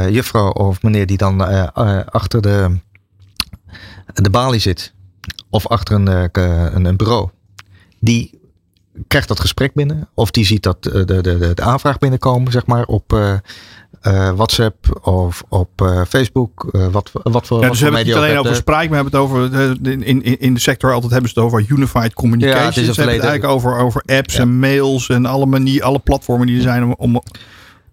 juffrouw 0.10 0.52
of 0.52 0.82
meneer 0.82 1.06
die 1.06 1.18
dan 1.18 1.42
achter 2.12 2.42
de, 2.42 2.78
de 4.14 4.30
balie 4.30 4.60
zit. 4.60 4.94
Of 5.50 5.68
achter 5.68 5.96
een, 5.96 6.30
een, 6.76 6.86
een 6.86 6.98
bureau. 6.98 7.30
Die 8.00 8.40
krijgt 9.08 9.28
dat 9.28 9.40
gesprek 9.40 9.74
binnen. 9.74 10.08
Of 10.14 10.32
die 10.32 10.46
ziet 10.46 10.64
dat 10.64 10.78
eh, 10.86 10.94
de, 10.94 11.06
de, 11.06 11.22
de, 11.22 11.52
de 11.54 11.62
aanvraag 11.62 11.98
binnenkomen, 11.98 12.52
zeg 12.52 12.66
maar, 12.66 12.86
op 12.86 13.14
eh, 13.14 13.34
eh, 14.02 14.30
WhatsApp 14.36 15.00
of 15.08 15.44
op 15.50 15.70
Facebook. 16.10 16.70
wat, 16.92 17.12
wat 17.14 17.48
voor, 17.48 17.58
Ja, 17.58 17.64
wat 17.64 17.72
dus 17.72 17.80
we 17.80 17.84
hebben 17.86 17.94
het 18.00 18.06
niet 18.08 18.16
alleen 18.16 18.38
over. 18.38 18.56
Sprite, 18.56 18.90
maar 18.90 18.90
we 18.90 18.96
hebben 18.96 19.12
het 19.14 19.22
over. 19.22 19.88
in, 19.92 20.04
in, 20.04 20.40
in 20.40 20.54
de 20.54 20.60
sector 20.60 20.94
altijd 20.94 21.12
hebben 21.12 21.30
ze 21.30 21.40
het 21.40 21.48
over 21.50 21.66
unified 21.68 22.14
communications. 22.14 22.62
Ja, 22.62 22.68
het 22.68 22.78
is 22.78 22.88
het 22.88 22.96
verleden- 22.96 23.22
eigenlijk 23.24 23.54
over, 23.54 23.78
over 23.78 24.04
apps 24.06 24.34
Ja. 24.34 24.42
en 24.42 24.60
mails 24.60 25.10
en 25.10 25.26
alle, 25.26 25.46
manier, 25.46 25.84
alle 25.84 26.00
platformen 26.00 26.48
die 26.48 26.56
er 26.56 26.62
zijn 26.62 26.84
om, 26.84 26.96
om, 26.98 27.22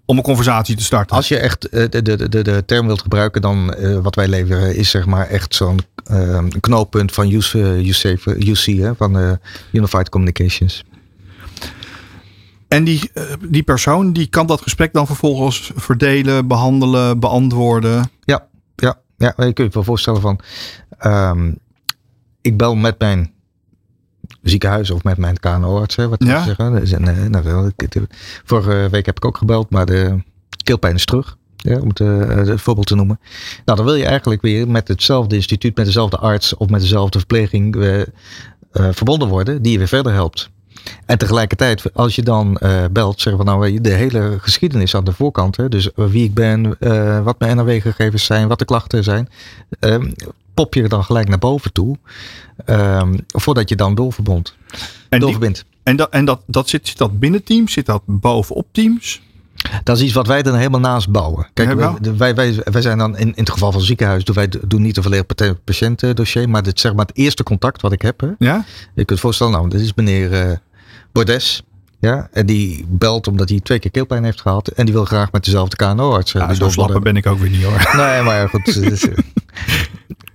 om 0.09 0.17
een 0.17 0.23
conversatie 0.23 0.77
te 0.77 0.83
starten. 0.83 1.17
Als 1.17 1.29
je 1.29 1.39
echt 1.39 1.69
eh, 1.69 1.89
de, 1.89 2.03
de, 2.03 2.29
de, 2.29 2.43
de 2.43 2.63
term 2.67 2.87
wilt 2.87 3.01
gebruiken, 3.01 3.41
dan 3.41 3.75
eh, 3.75 3.99
wat 3.99 4.15
wij 4.15 4.29
leveren 4.29 4.77
is 4.77 4.91
zeg 4.91 5.07
maar 5.07 5.27
echt 5.27 5.55
zo'n 5.55 5.81
eh, 6.05 6.45
knooppunt 6.61 7.13
van 7.13 7.31
UC, 7.31 7.53
UC, 7.55 8.25
UC 8.25 8.65
hè, 8.65 8.95
van 8.95 9.19
eh, 9.19 9.33
Unified 9.73 10.09
Communications. 10.09 10.85
En 12.69 12.85
die, 12.85 13.11
die 13.49 13.63
persoon 13.63 14.13
die 14.13 14.27
kan 14.27 14.47
dat 14.47 14.61
gesprek 14.61 14.93
dan 14.93 15.07
vervolgens 15.07 15.71
verdelen, 15.75 16.47
behandelen, 16.47 17.21
beantwoorden. 17.21 18.11
Ja, 18.25 18.47
ja. 18.77 18.99
ja, 19.17 19.35
je 19.37 19.53
kunt 19.53 19.57
je 19.57 19.69
wel 19.71 19.85
voorstellen 19.85 20.21
van, 20.21 20.41
ehm, 20.99 21.53
ik 22.41 22.57
bel 22.57 22.75
met 22.75 22.99
mijn 22.99 23.33
ziekenhuis 24.43 24.91
of 24.91 25.05
met 25.05 25.17
mijn 25.17 25.39
KNO-arts, 25.39 25.95
wat 25.95 26.25
Ja. 26.25 26.43
zeggen. 26.45 26.73
Dus, 26.73 26.93
en, 26.93 27.09
eh, 27.09 27.29
nou, 27.29 27.71
vorige 28.45 28.89
week 28.91 29.07
heb 29.07 29.17
ik 29.17 29.25
ook 29.25 29.37
gebeld, 29.37 29.71
maar 29.71 29.87
de 29.87 30.23
keelpijn 30.65 30.95
is 30.95 31.05
terug. 31.05 31.37
Ja, 31.57 31.79
om 31.79 31.89
het, 31.89 32.01
eh, 32.01 32.29
het 32.29 32.61
voorbeeld 32.61 32.87
te 32.87 32.95
noemen. 32.95 33.21
Nou, 33.65 33.79
dan 33.79 33.87
wil 33.87 33.95
je 33.95 34.05
eigenlijk 34.05 34.43
weer 34.43 34.69
met 34.69 34.89
hetzelfde 34.89 35.35
instituut, 35.35 35.77
met 35.77 35.85
dezelfde 35.87 36.17
arts 36.17 36.57
of 36.57 36.69
met 36.69 36.81
dezelfde 36.81 37.19
verpleging 37.19 37.77
eh, 37.77 38.03
verbonden 38.91 39.29
worden, 39.29 39.63
die 39.63 39.73
je 39.73 39.79
weer 39.79 39.89
verder 39.89 40.13
helpt. 40.13 40.51
En 41.07 41.19
tegelijkertijd, 41.19 41.95
als 41.95 42.15
je 42.15 42.23
dan 42.23 42.57
eh, 42.57 42.85
belt, 42.93 43.21
zeggen 43.21 43.45
we 43.45 43.51
nou 43.51 43.81
de 43.81 43.93
hele 43.93 44.37
geschiedenis 44.41 44.95
aan 44.95 45.05
de 45.05 45.13
voorkant. 45.13 45.57
Hè, 45.57 45.69
dus 45.69 45.93
eh, 45.93 46.05
wie 46.07 46.25
ik 46.25 46.35
ben, 46.35 46.77
eh, 46.81 47.23
wat 47.23 47.39
mijn 47.39 47.57
NRW-gegevens 47.57 48.25
zijn, 48.25 48.49
wat 48.49 48.59
de 48.59 48.65
klachten 48.65 49.05
zijn. 49.05 49.29
ehm, 49.81 50.11
pop 50.55 50.75
je 50.75 50.83
er 50.83 50.89
dan 50.89 51.05
gelijk 51.05 51.29
naar 51.29 51.39
boven 51.39 51.73
toe. 51.73 51.97
ehm, 52.65 53.19
voordat 53.27 53.69
je 53.69 53.77
dan 53.77 53.95
doorverbond, 53.95 54.55
En, 55.09 55.21
doorverbindt. 55.21 55.65
en, 55.83 55.97
dat, 55.97 56.11
en 56.11 56.25
dat, 56.25 56.41
dat 56.47 56.69
zit, 56.69 56.89
zit 56.89 56.99
dat 56.99 57.19
binnen 57.19 57.45
teams? 57.45 57.73
Zit 57.73 57.87
dat 57.87 58.03
bovenop 58.07 58.67
teams? 58.73 59.21
Dat 59.85 59.97
is 59.97 60.03
iets 60.03 60.13
wat 60.13 60.27
wij 60.27 60.43
er 60.43 60.57
helemaal 60.57 60.81
naast 60.81 61.11
bouwen. 61.11 61.49
Kijk, 61.55 61.75
wij, 61.75 62.17
wij, 62.17 62.35
wij, 62.35 62.55
wij 62.65 62.83
zijn 62.83 62.99
dan 62.99 63.17
in, 63.17 63.27
in 63.27 63.33
het 63.37 63.51
geval 63.51 63.69
van 63.71 63.79
het 63.79 63.89
ziekenhuis, 63.89 64.25
doen 64.25 64.35
wij 64.35 64.49
doen 64.67 64.83
niet 64.83 64.97
een 64.97 65.03
volledig 65.03 65.27
patiëntendossier, 65.65 66.49
maar 66.49 66.63
dit, 66.63 66.81
zeg 66.81 66.95
maar 66.95 67.07
het 67.07 67.17
eerste 67.17 67.43
contact 67.43 67.83
wat 67.83 67.93
ik 67.93 68.03
heb. 68.03 68.21
Hè. 68.21 68.29
Ja? 68.39 68.65
Je 68.95 69.05
kunt 69.05 69.21
voorstellen, 69.21 69.53
nou, 69.53 69.69
dit 69.69 69.81
is 69.81 69.95
meneer 69.95 70.61
Bordes. 71.25 71.63
Ja, 72.01 72.29
en 72.33 72.47
die 72.47 72.85
belt 72.89 73.27
omdat 73.27 73.49
hij 73.49 73.61
twee 73.61 73.79
keer 73.79 73.91
keelpijn 73.91 74.25
heeft 74.25 74.41
gehad. 74.41 74.69
En 74.69 74.85
die 74.85 74.95
wil 74.95 75.05
graag 75.05 75.33
met 75.33 75.45
dezelfde 75.45 75.77
KNO-arts. 75.77 76.35
eh, 76.35 76.41
Ja, 76.41 76.47
die 76.47 76.57
zo 76.57 76.63
doorbabbelen. 76.63 76.73
slapper 76.73 77.01
ben 77.01 77.17
ik 77.17 77.27
ook 77.27 77.39
weer 77.39 77.51
niet 77.51 77.63
hoor. 77.63 78.05
Nee, 78.07 78.23
maar 78.23 78.49
goed. 78.49 78.83
eh, 78.83 79.13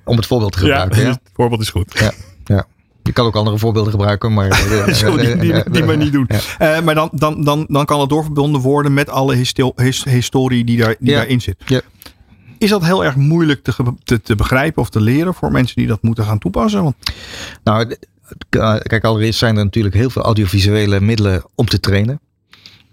om 0.05 0.15
het 0.15 0.25
voorbeeld 0.25 0.51
te 0.51 0.57
gebruiken. 0.59 1.01
Ja, 1.01 1.09
het 1.09 1.19
voorbeeld 1.33 1.61
is 1.61 1.69
goed. 1.69 1.99
ja. 1.99 2.11
ja. 2.45 2.65
Je 3.03 3.11
kan 3.11 3.25
ook 3.25 3.35
andere 3.35 3.57
voorbeelden 3.57 3.91
gebruiken, 3.91 4.33
maar... 4.33 4.49
eh, 4.49 4.93
Zo, 5.03 5.17
die, 5.17 5.35
die, 5.37 5.69
die 5.71 5.83
maar 5.83 5.97
niet 5.97 6.11
doen. 6.11 6.25
ja. 6.57 6.75
Eh, 6.77 6.83
maar 6.83 6.95
dan, 6.95 7.09
dan, 7.13 7.43
dan, 7.43 7.65
dan 7.69 7.85
kan 7.85 7.99
het 7.99 8.09
doorverbonden 8.09 8.61
worden 8.61 8.93
met 8.93 9.09
alle 9.09 9.35
histo- 9.35 9.73
his- 9.75 10.03
historie 10.03 10.63
die, 10.63 10.77
daar, 10.77 10.95
die 10.99 11.09
Ja. 11.09 11.15
daarin 11.17 11.41
zit. 11.41 11.55
Ja. 11.65 11.81
Is 12.57 12.69
dat 12.69 12.85
heel 12.85 13.05
erg 13.05 13.15
moeilijk 13.15 13.63
te, 13.63 13.73
te, 14.03 14.21
te 14.21 14.35
begrijpen 14.35 14.81
of 14.81 14.89
te 14.89 15.01
leren 15.01 15.33
voor 15.33 15.51
mensen 15.51 15.75
die 15.75 15.87
dat 15.87 16.01
moeten 16.01 16.25
gaan 16.25 16.39
toepassen? 16.39 16.83
Want 16.83 16.95
Nou, 17.63 17.95
kijk, 18.81 19.03
allereerst 19.03 19.39
zijn 19.39 19.57
er 19.57 19.63
natuurlijk 19.63 19.95
heel 19.95 20.09
veel 20.09 20.21
audiovisuele 20.21 20.99
middelen 21.01 21.43
om 21.55 21.65
te 21.65 21.79
trainen. 21.79 22.19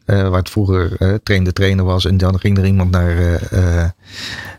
Eh, 0.04 0.28
waar 0.28 0.38
het 0.38 0.50
vroeger 0.50 0.96
eh 0.98 1.14
train 1.22 1.44
de 1.44 1.52
trainer 1.52 1.84
was 1.84 2.04
en 2.04 2.16
dan 2.16 2.40
ging 2.40 2.58
er 2.58 2.66
iemand 2.66 2.90
naar, 2.90 3.36
eh, 3.36 3.88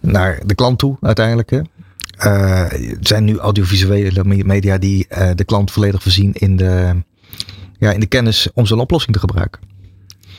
naar 0.02 0.42
de 0.46 0.56
klant 0.56 0.80
toe 0.80 0.98
uiteindelijk. 1.02 1.50
Het 1.50 3.08
zijn 3.08 3.24
nu 3.24 3.38
audiovisuele 3.38 4.24
me- 4.24 4.44
media 4.44 4.78
die 4.78 5.08
de 5.36 5.44
klant 5.44 5.72
volledig 5.72 6.02
voorzien 6.04 6.34
in 6.34 6.58
de, 6.58 7.04
ja, 7.78 7.92
in 7.92 8.00
de 8.00 8.06
kennis 8.06 8.48
om 8.54 8.66
zo'n 8.66 8.80
oplossing 8.80 9.14
te 9.14 9.20
gebruiken. 9.20 9.71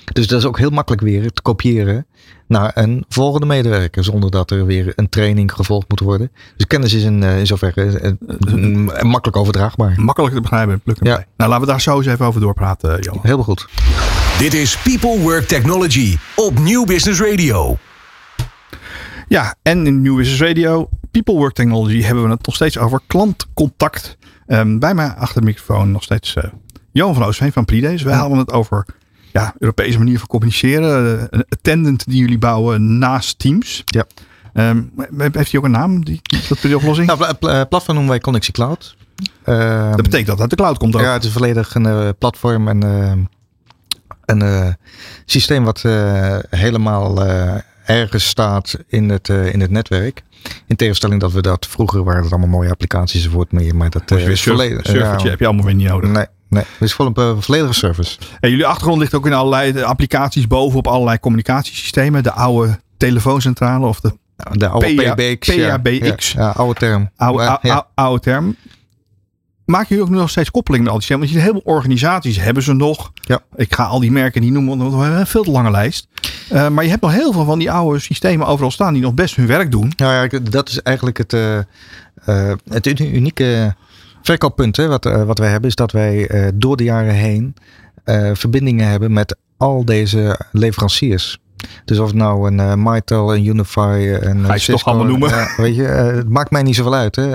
Dus 0.04 0.26
dat 0.26 0.38
is 0.38 0.46
ook 0.46 0.58
heel 0.58 0.70
makkelijk 0.70 1.02
weer 1.02 1.32
te 1.32 1.42
kopiëren 1.42 2.06
naar 2.46 2.70
een 2.74 3.04
volgende 3.08 3.46
medewerker. 3.46 4.04
Zonder 4.04 4.30
dat 4.30 4.50
er 4.50 4.66
weer 4.66 4.92
een 4.96 5.08
training 5.08 5.52
gevolgd 5.52 5.88
moet 5.88 6.00
worden. 6.00 6.30
Dus 6.56 6.66
kennis 6.66 6.92
is 6.92 7.02
in, 7.02 7.22
eh, 7.22 7.38
in 7.38 7.46
zoverre 7.46 7.98
eh, 7.98 8.10
eh, 8.10 9.02
makkelijk 9.02 9.36
overdraagbaar. 9.36 9.94
makkelijk 9.96 10.34
te 10.34 10.40
begrijpen. 10.40 10.80
Pluk 10.80 10.98
en 10.98 11.06
Ja. 11.06 11.24
Nou, 11.36 11.50
laten 11.50 11.60
we 11.66 11.70
daar 11.72 11.80
zo 11.80 11.96
eens 11.96 12.06
even 12.06 12.26
over 12.26 12.40
doorpraten, 12.40 13.00
Johan. 13.00 13.20
Heel 13.22 13.42
goed. 13.42 13.68
Dit 14.38 14.54
is 14.54 14.78
People 14.78 15.20
Work 15.20 15.46
Technology 15.46 16.16
op 16.36 16.58
Nieuw 16.58 16.84
Business 16.84 17.20
Radio. 17.20 17.78
Ja, 19.28 19.54
en 19.62 19.86
in 19.86 20.02
New 20.02 20.16
Business 20.16 20.40
Radio, 20.42 20.88
People 21.10 21.34
Work 21.34 21.54
Technology, 21.54 22.02
hebben 22.02 22.24
we 22.24 22.30
het 22.30 22.46
nog 22.46 22.54
steeds 22.54 22.78
over 22.78 23.00
klantcontact. 23.06 24.16
Ehm, 24.46 24.78
bij 24.78 24.94
mij 24.94 25.08
achter 25.08 25.40
de 25.40 25.46
microfoon 25.46 25.90
nog 25.90 26.02
steeds 26.02 26.36
eh, 26.36 26.44
Johan 26.92 27.14
van 27.14 27.24
Oostveen 27.24 27.52
van 27.52 27.64
Prides. 27.64 28.02
We 28.02 28.12
hadden 28.12 28.38
het 28.38 28.52
over 28.52 28.86
ja, 29.32 29.54
Europese 29.58 29.98
manier 29.98 30.18
van 30.18 30.28
communiceren. 30.28 31.18
eh, 31.20 31.26
Een 31.30 31.44
attendant 31.48 32.04
die 32.08 32.20
jullie 32.20 32.38
bouwen 32.38 32.98
naast 32.98 33.38
Teams. 33.38 33.82
Ja. 33.84 34.04
Ehm, 34.52 34.82
heeft 35.32 35.50
hij 35.50 35.60
ook 35.60 35.64
een 35.64 35.70
naam, 35.70 36.04
die, 36.04 36.20
dat, 36.48 36.58
die 36.60 36.76
oplossing? 36.76 37.06
Nou, 37.06 37.18
pla- 37.18 37.32
pla- 37.32 37.64
platform 37.64 37.94
noemen 37.94 38.12
wij 38.12 38.20
Connexie 38.22 38.52
Cloud. 38.52 38.96
Ehm, 39.44 39.90
dat 39.90 40.02
betekent 40.02 40.26
dat 40.26 40.32
het 40.32 40.40
uit 40.40 40.50
de 40.50 40.56
cloud 40.56 40.78
komt 40.78 40.94
ook. 40.96 41.00
Ja, 41.00 41.12
het 41.12 41.24
is 41.24 41.32
volledig 41.32 41.74
een 41.74 41.86
eh, 41.86 42.08
platform 42.18 42.68
en 42.68 42.82
eh, 42.82 43.12
een 44.24 44.42
eh, 44.42 44.68
systeem 45.24 45.64
wat 45.64 45.82
helemaal 46.50 47.24
ergens 47.86 48.26
staat 48.28 48.76
in 48.88 49.08
het, 49.10 49.28
in 49.28 49.60
het 49.60 49.70
netwerk. 49.70 50.22
In 50.66 50.76
tegenstelling 50.76 51.20
dat 51.20 51.32
we 51.32 51.40
dat 51.42 51.66
vroeger 51.66 52.04
waren 52.04 52.22
het 52.22 52.30
allemaal 52.32 52.48
mooie 52.48 52.70
applicaties 52.70 53.24
enzovoort 53.24 53.52
meer. 53.52 53.76
Maar 53.76 53.90
dat 53.90 54.02
weer 54.10 54.28
is 54.30 54.42
surf, 54.42 54.56
volledig. 54.56 54.86
surfertje 54.86 55.24
ja, 55.24 55.30
heb 55.30 55.38
je 55.40 55.46
allemaal 55.46 55.64
weer 55.64 55.74
niet 55.74 55.88
nodig. 55.88 56.10
nee, 56.10 56.26
nee, 56.52 56.64
het 56.78 56.80
is 56.88 56.94
een 56.98 57.14
eh, 57.14 57.32
volledige 57.38 57.72
service. 57.72 58.18
En 58.40 58.50
jullie 58.50 58.66
achtergrond 58.66 58.98
ligt 59.00 59.14
ook 59.14 59.26
in 59.26 59.32
allerlei 59.32 59.72
eh, 59.72 59.82
applicaties 59.82 60.46
bovenop 60.46 60.86
allerlei 60.86 61.18
communicatiesystemen. 61.20 62.22
De 62.22 62.32
oude 62.32 62.80
telefooncentrale 62.96 63.86
of 63.86 64.00
de 64.00 64.12
Nou, 64.36 64.58
De 64.58 64.68
oude 64.68 64.94
PA 64.94 65.14
PBX. 65.14 65.46
ja. 65.54 65.78
PABX. 65.78 66.32
Ja, 66.32 66.40
ja, 66.42 66.50
oude 66.50 66.78
term. 66.78 67.10
oude, 67.16 67.38
Maar, 67.38 67.48
oude, 67.48 67.66
ja. 67.68 67.72
oude, 67.74 67.88
oude 67.94 68.20
term. 68.22 68.56
Maken 69.64 69.86
jullie 69.88 70.04
ook 70.04 70.10
nog 70.10 70.30
steeds 70.30 70.50
koppeling 70.50 70.82
met 70.84 70.92
al 70.92 70.98
die 70.98 71.06
systemen? 71.06 71.32
Want 71.32 71.44
je 71.44 71.50
heel 71.52 71.60
veel 71.62 71.74
organisaties 71.74 72.36
hebben 72.40 72.62
ze 72.62 72.72
nog. 72.72 73.12
Ja. 73.20 73.40
Ik 73.56 73.74
ga 73.74 73.84
al 73.84 74.00
die 74.00 74.10
merken 74.12 74.40
niet 74.42 74.52
noemen, 74.52 74.78
want 74.78 74.92
we 74.94 74.98
hebben 75.00 75.20
een 75.20 75.26
veel 75.26 75.42
te 75.44 75.50
lange 75.50 75.70
lijst. 75.70 76.06
Eh, 76.48 76.68
maar 76.68 76.84
je 76.84 76.90
hebt 76.90 77.02
nog 77.02 77.12
heel 77.12 77.32
veel 77.32 77.44
van 77.44 77.58
die 77.58 77.70
oude 77.70 77.98
systemen 77.98 78.46
overal 78.46 78.70
staan 78.70 78.92
die 78.92 79.02
nog 79.02 79.14
best 79.14 79.36
hun 79.36 79.46
werk 79.46 79.70
doen. 79.70 79.92
Nou 79.96 80.28
ja, 80.30 80.38
dat 80.50 80.68
is 80.68 80.82
eigenlijk 80.82 81.16
het, 81.18 81.32
het 82.68 82.86
uni- 82.86 83.10
unieke 83.12 83.74
verkooppunt 84.22 84.76
hè, 84.76 84.87
wat, 84.87 85.06
eh, 85.06 85.22
wat 85.22 85.38
wij 85.38 85.50
hebben. 85.50 85.68
Is 85.68 85.74
dat 85.74 85.92
wij 85.92 86.26
eh, 86.26 86.48
door 86.54 86.76
de 86.76 86.85
jaren 86.85 87.14
heen 87.14 87.54
eh, 88.04 88.30
verbindingen 88.32 88.88
hebben 88.88 89.12
met 89.12 89.37
al 89.56 89.85
deze 89.85 90.40
leveranciers. 90.52 91.38
Dus 91.85 91.98
of 91.98 92.06
het 92.06 92.16
nou 92.16 92.46
een 92.46 92.61
eh 92.61 92.74
Mitel, 92.76 93.35
een 93.35 93.46
Unify, 93.46 94.18
een 94.20 94.44
Ga 94.44 94.52
je 94.52 94.61
ze 94.61 94.72
toch 94.72 94.85
allemaal 94.85 95.06
noemen? 95.06 95.48
weet 95.56 95.76
je, 95.76 95.82
het 95.82 96.28
maakt 96.28 96.50
mij 96.50 96.62
niet 96.62 96.74
zoveel 96.74 96.94
uit. 96.94 97.16
Hè. 97.16 97.30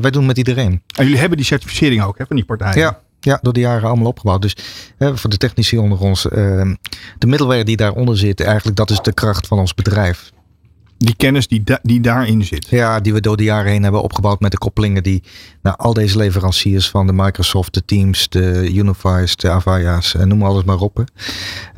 Wij 0.00 0.10
doen 0.10 0.12
het 0.12 0.26
met 0.26 0.38
iedereen. 0.38 0.82
En 0.96 1.04
jullie 1.04 1.18
hebben 1.18 1.36
die 1.36 1.46
certificering 1.46 2.02
ook 2.02 2.18
hè, 2.18 2.26
van 2.26 2.36
die 2.36 2.44
partijen. 2.44 2.78
Ja, 2.78 3.00
ja, 3.20 3.38
door 3.42 3.52
de 3.52 3.60
jaren 3.60 3.88
allemaal 3.88 4.06
opgebouwd. 4.06 4.42
Dus 4.42 4.56
voor 4.98 5.30
de 5.30 5.36
technici 5.36 5.78
onder 5.78 6.00
ons, 6.00 6.22
de 6.22 7.26
middleware 7.26 7.64
die 7.64 7.76
daaronder 7.76 8.18
zit, 8.18 8.40
eigenlijk 8.40 8.76
dat 8.76 8.90
is 8.90 9.00
de 9.00 9.12
kracht 9.12 9.46
van 9.46 9.58
ons 9.58 9.74
bedrijf. 9.74 10.30
Die 11.02 11.14
kennis 11.16 11.48
die, 11.48 11.62
da- 11.64 11.78
die 11.82 12.00
daarin 12.00 12.44
zit. 12.44 12.66
Ja, 12.68 13.00
die 13.00 13.12
we 13.12 13.20
door 13.20 13.36
de 13.36 13.42
jaren 13.44 13.70
heen 13.70 13.82
hebben 13.82 14.02
opgebouwd 14.02 14.40
met 14.40 14.50
de 14.50 14.58
koppelingen 14.58 15.02
die 15.02 15.22
naar 15.62 15.76
al 15.76 15.94
deze 15.94 16.16
leveranciers 16.16 16.90
van 16.90 17.06
de 17.06 17.12
Microsoft, 17.12 17.74
de 17.74 17.84
Teams, 17.84 18.28
de 18.28 18.70
Unifies, 18.72 19.36
de 19.36 19.50
Avaya's, 19.50 20.14
en 20.14 20.28
noem 20.28 20.42
alles 20.42 20.64
maar 20.64 20.78
op. 20.78 21.04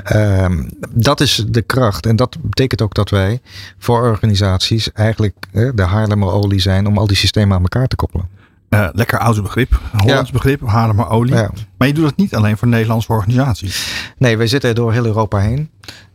Ehm, 0.04 0.68
dat 0.90 1.20
is 1.20 1.44
de 1.48 1.62
kracht. 1.62 2.06
En 2.06 2.16
dat 2.16 2.36
betekent 2.42 2.82
ook 2.82 2.94
dat 2.94 3.10
wij 3.10 3.40
voor 3.78 4.00
organisaties 4.02 4.92
eigenlijk 4.92 5.36
de 5.74 5.82
Haarlemmer 5.82 6.30
olie 6.32 6.60
zijn 6.60 6.86
om 6.86 6.98
al 6.98 7.06
die 7.06 7.16
systemen 7.16 7.56
aan 7.56 7.62
elkaar 7.62 7.88
te 7.88 7.96
koppelen. 7.96 8.28
Eh, 8.68 8.88
lekker 8.92 9.18
oude 9.18 9.42
begrip. 9.42 9.80
Hollands 9.96 10.30
begrip. 10.30 10.66
Haarlemmer 10.66 11.08
olie. 11.08 11.34
Ja. 11.34 11.50
Maar 11.78 11.88
je 11.88 11.94
doet 11.94 12.04
dat 12.04 12.16
niet 12.16 12.34
alleen 12.34 12.56
voor 12.56 12.68
Nederlandse 12.68 13.12
organisaties. 13.12 13.86
Nee, 14.18 14.36
wij 14.36 14.46
zitten 14.46 14.74
door 14.74 14.92
heel 14.92 15.04
Europa 15.06 15.38
heen. 15.38 15.70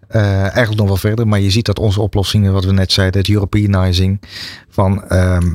Eh, 0.08 0.42
eigenlijk 0.42 0.78
nog 0.78 0.88
wel 0.88 0.98
verder, 0.98 1.28
maar 1.28 1.40
je 1.40 1.50
ziet 1.50 1.66
dat 1.66 1.80
onze 1.80 2.02
oplossingen, 2.02 2.54
wat 2.54 2.66
we 2.66 2.72
net 2.72 2.92
zeiden, 2.92 3.22
het 3.22 3.30
Europeanizing 3.30 4.22
van 4.70 5.04
ehm, 5.04 5.50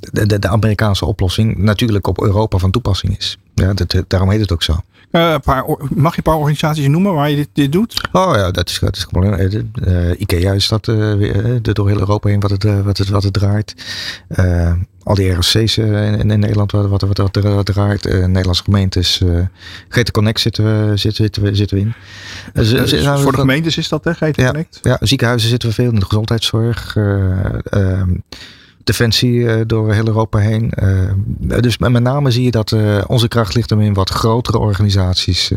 de, 0.00 0.26
de, 0.26 0.38
de 0.38 0.48
Amerikaanse 0.48 1.06
oplossing, 1.06 1.56
natuurlijk 1.56 2.06
op 2.06 2.22
Europa 2.22 2.58
van 2.58 2.70
toepassing 2.70 3.18
is. 3.18 3.38
Ja, 3.54 3.72
dat, 3.74 4.02
daarom 4.06 4.30
heet 4.30 4.40
het 4.40 4.52
ook 4.52 4.62
zo. 4.62 4.76
Een 5.10 5.40
paar, 5.40 5.64
mag 5.94 6.12
je 6.12 6.16
een 6.16 6.22
paar 6.22 6.36
organisaties 6.36 6.86
noemen 6.86 7.14
waar 7.14 7.30
je 7.30 7.36
dit, 7.36 7.48
dit 7.52 7.72
doet? 7.72 8.08
Oh 8.12 8.32
ja, 8.34 8.50
dat 8.50 8.68
is, 8.68 8.78
dat 8.78 8.96
is 8.96 9.04
gewoon. 9.04 9.36
eh, 9.36 10.20
IKEA 10.20 10.52
is 10.52 10.68
dat 10.68 10.84
door 10.84 11.88
heel 11.88 11.98
Europa 11.98 12.28
heen 12.28 12.40
wat 12.40 12.50
het, 12.50 12.82
wat 12.82 12.98
het, 12.98 13.08
wat 13.08 13.22
het 13.22 13.32
draait. 13.32 13.74
Al 15.08 15.14
die 15.14 15.30
RSC's 15.30 15.76
eh, 15.76 16.06
in, 16.06 16.30
in 16.30 16.40
Nederland 16.40 16.72
wat, 16.72 16.88
wat, 16.88 17.02
wat, 17.02 17.18
wat, 17.18 17.36
er, 17.36 17.54
wat 17.54 17.66
draait. 17.66 18.06
Eh, 18.06 18.24
Nederlandse 18.24 18.62
gemeentes. 18.62 19.22
GT 19.88 20.10
Connect 20.10 20.40
zitten 20.40 20.64
we, 20.64 20.96
zitten, 20.96 21.24
zitten 21.24 21.42
we, 21.42 21.54
zitten 21.54 21.76
we 21.76 21.82
in. 21.82 21.94
Dus, 22.52 22.70
we 22.70 23.18
voor 23.18 23.32
de 23.32 23.38
gemeentes 23.38 23.76
is 23.76 23.88
dat, 23.88 24.04
hè? 24.04 24.14
GT 24.14 24.36
Ja. 24.36 24.46
Connect? 24.46 24.78
Ja, 24.82 24.96
ziekenhuizen 25.00 25.48
zitten 25.48 25.68
we 25.68 25.74
veel 25.74 25.90
in 25.90 25.98
de 25.98 26.04
gezondheidszorg. 26.04 26.96
eh, 26.96 27.44
ehm, 27.64 28.10
defensie 28.84 29.66
door 29.66 29.92
heel 29.92 30.06
Europa 30.06 30.38
heen. 30.38 30.72
Dus 31.38 31.78
met 31.78 32.02
name 32.02 32.30
zie 32.30 32.44
je 32.44 32.50
dat 32.50 32.76
onze 33.06 33.28
kracht 33.28 33.54
ligt 33.54 33.70
hem 33.70 33.80
in 33.80 33.94
wat 33.94 34.10
grotere 34.10 34.58
organisaties. 34.58 35.52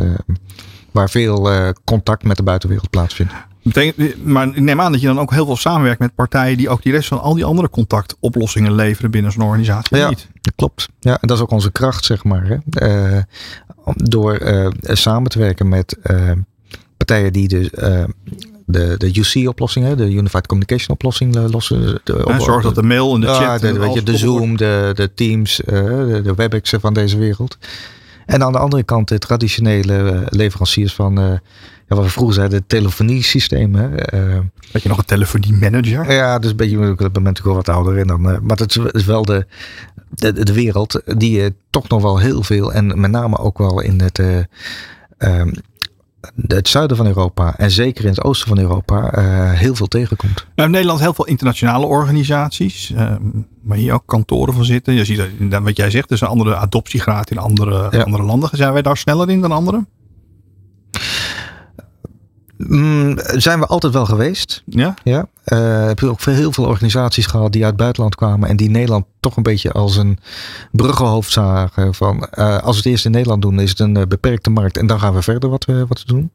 waar 0.91 1.09
veel 1.09 1.49
contact 1.83 2.23
met 2.23 2.37
de 2.37 2.43
buitenwereld 2.43 2.89
plaatsvindt. 2.89 3.33
Betekent, 3.63 4.25
maar 4.25 4.47
ik 4.47 4.59
neem 4.59 4.81
aan 4.81 4.91
dat 4.91 5.01
je 5.01 5.07
dan 5.07 5.19
ook 5.19 5.31
heel 5.31 5.45
veel 5.45 5.57
samenwerkt 5.57 5.99
met 5.99 6.15
partijen 6.15 6.57
die 6.57 6.69
ook 6.69 6.83
die 6.83 6.91
rest 6.91 7.07
van 7.07 7.21
al 7.21 7.33
die 7.33 7.45
andere 7.45 7.69
contactoplossingen 7.69 8.75
leveren 8.75 9.11
binnen 9.11 9.31
zo'n 9.31 9.43
organisatie. 9.43 9.97
Ja, 9.97 10.09
Niet? 10.09 10.27
dat 10.41 10.53
klopt. 10.55 10.89
Ja, 10.99 11.11
en 11.21 11.27
dat 11.27 11.37
is 11.37 11.43
ook 11.43 11.51
onze 11.51 11.71
kracht, 11.71 12.05
zeg 12.05 12.23
maar. 12.23 12.45
Hè. 12.45 12.57
Eh, 12.87 13.23
door 13.95 14.33
eh, 14.35 14.67
samen 14.81 15.29
te 15.29 15.39
werken 15.39 15.69
met 15.69 15.97
eh, 16.01 16.31
partijen 16.97 17.33
die 17.33 17.47
dus, 17.47 17.69
de, 18.65 18.95
de 18.97 19.11
UC-oplossing, 19.13 19.95
de 19.95 20.11
Unified 20.11 20.47
Communication 20.47 20.95
oplossing 20.95 21.51
lossen. 21.51 21.99
De, 22.03 22.23
En 22.25 22.41
zorg 22.41 22.63
dat 22.63 22.75
de 22.75 22.83
mail 22.83 23.15
en 23.15 23.21
de 23.21 23.27
chat. 23.27 23.61
de, 23.61 23.67
en 23.67 23.79
weet 23.79 23.93
je, 23.93 24.03
de 24.03 24.17
Zoom, 24.17 24.57
de, 24.57 24.91
de 24.93 25.13
Teams, 25.13 25.61
de, 25.65 26.21
de 26.23 26.33
WebEx 26.35 26.73
van 26.79 26.93
deze 26.93 27.17
wereld. 27.17 27.57
En 28.25 28.43
aan 28.43 28.51
de 28.51 28.57
andere 28.57 28.83
kant 28.83 29.07
de 29.07 29.17
traditionele 29.17 30.23
leveranciers 30.29 30.93
van, 30.93 31.39
ja, 31.91 31.97
wat 31.97 32.05
we 32.05 32.11
vroeger 32.11 32.35
zeiden, 32.35 32.59
de 32.59 32.65
telefoniesystemen. 32.67 34.05
eh. 34.05 34.39
Dat 34.71 34.81
je 34.83 34.89
nog 34.89 34.97
een 34.97 35.05
telefonie 35.05 35.53
manager. 35.53 36.11
ja, 36.13 36.39
dus 36.39 36.49
een 36.51 36.57
beetje, 36.57 36.77
ik 36.89 36.97
ben 36.97 37.11
natuurlijk 37.23 37.43
wel 37.45 37.55
wat 37.55 37.69
ouder 37.69 37.97
in 37.97 38.07
dan. 38.07 38.29
eh, 38.31 38.39
maar 38.41 38.57
het 38.57 38.79
is, 38.91 39.05
wel 39.05 39.25
de, 39.25 39.45
de, 40.09 40.33
de 40.43 40.53
wereld 40.53 41.01
die 41.05 41.31
je 41.41 41.53
toch 41.69 41.87
nog 41.87 42.01
wel 42.01 42.17
heel 42.17 42.43
veel, 42.43 42.73
en 42.73 42.99
met 42.99 43.11
name 43.11 43.37
ook 43.37 43.57
wel 43.57 43.81
in 43.81 44.01
het, 44.01 44.19
eh, 44.19 44.37
ehm, 45.17 45.53
het 46.47 46.67
zuiden 46.67 46.97
van 46.97 47.05
Europa 47.07 47.57
en 47.57 47.71
zeker 47.71 48.03
in 48.03 48.09
het 48.09 48.23
oosten 48.23 48.47
van 48.47 48.59
Europa 48.59 49.11
eh, 49.11 49.51
heel 49.51 49.75
veel 49.75 49.87
tegenkomt. 49.87 50.45
Nou, 50.55 50.67
in 50.67 50.71
Nederland 50.75 50.99
heel 50.99 51.13
veel 51.13 51.25
internationale 51.25 51.85
organisaties. 51.85 52.91
ehm, 52.95 53.21
waar 53.63 53.77
hier 53.77 53.93
ook 53.93 54.03
kantoren 54.05 54.53
van 54.53 54.65
zitten. 54.65 54.93
Je 54.93 55.05
ziet 55.05 55.21
dat, 55.39 55.61
wat 55.61 55.77
jij 55.77 55.89
zegt, 55.89 56.11
is 56.11 56.21
een 56.21 56.27
andere 56.27 56.55
adoptiegraad 56.55 57.31
in 57.31 57.37
andere, 57.37 57.87
Ja. 57.91 58.01
andere 58.03 58.23
landen. 58.23 58.49
Zijn 58.53 58.73
wij 58.73 58.81
daar 58.81 58.97
sneller 58.97 59.29
in 59.29 59.41
dan 59.41 59.51
anderen? 59.51 59.87
Mm, 62.67 63.17
zijn 63.17 63.59
we 63.59 63.65
altijd 63.65 63.93
wel 63.93 64.05
geweest. 64.05 64.63
Ja? 64.65 64.93
Ja, 65.03 65.27
Eh, 65.43 65.85
heb 65.85 65.99
je 65.99 66.09
ook 66.09 66.21
heel 66.21 66.51
veel 66.51 66.65
organisaties 66.65 67.25
gehad 67.25 67.51
die 67.51 67.61
uit 67.61 67.71
het 67.71 67.81
buitenland 67.81 68.15
kwamen 68.15 68.49
en 68.49 68.55
die 68.57 68.69
Nederland 68.69 69.05
toch 69.19 69.37
een 69.37 69.43
beetje 69.43 69.71
als 69.71 69.95
een 69.97 70.19
bruggenhoofd 70.71 71.31
zagen. 71.31 71.93
Van 71.93 72.25
eh, 72.25 72.57
als 72.57 72.71
we 72.75 72.81
het 72.81 72.85
eerst 72.85 73.05
in 73.05 73.11
Nederland 73.11 73.41
doen, 73.41 73.59
is 73.59 73.69
het 73.69 73.79
een 73.79 73.97
eh, 73.97 74.07
beperkte 74.07 74.49
markt 74.49 74.77
en 74.77 74.87
dan 74.87 74.99
gaan 74.99 75.13
we 75.13 75.21
verder 75.21 75.49
wat 75.49 75.65
we, 75.65 75.85
wat 75.87 75.99
we 75.99 76.05
doen. 76.05 76.31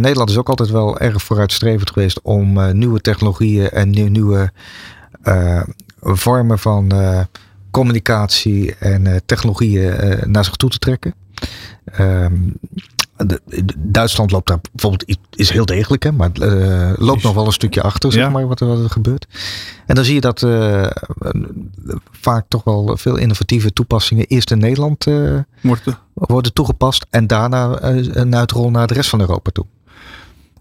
Nederland 0.00 0.30
is 0.30 0.38
ook 0.38 0.48
altijd 0.48 0.70
wel 0.70 0.98
erg 0.98 1.22
vooruitstrevend 1.22 1.90
geweest 1.90 2.20
om 2.22 2.76
nieuwe 2.76 3.00
technologieën 3.00 3.70
en 3.70 3.90
nieuw- 3.90 4.08
nieuwe 4.08 4.52
vormen 6.00 6.58
van 6.58 6.92
communicatie 7.70 8.74
en 8.74 9.22
technologieën 9.26 10.20
naar 10.24 10.44
zich 10.44 10.56
toe 10.56 10.70
te 10.70 10.78
trekken. 10.78 11.14
Ehm, 11.84 12.34
de- 13.16 13.40
de- 13.44 13.64
Duitsland 13.76 14.30
loopt 14.30 14.46
daar 14.48 14.58
bijvoorbeeld 14.72 15.18
is 15.34 15.50
heel 15.50 15.66
degelijk, 15.66 16.02
hè, 16.02 16.12
maar 16.12 16.30
eh, 16.32 16.92
loopt 16.96 17.22
nog 17.22 17.34
wel 17.34 17.46
een 17.46 17.52
stukje 17.52 17.82
achter, 17.82 18.12
zeg 18.12 18.22
Ja. 18.22 18.28
maar, 18.30 18.46
wat 18.46 18.60
er, 18.60 18.66
wat 18.66 18.78
er 18.78 18.90
gebeurt. 18.90 19.26
En 19.86 19.94
dan 19.94 20.04
zie 20.04 20.14
je 20.14 20.20
dat 20.20 20.42
eh, 20.42 20.86
vaak 22.10 22.44
toch 22.48 22.64
wel 22.64 22.96
veel 22.96 23.16
innovatieve 23.16 23.72
toepassingen 23.72 24.26
eerst 24.26 24.50
in 24.50 24.58
Nederland 24.58 25.06
eh, 25.06 25.38
Wordt 25.60 25.84
het- 25.84 25.96
worden 26.14 26.52
toegepast 26.52 27.06
en 27.10 27.26
daarna 27.26 27.82
een 27.82 28.36
uitrol 28.36 28.70
naar 28.70 28.86
de 28.86 28.94
rest 28.94 29.10
van 29.10 29.20
Europa 29.20 29.50
toe. 29.50 29.66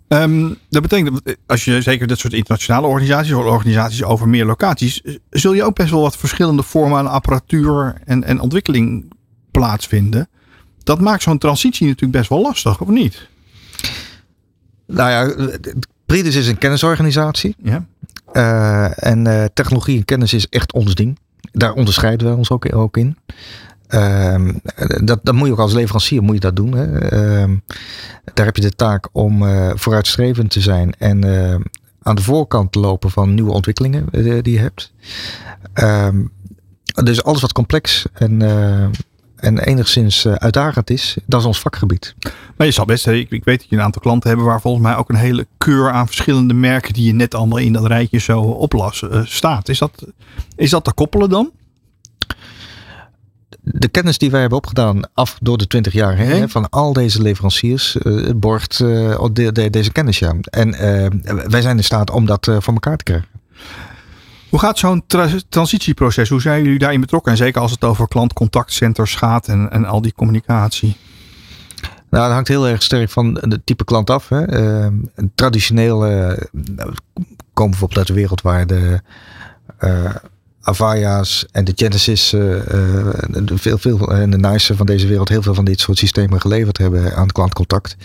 Ehm, 0.08 0.54
dat 0.70 0.82
betekent, 0.82 1.22
als 1.46 1.66
je 1.66 1.82
zeker 1.82 2.08
dit 2.08 2.20
soort 2.20 2.34
internationale 2.34 2.88
organisaties, 2.88 3.34
of 3.34 3.46
organisaties 3.46 4.04
over 4.04 4.28
meer 4.28 4.46
locaties, 4.46 5.02
zul 5.30 5.54
je 5.54 5.64
ook 5.64 5.76
best 5.76 5.90
wel 5.92 6.02
wat 6.02 6.18
verschillende 6.18 6.64
vormen 6.64 6.98
aan 6.98 7.08
apparatuur 7.08 7.96
en, 8.06 8.24
en 8.24 8.40
ontwikkeling 8.40 9.12
plaatsvinden. 9.52 10.28
Dat 10.84 11.02
maakt 11.02 11.24
zo'n 11.24 11.38
transitie 11.38 11.88
natuurlijk 11.88 12.18
best 12.18 12.30
wel 12.30 12.42
lastig, 12.42 12.82
of 12.82 12.88
niet? 12.88 13.28
Nou 14.88 15.10
ja, 15.10 15.50
Pridus 16.06 16.36
is 16.36 16.48
een 16.48 16.58
kennisorganisatie. 16.58 17.56
Ja. 17.64 17.86
Eh, 18.32 19.08
en 19.08 19.28
eh, 19.28 19.46
technologie 19.54 19.98
en 19.98 20.06
kennis 20.06 20.34
is 20.34 20.50
echt 20.50 20.74
ons 20.74 20.96
ding. 20.96 21.20
Daar 21.52 21.74
onderscheiden 21.74 22.30
we 22.30 22.36
ons 22.36 22.52
ook, 22.52 22.76
ook 22.76 22.98
in. 22.98 23.18
Ehm, 23.88 24.54
dat, 25.04 25.20
dat 25.24 25.34
moet 25.34 25.48
je 25.48 25.54
ook 25.54 25.60
als 25.60 25.74
leverancier 25.74 26.24
moet 26.24 26.34
je 26.34 26.40
dat 26.40 26.56
doen. 26.56 26.74
Hè. 26.74 27.00
Ehm, 27.00 27.58
daar 28.34 28.46
heb 28.46 28.56
je 28.56 28.62
de 28.62 28.76
taak 28.76 29.10
om 29.12 29.48
eh, 29.48 29.72
vooruitstrevend 29.76 30.52
te 30.52 30.62
zijn 30.62 30.94
en 30.98 31.26
aan 32.02 32.16
de 32.16 32.22
voorkant 32.22 32.72
te 32.72 32.80
lopen 32.80 33.12
van 33.12 33.34
nieuwe 33.34 33.52
ontwikkelingen 33.52 34.06
die 34.44 34.52
je 34.52 34.60
hebt. 34.60 34.94
Ehm, 35.74 36.26
dus 37.04 37.24
alles 37.24 37.42
wat 37.42 37.54
complex 37.54 38.06
en, 38.14 38.42
en 39.44 39.60
enigszins 39.60 40.26
eh, 40.26 40.34
uitdagend 40.34 40.90
is, 40.90 41.18
dat 41.26 41.40
is 41.40 41.46
ons 41.46 41.60
vakgebied. 41.60 42.16
Maar 42.58 42.68
je 42.68 42.74
zal 42.74 42.86
best, 42.86 43.08
ik, 43.08 43.30
ik 43.32 43.44
weet 43.44 43.60
dat 43.60 43.70
je 43.70 43.76
een 43.76 43.82
aantal 43.82 44.02
klanten 44.02 44.30
hebben 44.30 44.48
waar 44.48 44.62
volgens 44.62 44.84
mij 44.84 44.96
ook 44.96 45.10
een 45.10 45.16
hele 45.16 45.48
keur 45.58 45.92
aan 45.92 46.06
verschillende 46.08 46.54
merken 46.54 46.94
die 46.94 47.06
je 47.06 47.14
net 47.14 47.36
allemaal 47.36 47.58
in 47.58 47.74
dat 47.74 47.86
rijtje 47.86 48.18
zo 48.20 48.40
oplas 48.42 49.02
eh, 49.10 49.22
staat. 49.26 49.70
Is 49.70 49.78
dat, 49.80 50.06
is 50.56 50.70
dat 50.70 50.84
te 50.84 50.94
koppelen 50.94 51.30
dan? 51.30 51.52
de 53.66 53.88
kennis 53.88 54.18
die 54.18 54.32
wij 54.32 54.40
hebben 54.40 54.58
opgedaan 54.58 55.00
af 55.14 55.38
door 55.42 55.58
de 55.58 55.68
20 55.68 55.94
jaar 55.94 56.16
heen, 56.16 56.50
van 56.50 56.70
al 56.70 56.94
deze 56.94 57.22
leveranciers, 57.22 57.98
eh, 57.98 58.30
borgt 58.36 58.78
de, 58.78 59.50
de- 59.54 59.70
deze 59.70 59.92
kennis 59.92 60.20
ja. 60.20 60.34
En 60.50 60.72
wij 61.50 61.62
zijn 61.62 61.78
in 61.78 61.84
staat 61.84 62.10
om 62.12 62.26
dat 62.26 62.46
voor 62.60 62.74
elkaar 62.74 62.98
te 62.98 63.04
krijgen. 63.04 63.28
Hoe 64.54 64.62
gaat 64.62 64.78
zo'n 64.78 65.04
tra- 65.08 65.30
transitieproces? 65.50 66.30
Hoe 66.30 66.42
zijn 66.42 66.64
jullie 66.64 66.80
daarin 66.80 67.00
betrokken? 67.02 67.32
En 67.32 67.38
zeker 67.38 67.62
als 67.62 67.72
het 67.72 67.84
over 67.84 68.08
klantcontactcenters 68.08 69.16
gaat 69.16 69.48
en, 69.48 69.72
en 69.72 69.86
al 69.86 70.02
die 70.02 70.14
communicatie. 70.14 70.96
Nou, 72.10 72.24
dat 72.24 72.34
hangt 72.34 72.48
heel 72.48 72.68
erg 72.68 72.84
sterk 72.84 73.10
van 73.10 73.38
het 73.42 73.66
type 73.66 73.84
klant 73.84 74.10
af. 74.10 74.30
Hè. 74.30 74.46
Eh, 74.46 74.88
traditioneel 75.36 76.00
nou, 76.52 76.94
komen 77.54 77.72
bijvoorbeeld 77.72 77.98
uit 77.98 78.08
de 78.08 78.14
wereld 78.14 78.42
waar 78.42 78.68
de 78.68 79.02
eh 79.78 80.16
Avaya's 80.66 81.46
en 81.52 81.64
de 81.66 81.74
Genesis, 81.76 82.34
eh, 82.34 82.40
de 82.40 83.58
veel, 83.58 83.78
veel, 83.78 84.12
en 84.14 84.30
de 84.30 84.38
Nice 84.38 84.76
van 84.76 84.86
deze 84.86 85.08
wereld 85.08 85.30
heel 85.30 85.42
veel 85.42 85.54
van 85.54 85.66
dit 85.66 85.80
soort 85.80 85.98
systemen 85.98 86.42
geleverd 86.42 86.78
hebben 86.78 87.16
aan 87.16 87.28
klantcontact. 87.28 87.96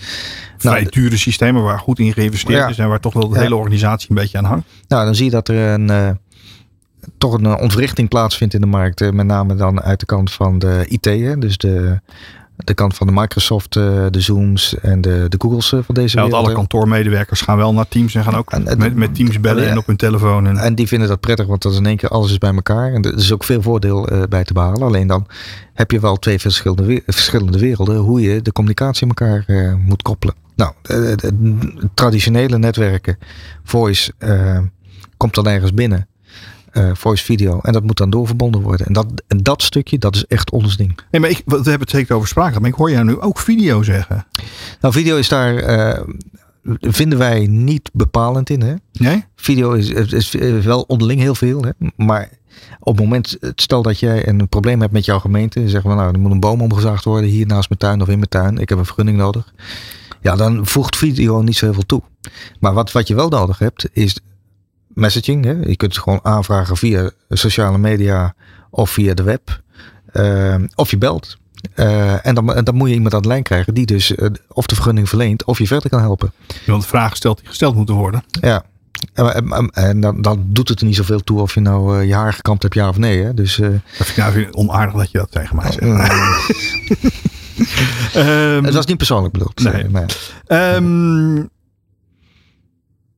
Vrij 0.59 0.81
Nou, 0.81 0.91
dure 0.91 1.17
systemen 1.17 1.63
waar 1.63 1.79
goed 1.79 1.99
in 1.99 2.13
geïnvesteerd 2.13 2.59
Ja. 2.59 2.69
is 2.69 2.79
en 2.79 2.89
waar 2.89 3.01
toch 3.01 3.13
wel 3.13 3.29
de 3.29 3.35
Ja. 3.35 3.41
hele 3.41 3.57
organisatie 3.57 4.11
een 4.11 4.17
beetje 4.17 4.39
aan 4.39 4.45
hangt. 4.45 4.67
Nou, 4.89 5.05
dan 5.05 5.15
zie 5.15 5.25
je 5.25 5.31
dat 5.31 5.49
er 5.49 5.57
een, 5.57 6.19
toch 7.19 7.33
een 7.33 7.47
eh, 7.47 7.61
ontwrichting 7.61 8.09
plaatsvindt 8.09 8.55
in 8.55 8.61
de 8.61 8.67
markt. 8.67 9.01
eh, 9.01 9.11
met 9.11 9.27
name 9.27 9.55
dan 9.55 9.81
uit 9.83 10.01
de 10.01 10.07
kant 10.07 10.33
van 10.33 10.59
de 10.59 10.85
IT. 10.89 11.05
Hè, 11.05 11.39
dus 11.39 11.57
de, 11.59 12.01
de 12.57 12.75
kant 12.75 12.95
van 12.97 13.07
de 13.07 13.13
Microsoft, 13.13 13.77
eh, 13.77 14.07
de 14.11 14.21
Zooms 14.21 14.79
en 14.81 15.01
de, 15.01 15.27
de 15.29 15.37
Googles 15.39 15.69
van 15.69 15.95
deze 15.95 16.17
Ja, 16.17 16.23
wereld. 16.25 16.45
alle 16.45 16.55
kantoormedewerkers 16.55 17.41
gaan 17.41 17.57
wel 17.57 17.73
naar 17.75 17.89
Teams 17.89 18.15
en 18.15 18.23
gaan 18.25 18.35
ook 18.35 18.51
En- 18.51 18.67
en- 18.67 18.79
met, 18.79 18.95
met 18.95 19.15
Teams 19.15 19.41
bellen 19.41 19.69
en 19.69 19.79
op 19.79 19.87
hun 19.87 19.97
telefoon. 19.97 20.47
En, 20.47 20.57
En 20.57 20.75
die 20.75 20.89
vinden 20.89 21.09
dat 21.09 21.21
prettig, 21.21 21.47
want 21.47 21.63
dat 21.63 21.73
is 21.73 21.79
in 21.79 21.87
één 21.87 21.97
keer 21.97 22.09
alles 22.09 22.31
is 22.31 22.39
bij 22.39 22.55
elkaar. 22.55 22.93
En 22.93 23.03
er 23.03 23.17
is 23.17 23.33
ook 23.33 23.45
veel 23.45 23.63
voordeel 23.63 24.09
bij 24.29 24.45
te 24.45 24.53
behalen. 24.53 24.83
Alleen 24.83 25.07
dan 25.07 25.27
heb 25.75 25.91
je 25.91 26.01
wel 26.01 26.17
twee 26.17 26.39
verschillende, 26.39 27.03
verschillende 27.07 27.59
werelden. 27.59 27.97
Hoe 27.97 28.21
je 28.21 28.43
de 28.43 28.53
communicatie 28.53 29.03
in 29.03 29.09
elkaar 29.17 29.45
moet 29.79 30.03
koppelen. 30.03 30.35
Nou, 30.57 30.73
traditionele 31.95 32.59
netwerken, 32.59 33.19
voice, 33.65 34.13
komt 35.17 35.35
dan 35.35 35.47
ergens 35.49 35.75
binnen. 35.75 36.07
Eh, 36.71 36.91
voice 36.95 37.25
video. 37.25 37.61
En 37.61 37.73
dat 37.73 37.83
moet 37.83 37.97
dan 37.97 38.11
doorverbonden 38.11 38.61
worden. 38.61 38.87
En 38.87 38.93
dat, 38.93 39.07
en 39.27 39.39
dat 39.43 39.63
stukje, 39.63 39.99
dat 39.99 40.15
is 40.15 40.27
echt 40.27 40.51
ons 40.51 40.77
ding. 40.77 40.99
nee, 41.11 41.21
maar 41.21 41.31
ik, 41.31 41.43
we 41.45 41.55
hebben 41.55 41.81
het 41.81 41.91
zeker 41.91 42.17
over 42.17 42.29
spraak, 42.29 42.61
maar 42.61 42.71
ik 42.71 42.75
hoor 42.75 42.91
jou 42.91 43.05
nu 43.05 43.21
ook 43.21 43.39
video 43.39 43.83
zeggen. 43.83 44.27
Nou, 44.81 44.95
video 44.95 45.17
is 45.17 45.29
daar, 45.29 45.57
eh, 45.57 46.01
vinden 46.81 47.19
wij 47.19 47.47
niet 47.47 47.91
bepalend 47.93 48.51
in. 48.51 48.63
Hè? 48.63 48.75
Nee? 48.93 49.25
Video 49.37 49.73
is, 49.73 49.91
is, 49.91 50.35
is 50.35 50.65
wel 50.65 50.83
onderling 50.83 51.21
heel 51.21 51.35
veel. 51.35 51.63
Hè? 51.63 51.71
Maar 51.97 52.31
op 52.81 52.97
het 52.97 53.05
moment, 53.05 53.39
stel 53.55 53.83
dat 53.83 53.99
jij 53.99 54.29
een 54.29 54.49
probleem 54.49 54.81
hebt 54.81 54.93
met 54.93 55.05
jouw 55.05 55.19
gemeente. 55.19 55.69
Zeggen 55.69 55.91
we 55.91 55.97
nou, 55.97 56.13
er 56.13 56.21
moet 56.21 56.33
een 56.33 56.41
boom 56.41 56.61
omgezaagd 56.61 57.05
worden 57.05 57.31
hier 57.31 57.47
naast 57.47 57.69
mijn 57.69 57.81
tuin 57.81 58.01
of 58.01 58.09
in 58.09 58.19
mijn 58.19 58.29
tuin. 58.29 58.59
Ik 58.59 58.69
heb 58.69 58.79
een 58.79 58.85
vergunning 58.85 59.19
nodig. 59.19 59.55
Ja, 60.21 60.37
dan 60.37 60.67
voegt 60.67 60.97
video 60.97 61.41
niet 61.41 61.57
zo 61.57 61.65
heel 61.65 61.75
veel 61.75 61.87
toe. 61.87 62.03
Maar 62.61 62.75
wat, 62.75 62.93
wat 62.93 63.09
je 63.09 63.15
wel 63.15 63.29
nodig 63.29 63.59
hebt, 63.59 63.89
is 63.93 64.21
messaging. 64.99 65.45
Hè? 65.45 65.51
Je 65.51 65.77
kunt 65.77 65.95
het 65.95 66.03
gewoon 66.03 66.21
aanvragen 66.23 66.77
via 66.77 67.11
sociale 67.29 67.79
media 67.79 68.35
of 68.71 68.91
via 68.91 69.15
de 69.15 69.23
web. 69.23 69.61
Eh, 70.13 70.55
of 70.75 70.91
je 70.91 70.99
belt. 70.99 71.37
Eh, 71.75 72.27
en, 72.27 72.35
dan, 72.35 72.47
dan 72.65 72.75
moet 72.75 72.89
je 72.89 72.95
iemand 72.95 73.15
aan 73.15 73.23
de 73.23 73.29
lijn 73.29 73.43
krijgen 73.43 73.75
die 73.75 73.87
dus 73.87 74.15
eh, 74.15 74.29
of 74.49 74.67
de 74.67 74.75
vergunning 74.75 75.09
verleent 75.09 75.45
of 75.45 75.59
je 75.59 75.67
verder 75.67 75.91
kan 75.91 76.01
helpen. 76.01 76.33
Want 76.67 76.87
vragen 76.87 77.17
stelt 77.17 77.39
die 77.39 77.47
gesteld 77.49 77.75
moeten 77.75 77.95
worden. 77.95 78.25
Ja. 78.41 78.63
En, 79.15 79.33
en- 79.53 79.71
en 79.71 80.01
dan, 80.01 80.23
dan 80.23 80.45
doet 80.47 80.69
het 80.69 80.81
er 80.81 80.87
niet 80.87 80.97
zoveel 80.97 81.21
toe 81.21 81.41
of 81.41 81.55
je 81.55 81.61
nou 81.61 82.01
eh, 82.01 82.07
je 82.07 82.15
haar 82.15 82.33
gekamd 82.33 82.63
hebt, 82.63 82.75
ja 82.75 82.89
of 82.89 82.99
nee. 82.99 83.23
Hè? 83.23 83.35
Dus, 83.35 83.57
Dat 83.57 84.07
vind 84.07 84.09
ik 84.11 84.17
nou 84.35 84.51
onaardig 84.53 84.95
dat 84.95 85.11
je 85.11 85.19
dat 85.19 85.31
tegen 85.31 85.57
mij 85.57 85.73
zegt. 85.73 85.83
Ehm, 88.15 88.65
het 88.65 88.75
was 88.75 88.87
niet 88.87 88.97
persoonlijk 88.97 89.33
bedoeld. 89.33 89.63
Nee. 89.63 89.73
Eh, 89.83 89.89
maar 89.89 90.07
Ehm, 90.47 91.37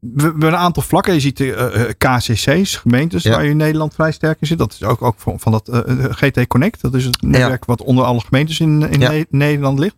we, 0.01 0.22
hebben 0.22 0.48
een 0.48 0.57
aantal 0.57 0.82
vlakken. 0.82 1.14
Je 1.14 1.20
ziet 1.20 1.36
de 1.36 1.55
eh, 1.55 1.82
eh, 1.82 1.90
KCC's, 1.98 2.76
gemeentes 2.76 3.22
Ja. 3.22 3.30
waar 3.30 3.44
je 3.44 3.51
in 3.51 3.57
Nederland 3.57 3.94
vrij 3.94 4.12
sterk 4.12 4.40
in 4.40 4.46
zit. 4.46 4.59
Dat 4.59 4.72
is 4.72 4.82
ook, 4.82 5.03
ook 5.03 5.14
van, 5.18 5.40
van 5.40 5.53
dat 5.53 5.68
eh, 5.68 6.05
GT 6.11 6.46
Connect. 6.46 6.80
Dat 6.80 6.94
is 6.94 7.05
het 7.05 7.22
netwerk 7.22 7.64
wat 7.64 7.82
onder 7.82 8.05
alle 8.05 8.20
gemeentes 8.20 8.61
in, 8.61 8.90
in 8.90 9.01
Ja. 9.01 9.24
Nederland 9.30 9.78
ligt. 9.78 9.96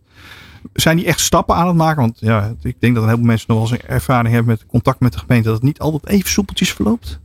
Zijn 0.73 0.97
die 0.97 1.05
echt 1.05 1.19
stappen 1.19 1.55
aan 1.55 1.67
het 1.67 1.75
maken? 1.75 2.01
Want 2.01 2.17
ja, 2.19 2.53
ik 2.61 2.75
denk 2.79 2.93
dat 2.93 3.03
een 3.03 3.09
heleboel 3.09 3.29
mensen 3.29 3.45
nog 3.49 3.57
wel 3.57 3.71
eens 3.71 3.83
een 3.83 3.89
ervaring 3.89 4.33
hebben 4.33 4.51
met 4.51 4.65
contact 4.65 4.99
met 4.99 5.13
de 5.13 5.19
gemeente. 5.19 5.47
Dat 5.47 5.57
het 5.57 5.65
niet 5.65 5.79
altijd 5.79 6.07
even 6.07 6.29
soepeltjes 6.29 6.73
verloopt. 6.73 7.19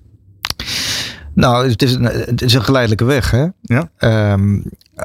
Nou, 1.41 1.69
het 1.71 1.83
is 1.83 1.95
een, 1.95 2.05
het 2.05 2.43
is 2.43 2.55
een 2.55 2.65
geleidelijke 2.65 3.05
weg. 3.05 3.31
Hè? 3.31 3.47
Ja. 3.63 3.91
Ehm, 3.97 4.61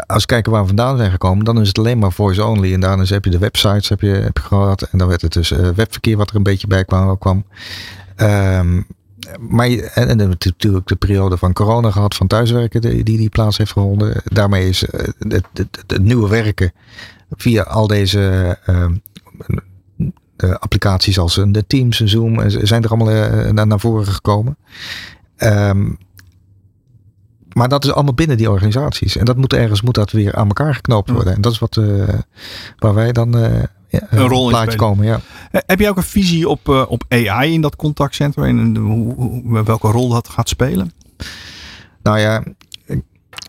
als 0.05 0.21
we 0.21 0.25
kijken 0.25 0.51
waar 0.51 0.61
we 0.61 0.67
vandaan 0.67 0.97
zijn 0.97 1.11
gekomen, 1.11 1.45
dan 1.45 1.61
is 1.61 1.67
het 1.67 1.77
alleen 1.77 1.97
maar 1.99 2.11
voice 2.11 2.45
only. 2.45 2.73
En 2.73 2.79
daarna 2.79 3.03
heb 3.05 3.25
je 3.25 3.31
de 3.31 3.37
websites 3.37 3.89
heb 3.89 4.01
je, 4.01 4.07
heb 4.07 4.37
je 4.37 4.43
gehad. 4.43 4.81
En 4.81 4.97
dan 4.97 5.07
werd 5.07 5.21
het 5.21 5.33
dus 5.33 5.51
eh, 5.51 5.69
webverkeer 5.69 6.17
wat 6.17 6.29
er 6.29 6.35
een 6.35 6.43
beetje 6.43 6.67
bij 6.67 6.85
kwam. 6.85 7.17
kwam. 7.17 7.45
Ehm, 8.15 8.81
maar 9.39 9.69
je- 9.69 9.81
en, 9.83 10.17
natuurlijk 10.17 10.87
de 10.87 10.95
periode 10.95 11.37
van 11.37 11.53
corona 11.53 11.91
gehad, 11.91 12.15
van 12.15 12.27
thuiswerken 12.27 12.81
die 12.81 13.03
die, 13.03 13.17
die 13.17 13.29
plaats 13.29 13.57
heeft 13.57 13.71
gevonden. 13.71 14.21
Daarmee 14.23 14.69
is 14.69 14.85
eh, 14.85 14.99
het, 15.19 15.45
het, 15.53 15.83
het 15.87 16.01
nieuwe 16.01 16.29
werken 16.29 16.71
via 17.31 17.63
al 17.63 17.87
deze 17.87 18.57
ehm, 18.65 18.95
de 20.35 20.59
applicaties 20.59 21.19
als 21.19 21.37
een- 21.37 21.51
de 21.51 21.67
Teams 21.67 22.01
en 22.01 22.09
Zoom 22.09 22.49
zijn 22.49 22.83
er 22.83 22.89
allemaal 22.89 23.09
eh, 23.13 23.49
naar, 23.51 23.67
naar 23.67 23.79
voren 23.79 24.05
gekomen. 24.07 24.57
Maar 27.53 27.69
dat 27.69 27.83
is 27.83 27.93
allemaal 27.93 28.13
binnen 28.13 28.37
die 28.37 28.49
organisaties. 28.49 29.17
En 29.17 29.25
dat 29.25 29.37
moet 29.37 29.53
ergens 29.53 29.81
moet 29.81 29.95
dat 29.95 30.11
weer 30.11 30.35
aan 30.35 30.47
elkaar 30.47 30.75
geknoopt 30.75 31.09
worden. 31.09 31.33
En 31.35 31.41
dat 31.41 31.51
is 31.51 31.59
wat 31.59 31.77
eh, 31.77 32.07
waar 32.77 32.93
wij 32.93 33.11
dan 33.11 33.37
eh 33.37 33.63
ja, 33.89 34.07
Een 34.09 34.27
rol 34.27 34.43
in 34.43 34.49
plaatje 34.49 34.77
komen. 34.77 35.05
Ja. 35.05 35.19
Eh, 35.51 35.61
Heb 35.65 35.79
jij 35.79 35.89
ook 35.89 35.97
een 35.97 36.03
visie 36.03 36.49
op, 36.49 36.67
op 36.87 37.03
AI 37.09 37.53
in 37.53 37.61
dat 37.61 37.75
contactcenter 37.75 38.43
en 38.43 38.75
hoe, 38.77 39.13
hoe- 39.13 39.63
welke 39.63 39.87
rol 39.87 40.09
dat 40.09 40.29
gaat 40.29 40.49
spelen? 40.49 40.91
Nou 42.03 42.19
ja, 42.19 42.43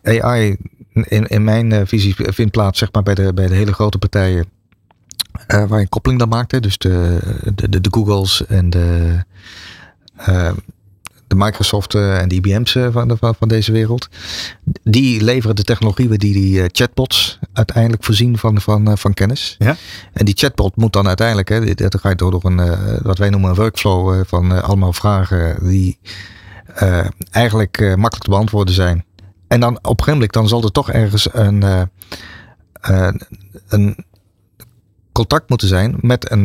AI 0.02 0.56
in, 0.92 1.26
in 1.26 1.44
mijn 1.44 1.86
visie 1.86 2.14
vindt 2.16 2.52
plaats 2.52 2.78
zeg 2.78 2.88
maar, 2.92 3.02
bij, 3.02 3.14
de, 3.14 3.34
bij 3.34 3.46
de 3.46 3.54
hele 3.54 3.72
grote 3.72 3.98
partijen. 3.98 4.46
waar 5.46 5.68
je 5.68 5.74
een 5.74 5.88
koppeling 5.88 6.20
dan 6.20 6.28
maakt. 6.28 6.50
Hè? 6.52 6.60
Dus 6.60 6.78
de, 6.78 7.18
de, 7.54 7.68
de, 7.68 7.80
de 7.80 7.88
Googles 7.90 8.46
en 8.46 8.70
de, 8.70 9.18
de 11.38 11.44
Microsoft 11.44 11.94
eh, 11.94 12.20
en 12.20 12.28
de 12.28 12.34
IBM's 12.34 12.74
eh, 12.74 12.86
van, 12.90 13.08
de- 13.08 13.16
van, 13.38 13.48
deze 13.48 13.72
wereld. 13.72 14.08
Die 14.82 15.22
leveren 15.24 15.56
de 15.56 15.64
technologie 15.64 16.08
die 16.08 16.32
die 16.32 16.62
eh, 16.62 16.68
chatbots 16.72 17.38
uiteindelijk 17.52 18.04
voorzien 18.04 18.38
van, 18.38 18.60
van, 18.60 18.98
van 18.98 19.14
kennis. 19.14 19.56
Ja. 19.58 19.76
En 20.12 20.24
die 20.24 20.34
chatbot 20.36 20.76
moet 20.76 20.92
dan 20.92 21.06
uiteindelijk, 21.06 21.48
hè, 21.48 21.74
dat 21.74 22.00
ga 22.00 22.08
je 22.08 22.14
door, 22.14 22.30
door 22.30 22.44
een, 22.44 22.76
wat 23.02 23.18
wij 23.18 23.30
noemen 23.30 23.50
een 23.50 23.56
workflow 23.56 24.24
van 24.26 24.62
allemaal 24.62 24.92
vragen 24.92 25.68
die 25.68 25.98
eigenlijk 27.30 27.78
makkelijk 27.80 28.22
te 28.22 28.30
beantwoorden 28.30 28.74
zijn. 28.74 29.04
En 29.48 29.60
dan 29.60 29.76
op 29.76 29.82
een 29.82 29.90
gegeven 29.90 30.12
moment 30.12 30.32
dan 30.32 30.48
zal 30.48 30.62
er 30.62 30.72
toch 30.72 30.90
ergens 30.90 31.28
een, 31.32 31.90
een 33.68 34.04
contact 35.12 35.48
moeten 35.48 35.68
zijn 35.68 35.96
met 36.00 36.30
een, 36.30 36.44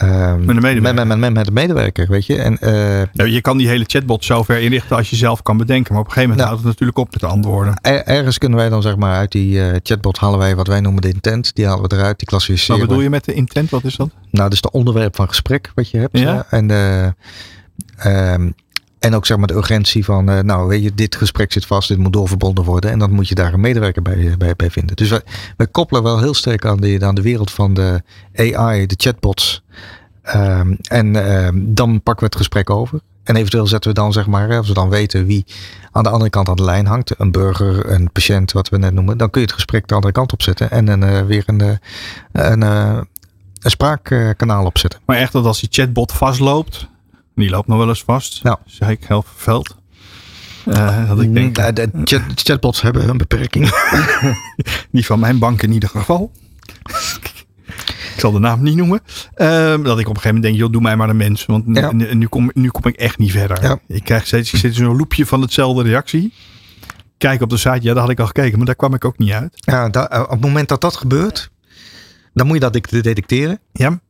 eh, 0.00 0.30
eh, 0.30 0.36
Met 0.36 0.48
een. 0.56 0.62
Met, 0.82 0.94
met, 0.94 1.18
met, 1.18 1.32
met 1.32 1.46
een 1.46 1.52
medewerker, 1.52 2.06
weet 2.08 2.26
je. 2.26 2.36
En, 2.42 2.58
eh, 2.58 2.72
Nou, 3.12 3.28
je 3.30 3.40
kan 3.40 3.56
die 3.56 3.68
hele 3.68 3.84
chatbot 3.86 4.24
zo 4.24 4.42
ver 4.42 4.60
inrichten 4.60 4.96
als 4.96 5.10
je 5.10 5.16
zelf 5.16 5.42
kan 5.42 5.56
bedenken. 5.56 5.92
Maar 5.92 6.02
op 6.02 6.06
een 6.08 6.12
gegeven 6.12 6.36
moment 6.36 6.48
Nou. 6.48 6.60
houdt 6.60 6.62
het 6.62 6.72
natuurlijk 6.80 6.98
op 6.98 7.10
met 7.12 7.20
de 7.20 7.26
antwoorden. 7.36 7.74
er- 7.82 8.04
ergens 8.04 8.38
kunnen 8.38 8.58
wij 8.58 8.68
dan 8.68 8.82
zeg 8.82 8.96
maar 8.96 9.16
uit 9.16 9.32
die 9.32 9.62
eh, 9.62 9.76
chatbot 9.82 10.18
halen 10.18 10.38
wij 10.38 10.54
wat 10.56 10.66
wij 10.66 10.80
noemen 10.80 11.02
de 11.02 11.08
intent. 11.08 11.54
Die 11.54 11.66
halen 11.66 11.88
we 11.88 11.96
eruit, 11.96 12.18
die 12.18 12.28
klassificeren. 12.28 12.78
Wat 12.78 12.88
bedoel 12.88 13.02
je 13.02 13.10
met 13.10 13.24
de 13.24 13.32
intent? 13.32 13.70
Wat 13.70 13.84
is 13.84 13.96
dat? 13.96 14.08
Nou, 14.08 14.28
dat 14.30 14.52
is 14.52 14.60
het 14.62 14.70
onderwerp 14.72 15.16
van 15.16 15.28
gesprek 15.28 15.70
wat 15.74 15.90
je 15.90 15.98
hebt. 15.98 16.18
Ja. 16.18 16.46
eh, 16.50 16.58
En, 16.58 16.70
eh, 16.70 18.32
ehm, 18.32 18.50
en 19.00 19.14
ook 19.14 19.26
zeg 19.26 19.36
maar 19.36 19.46
de 19.46 19.54
urgentie 19.54 20.04
van, 20.04 20.28
eh, 20.28 20.40
nou 20.40 20.68
weet 20.68 20.82
je, 20.82 20.94
dit 20.94 21.16
gesprek 21.16 21.52
zit 21.52 21.66
vast, 21.66 21.88
dit 21.88 21.98
moet 21.98 22.12
doorverbonden 22.12 22.64
worden. 22.64 22.90
En 22.90 22.98
dan 22.98 23.12
moet 23.12 23.28
je 23.28 23.34
daar 23.34 23.52
een 23.52 23.60
medewerker 23.60 24.02
bij, 24.02 24.34
bij, 24.38 24.56
bij 24.56 24.70
vinden. 24.70 24.96
Dus 24.96 25.08
wij, 25.56 25.66
koppelen 25.70 26.02
wel 26.02 26.18
heel 26.18 26.34
sterk 26.34 26.64
aan 26.64 26.80
de, 26.80 26.98
aan 27.00 27.14
de 27.14 27.22
wereld 27.22 27.50
van 27.50 27.74
de 27.74 28.02
AI, 28.34 28.86
de 28.86 28.94
chatbots. 28.96 29.62
Ehm, 30.22 30.74
en 30.82 31.16
ehm, 31.16 31.58
dan 31.64 32.02
pakken 32.02 32.24
we 32.24 32.30
het 32.30 32.36
gesprek 32.36 32.70
over. 32.70 33.00
En 33.22 33.36
eventueel 33.36 33.66
zetten 33.66 33.90
we 33.90 33.96
dan 33.96 34.12
zeg 34.12 34.26
maar, 34.26 34.56
als 34.56 34.68
we 34.68 34.74
dan 34.74 34.88
weten 34.88 35.26
wie 35.26 35.44
aan 35.92 36.02
de 36.02 36.08
andere 36.08 36.30
kant 36.30 36.48
aan 36.48 36.56
de 36.56 36.64
lijn 36.64 36.86
hangt. 36.86 37.14
Een 37.18 37.30
burger, 37.30 37.90
een 37.90 38.12
patiënt, 38.12 38.52
wat 38.52 38.68
we 38.68 38.78
net 38.78 38.92
noemen. 38.92 39.18
Dan 39.18 39.30
kun 39.30 39.40
je 39.40 39.46
het 39.46 39.56
gesprek 39.56 39.88
de 39.88 39.94
andere 39.94 40.12
kant 40.12 40.32
opzetten. 40.32 40.70
En 40.70 40.84
dan 40.84 41.04
eh, 41.04 41.22
weer 41.22 41.42
een, 41.46 41.60
eh, 41.60 41.70
een, 42.32 42.62
eh, 42.62 43.00
een 43.60 43.70
spraakkanaal 43.70 44.64
opzetten. 44.64 45.00
Maar 45.04 45.16
echt 45.16 45.32
dat 45.32 45.44
als 45.44 45.60
die 45.60 45.68
chatbot 45.72 46.12
vastloopt. 46.12 46.88
Die 47.34 47.50
loopt 47.50 47.68
nog 47.68 47.78
wel 47.78 47.88
eens 47.88 48.02
vast. 48.02 48.40
Ja. 48.42 48.58
Zeg 48.66 48.88
ik 48.88 49.04
heel 49.04 49.22
verveld. 49.22 49.76
Eh, 50.66 51.08
dat 51.08 51.20
ik 51.20 51.34
denk, 51.34 51.54
de, 51.54 51.72
de 51.72 51.90
chat, 52.04 52.22
chatbots 52.34 52.80
hebben 52.82 53.08
een 53.08 53.16
beperking. 53.18 53.70
niet 54.90 55.06
van 55.06 55.20
mijn 55.20 55.38
bank 55.38 55.62
in 55.62 55.72
ieder 55.72 55.88
geval. 55.88 56.32
ik 58.14 58.14
zal 58.16 58.32
de 58.32 58.38
naam 58.38 58.62
niet 58.62 58.76
noemen. 58.76 59.00
Ehm, 59.34 59.82
dat 59.82 59.98
ik 59.98 60.08
op 60.08 60.14
een 60.16 60.20
gegeven 60.20 60.26
moment 60.26 60.42
denk, 60.42 60.56
joh, 60.56 60.72
doe 60.72 60.82
mij 60.82 60.96
maar 60.96 61.08
een 61.08 61.16
mens. 61.16 61.46
Want 61.46 61.66
nu, 61.66 61.80
Ja. 61.80 61.92
nu, 61.92 62.26
kom, 62.26 62.50
nu 62.54 62.68
kom 62.68 62.86
ik 62.86 62.96
echt 62.96 63.18
niet 63.18 63.30
verder. 63.30 63.62
Ja. 63.62 63.78
Ik 63.86 64.04
krijg 64.04 64.26
steeds 64.26 64.52
ik 64.52 64.58
zit 64.58 64.70
in 64.76 64.84
zo'n 64.84 64.96
loopje 64.96 65.26
van 65.26 65.40
hetzelfde 65.40 65.82
reactie. 65.82 66.32
Kijk 67.18 67.42
op 67.42 67.50
de 67.50 67.56
site, 67.56 67.78
ja, 67.82 67.92
daar 67.92 68.02
had 68.02 68.10
ik 68.10 68.20
al 68.20 68.26
gekeken. 68.26 68.56
Maar 68.56 68.66
daar 68.66 68.74
kwam 68.74 68.94
ik 68.94 69.04
ook 69.04 69.18
niet 69.18 69.32
uit. 69.32 69.52
ja, 69.54 69.90
eh, 69.90 70.20
op 70.22 70.30
het 70.30 70.40
moment 70.40 70.68
dat 70.68 70.80
dat 70.80 70.96
gebeurt, 70.96 71.50
dan 72.34 72.46
moet 72.46 72.54
je 72.54 72.60
dat 72.60 72.72
de- 72.72 73.00
detecteren. 73.00 73.58
Ja. 73.72 74.00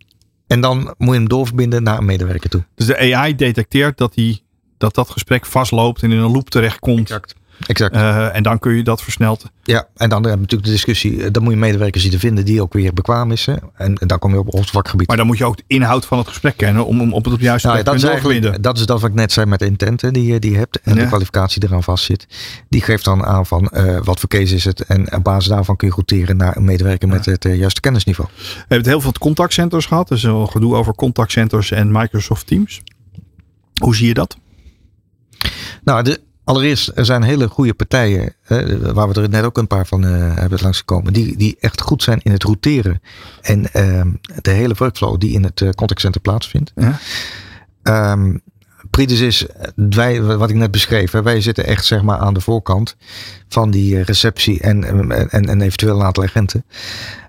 En 0.50 0.60
dan 0.60 0.94
moet 0.98 1.08
je 1.08 1.14
hem 1.14 1.28
doorverbinden 1.28 1.82
naar 1.82 1.98
een 1.98 2.04
medewerker 2.04 2.50
toe. 2.50 2.64
Dus 2.74 2.86
de 2.86 3.14
AI 3.14 3.34
detecteert 3.34 3.98
dat, 3.98 4.14
die, 4.14 4.42
dat 4.78 4.94
dat 4.94 5.10
gesprek 5.10 5.46
vastloopt 5.46 6.02
en 6.02 6.12
in 6.12 6.18
een 6.18 6.32
loop 6.32 6.50
terechtkomt. 6.50 7.00
Exact. 7.00 7.34
Eh, 7.66 8.36
en 8.36 8.42
dan 8.42 8.58
kun 8.58 8.74
je 8.74 8.82
dat 8.82 9.02
versneld. 9.02 9.44
Ja, 9.62 9.78
en 9.96 10.08
dan 10.08 10.22
hebben 10.22 10.30
we 10.32 10.38
natuurlijk 10.40 10.64
de 10.64 10.70
discussie. 10.70 11.24
eh, 11.24 11.30
Dan 11.32 11.42
moet 11.42 11.52
je 11.52 11.58
medewerkers 11.58 12.02
zien 12.02 12.12
te 12.12 12.18
vinden 12.18 12.44
die 12.44 12.62
ook 12.62 12.72
weer 12.72 12.92
bekwaam 12.92 13.30
is. 13.32 13.46
hè. 13.46 13.54
En, 13.74 13.94
en 13.98 14.06
dan 14.06 14.18
kom 14.18 14.32
je 14.32 14.38
op 14.38 14.54
ons 14.54 14.70
vakgebied. 14.70 15.08
Maar 15.08 15.16
dan 15.16 15.26
moet 15.26 15.38
je 15.38 15.44
ook 15.44 15.56
de 15.56 15.62
inhoud 15.66 16.04
van 16.06 16.18
het 16.18 16.28
gesprek 16.28 16.56
kennen 16.56 16.86
om 16.86 16.98
hem 17.00 17.12
op 17.12 17.24
het 17.24 17.40
juiste 17.40 17.66
Nou 17.66 17.78
ja, 17.78 17.84
plek 17.84 17.94
dat, 18.00 18.04
te 18.04 18.10
doorverbinden. 18.12 18.62
dat 18.62 18.78
is 18.78 18.86
dat 18.86 19.00
wat 19.00 19.10
ik 19.10 19.16
net 19.16 19.32
zei 19.32 19.46
met 19.46 19.58
de 19.58 19.64
intenten 19.66 20.12
die, 20.12 20.32
je- 20.32 20.38
die 20.38 20.50
je 20.50 20.56
hebt. 20.58 20.80
En 20.80 20.94
Ja. 20.94 21.00
de 21.00 21.06
kwalificatie 21.06 21.60
die 21.60 21.68
eraan 21.68 21.82
vastzit. 21.82 22.26
Die 22.68 22.82
geeft 22.82 23.04
dan 23.04 23.24
aan 23.24 23.46
van 23.46 23.68
eh, 23.68 23.98
wat 24.04 24.20
voor 24.20 24.28
case 24.28 24.54
is 24.54 24.64
het. 24.64 24.80
En 24.80 25.14
op 25.14 25.24
basis 25.24 25.48
daarvan 25.48 25.76
kun 25.76 25.88
je 25.88 25.94
routeren 25.94 26.36
naar 26.36 26.56
een 26.56 26.64
medewerker 26.64 27.08
met 27.08 27.24
het 27.24 27.44
eh, 27.44 27.58
juiste 27.58 27.80
kennisniveau. 27.80 28.28
We 28.36 28.54
hebben 28.58 28.76
het 28.78 28.86
heel 28.86 29.00
veel 29.00 29.12
contactcenters 29.18 29.86
gehad. 29.86 30.08
Dus 30.08 30.22
wel 30.22 30.46
gedoe 30.46 30.74
over 30.74 30.94
contactcenters 30.94 31.70
en 31.70 31.92
Microsoft 31.92 32.46
Teams. 32.46 32.80
Hoe 33.82 33.96
zie 33.96 34.06
je 34.06 34.14
dat? 34.14 34.36
Nou, 35.84 36.02
de, 36.02 36.20
allereerst, 36.50 36.90
er 36.94 37.04
zijn 37.04 37.22
hele 37.22 37.48
goede 37.48 37.74
partijen, 37.74 38.34
hè, 38.42 38.92
waar 38.92 39.08
we 39.08 39.20
er 39.20 39.28
net 39.28 39.44
ook 39.44 39.58
een 39.58 39.66
paar 39.66 39.86
van 39.86 40.04
eh, 40.04 40.10
hebben 40.34 40.58
langsgekomen, 40.62 41.12
die, 41.12 41.36
die 41.36 41.56
echt 41.60 41.80
goed 41.80 42.02
zijn 42.02 42.20
in 42.22 42.32
het 42.32 42.42
routeren. 42.42 43.00
En 43.40 43.72
ehm, 43.72 44.12
de 44.40 44.50
hele 44.50 44.74
workflow 44.78 45.20
die 45.20 45.32
in 45.32 45.44
het 45.44 45.60
eh, 45.60 45.70
contactcenter 45.70 46.20
plaatsvindt. 46.20 46.72
Ja. 46.74 46.98
Ehm, 47.82 48.36
Pritis 48.90 49.20
is, 49.20 49.46
wij, 49.74 50.22
wat 50.22 50.50
ik 50.50 50.56
net 50.56 50.70
beschreef, 50.70 51.10
hè, 51.10 51.22
wij 51.22 51.40
zitten 51.40 51.66
echt 51.66 51.84
zeg 51.84 52.02
maar 52.02 52.18
aan 52.18 52.34
de 52.34 52.40
voorkant 52.40 52.96
van 53.48 53.70
die 53.70 53.96
eh, 53.96 54.04
receptie 54.04 54.60
en, 54.60 54.84
en, 55.30 55.44
en 55.44 55.60
eventueel 55.60 55.96
een 55.96 56.06
aantal 56.06 56.24
agenten. 56.24 56.64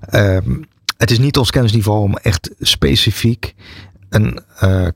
Ehm, 0.01 0.61
het 0.97 1.11
is 1.11 1.19
niet 1.19 1.37
ons 1.37 1.51
kennisniveau 1.51 2.01
om 2.01 2.17
echt 2.17 2.51
specifiek 2.59 3.55
een, 4.09 4.39
een, 4.59 4.93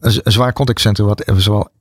een 0.00 0.32
zwaar 0.32 0.52
contactcenter, 0.52 1.04
wat 1.04 1.24
zowel 1.36 1.72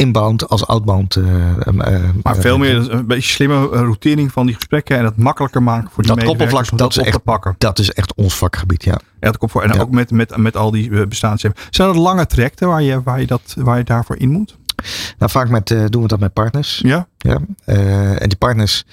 inbound 0.00 0.48
als 0.48 0.66
outbound. 0.66 1.16
eh, 1.16 1.50
eh, 1.66 1.74
Maar 2.22 2.34
eh, 2.36 2.40
veel 2.40 2.58
meer 2.58 2.92
een 2.92 3.06
beetje 3.06 3.30
slimme 3.32 3.66
routering 3.66 4.32
van 4.32 4.46
die 4.46 4.54
gesprekken 4.54 4.98
en 4.98 5.04
het 5.04 5.16
makkelijker 5.16 5.62
maken 5.62 5.90
voor 5.92 6.02
die 6.02 6.14
Dat 6.14 6.24
medewerkers 6.24 6.70
dat 6.70 6.90
is 6.90 6.98
op 6.98 7.02
te 7.04 7.08
echt- 7.08 7.22
pakken. 7.22 7.54
Dat 7.58 7.78
is 7.78 7.90
echt 7.92 8.14
ons 8.14 8.36
vakgebied, 8.36 8.84
ja. 8.84 8.92
Ja, 8.92 8.98
dat 9.20 9.36
komt 9.38 9.50
voor. 9.50 9.62
En 9.62 9.72
Ja. 9.74 9.80
ook 9.80 9.90
met, 9.90 10.10
met, 10.10 10.36
met 10.36 10.56
al 10.56 10.70
die 10.70 11.06
bestaanssystemen. 11.06 11.68
Zijn 11.70 11.88
dat 11.88 11.96
lange 11.96 12.26
trajecten 12.26 12.68
waar 12.68 12.82
je, 12.82 13.02
waar 13.02 13.20
je, 13.20 13.26
dat, 13.26 13.54
waar 13.58 13.78
je 13.78 13.84
daarvoor 13.84 14.16
in 14.16 14.30
moet? 14.30 14.58
Nou, 15.18 15.30
vaak 15.30 15.48
met, 15.48 15.66
doen 15.86 16.02
we 16.02 16.08
dat 16.08 16.20
met 16.20 16.32
partners. 16.32 16.80
Ja? 16.84 17.06
Ja. 17.18 17.38
En 18.18 18.28
die 18.28 18.38
partners, 18.38 18.84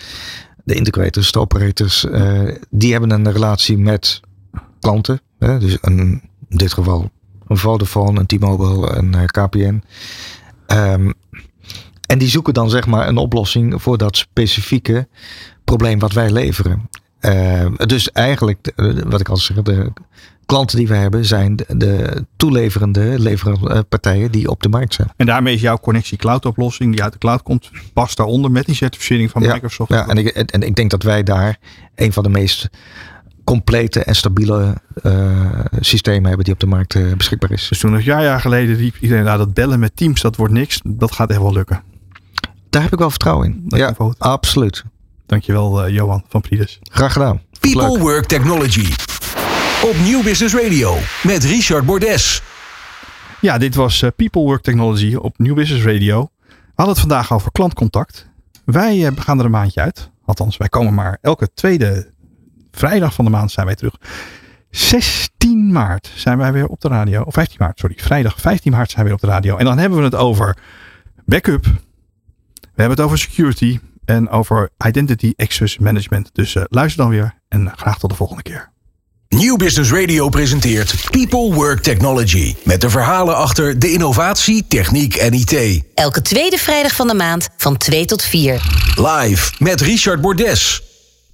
de 0.63 0.73
integrators, 0.73 1.31
de 1.31 1.39
operators, 1.39 2.05
die 2.69 2.91
hebben 2.91 3.11
een 3.11 3.31
relatie 3.31 3.77
met 3.77 4.19
klanten. 4.79 5.21
Hè? 5.39 5.59
Dus 5.59 5.77
een, 5.81 5.99
in 6.49 6.57
dit 6.57 6.73
geval 6.73 7.09
een 7.47 7.57
Vodafone, 7.57 8.19
een 8.19 8.25
T-Mobile, 8.25 8.95
een 8.97 9.15
KPN. 9.25 9.83
Ehm, 10.67 11.11
en 12.07 12.17
die 12.17 12.29
zoeken 12.29 12.53
dan 12.53 12.69
zeg 12.69 12.87
maar 12.87 13.07
een 13.07 13.17
oplossing 13.17 13.81
voor 13.81 13.97
dat 13.97 14.17
specifieke 14.17 15.07
probleem 15.63 15.99
wat 15.99 16.13
wij 16.13 16.31
leveren. 16.31 16.89
Eh, 17.19 17.65
dus 17.85 18.11
eigenlijk, 18.11 18.67
eh, 18.75 18.91
wat 19.05 19.19
ik 19.19 19.29
al 19.29 19.37
zeg, 19.37 19.61
de 19.61 19.91
klanten 20.45 20.77
die 20.77 20.87
we 20.87 20.95
hebben 20.95 21.25
zijn 21.25 21.55
de, 21.55 21.65
de 21.77 22.25
toeleverende 22.37 23.19
leverende 23.19 23.83
partijen 23.83 24.31
die 24.31 24.49
op 24.49 24.63
de 24.63 24.69
markt 24.69 24.93
zijn. 24.93 25.11
En 25.15 25.25
daarmee 25.25 25.53
is 25.53 25.61
jouw 25.61 25.77
connectie 25.77 26.17
cloud 26.17 26.45
oplossing 26.45 26.91
die 26.91 27.03
uit 27.03 27.13
de 27.13 27.17
cloud 27.17 27.43
komt, 27.43 27.71
past 27.93 28.17
daaronder 28.17 28.51
met 28.51 28.65
die 28.65 28.75
certificering 28.75 29.31
van 29.31 29.41
Ja, 29.41 29.53
Microsoft. 29.53 29.91
Ja, 29.91 30.07
en 30.07 30.17
ik, 30.17 30.27
en 30.27 30.61
ik 30.61 30.75
denk 30.75 30.89
dat 30.89 31.03
wij 31.03 31.23
daar 31.23 31.57
een 31.95 32.13
van 32.13 32.23
de 32.23 32.29
meest 32.29 32.69
complete 33.47 34.03
en 34.03 34.15
stabiele 34.15 34.75
eh, 35.03 35.65
systemen 35.79 36.27
hebben 36.27 36.43
die 36.43 36.53
op 36.53 36.59
de 36.59 36.67
markt 36.67 36.95
eh, 36.95 37.13
beschikbaar 37.13 37.51
is. 37.51 37.67
Dus 37.67 37.79
toen 37.79 37.93
een 37.93 38.03
jaar, 38.03 38.23
jaar 38.23 38.41
geleden 38.41 38.75
riep 38.75 38.95
iedereen, 38.99 39.23
nou 39.23 39.37
dat 39.37 39.53
bellen 39.53 39.79
met 39.79 39.95
Teams, 39.95 40.21
dat 40.21 40.35
wordt 40.35 40.53
niks. 40.53 40.79
Dat 40.83 41.11
gaat 41.11 41.29
echt 41.29 41.39
wel 41.39 41.53
lukken. 41.53 41.83
Daar 42.69 42.81
heb 42.81 42.93
ik 42.93 42.99
wel 42.99 43.09
vertrouwen 43.09 43.47
in. 43.47 43.63
Dat 43.65 43.79
ja, 43.79 43.95
absoluut. 44.17 44.83
Dankjewel 45.25 45.83
eh, 45.83 45.93
Johan 45.93 46.23
van 46.27 46.41
Prides. 46.41 46.79
Graag 46.81 47.13
gedaan. 47.13 47.41
Leuk. 47.61 47.73
People 47.73 47.99
Work 47.99 48.25
Technology. 48.25 48.91
Op 49.83 49.95
Nieuw 50.03 50.23
Business 50.23 50.55
Radio 50.55 50.97
met 51.23 51.43
Richard 51.43 51.85
Bordes. 51.85 52.41
Ja, 53.41 53.57
dit 53.57 53.75
was 53.75 54.01
eh, 54.01 54.09
People 54.15 54.41
Work 54.41 54.61
Technology 54.61 55.15
op 55.15 55.37
New 55.37 55.55
Business 55.55 55.85
Radio. 55.85 56.29
hadden 56.75 56.95
het 56.95 56.99
vandaag 56.99 57.33
over 57.33 57.51
klantcontact. 57.51 58.27
Wij 58.65 59.11
gaan 59.15 59.39
er 59.39 59.45
een 59.45 59.51
maandje 59.51 59.81
uit. 59.81 60.09
Althans, 60.25 60.57
wij 60.57 60.69
komen 60.69 60.93
maar 60.93 61.17
elke 61.21 61.49
tweede 61.53 62.11
vrijdag 62.77 63.13
van 63.13 63.25
de 63.25 63.31
maand 63.31 63.51
zijn 63.51 63.65
wij 63.65 63.75
terug. 63.75 63.95
16 64.69 65.71
maart 65.71 66.11
zijn 66.15 66.37
wij 66.37 66.51
weer 66.51 66.67
op 66.67 66.81
de 66.81 66.87
radio. 66.87 67.21
Of 67.21 67.33
15 67.33 67.57
maart, 67.59 67.79
sorry. 67.79 67.95
Vrijdag 67.99 68.41
15 68.41 68.71
maart 68.71 68.91
zijn 68.91 69.03
we 69.03 69.09
weer 69.09 69.19
op 69.21 69.27
de 69.27 69.33
radio. 69.33 69.57
En 69.57 69.65
dan 69.65 69.77
hebben 69.77 69.97
we 69.97 70.03
het 70.03 70.15
over 70.15 70.57
backup. 71.25 71.63
We 71.63 72.83
hebben 72.83 72.97
het 72.97 73.05
over 73.05 73.17
security. 73.17 73.79
En 74.05 74.29
over 74.29 74.69
identity 74.85 75.33
access 75.35 75.77
management. 75.77 76.29
Dus 76.33 76.55
uh, 76.55 76.63
luister 76.67 77.01
dan 77.01 77.11
weer. 77.11 77.33
En 77.47 77.71
graag 77.75 77.99
tot 77.99 78.09
de 78.09 78.15
volgende 78.15 78.43
keer. 78.43 78.71
Nieuw 79.29 79.55
Business 79.55 79.91
Radio 79.91 80.29
presenteert 80.29 81.07
People 81.11 81.53
Work 81.53 81.83
Technology. 81.83 82.55
Met 82.63 82.81
de 82.81 82.89
verhalen 82.89 83.35
achter 83.35 83.79
de 83.79 83.91
innovatie, 83.91 84.65
techniek 84.67 85.15
en 85.15 85.33
IT. 85.33 85.83
Elke 85.93 86.21
tweede 86.21 86.57
vrijdag 86.57 86.95
van 86.95 87.07
de 87.07 87.13
maand 87.13 87.49
van 87.57 87.77
2 87.77 88.05
tot 88.05 88.23
4. 88.23 88.61
Live 88.95 89.53
met 89.59 89.81
Richard 89.81 90.21
Bordes. 90.21 90.86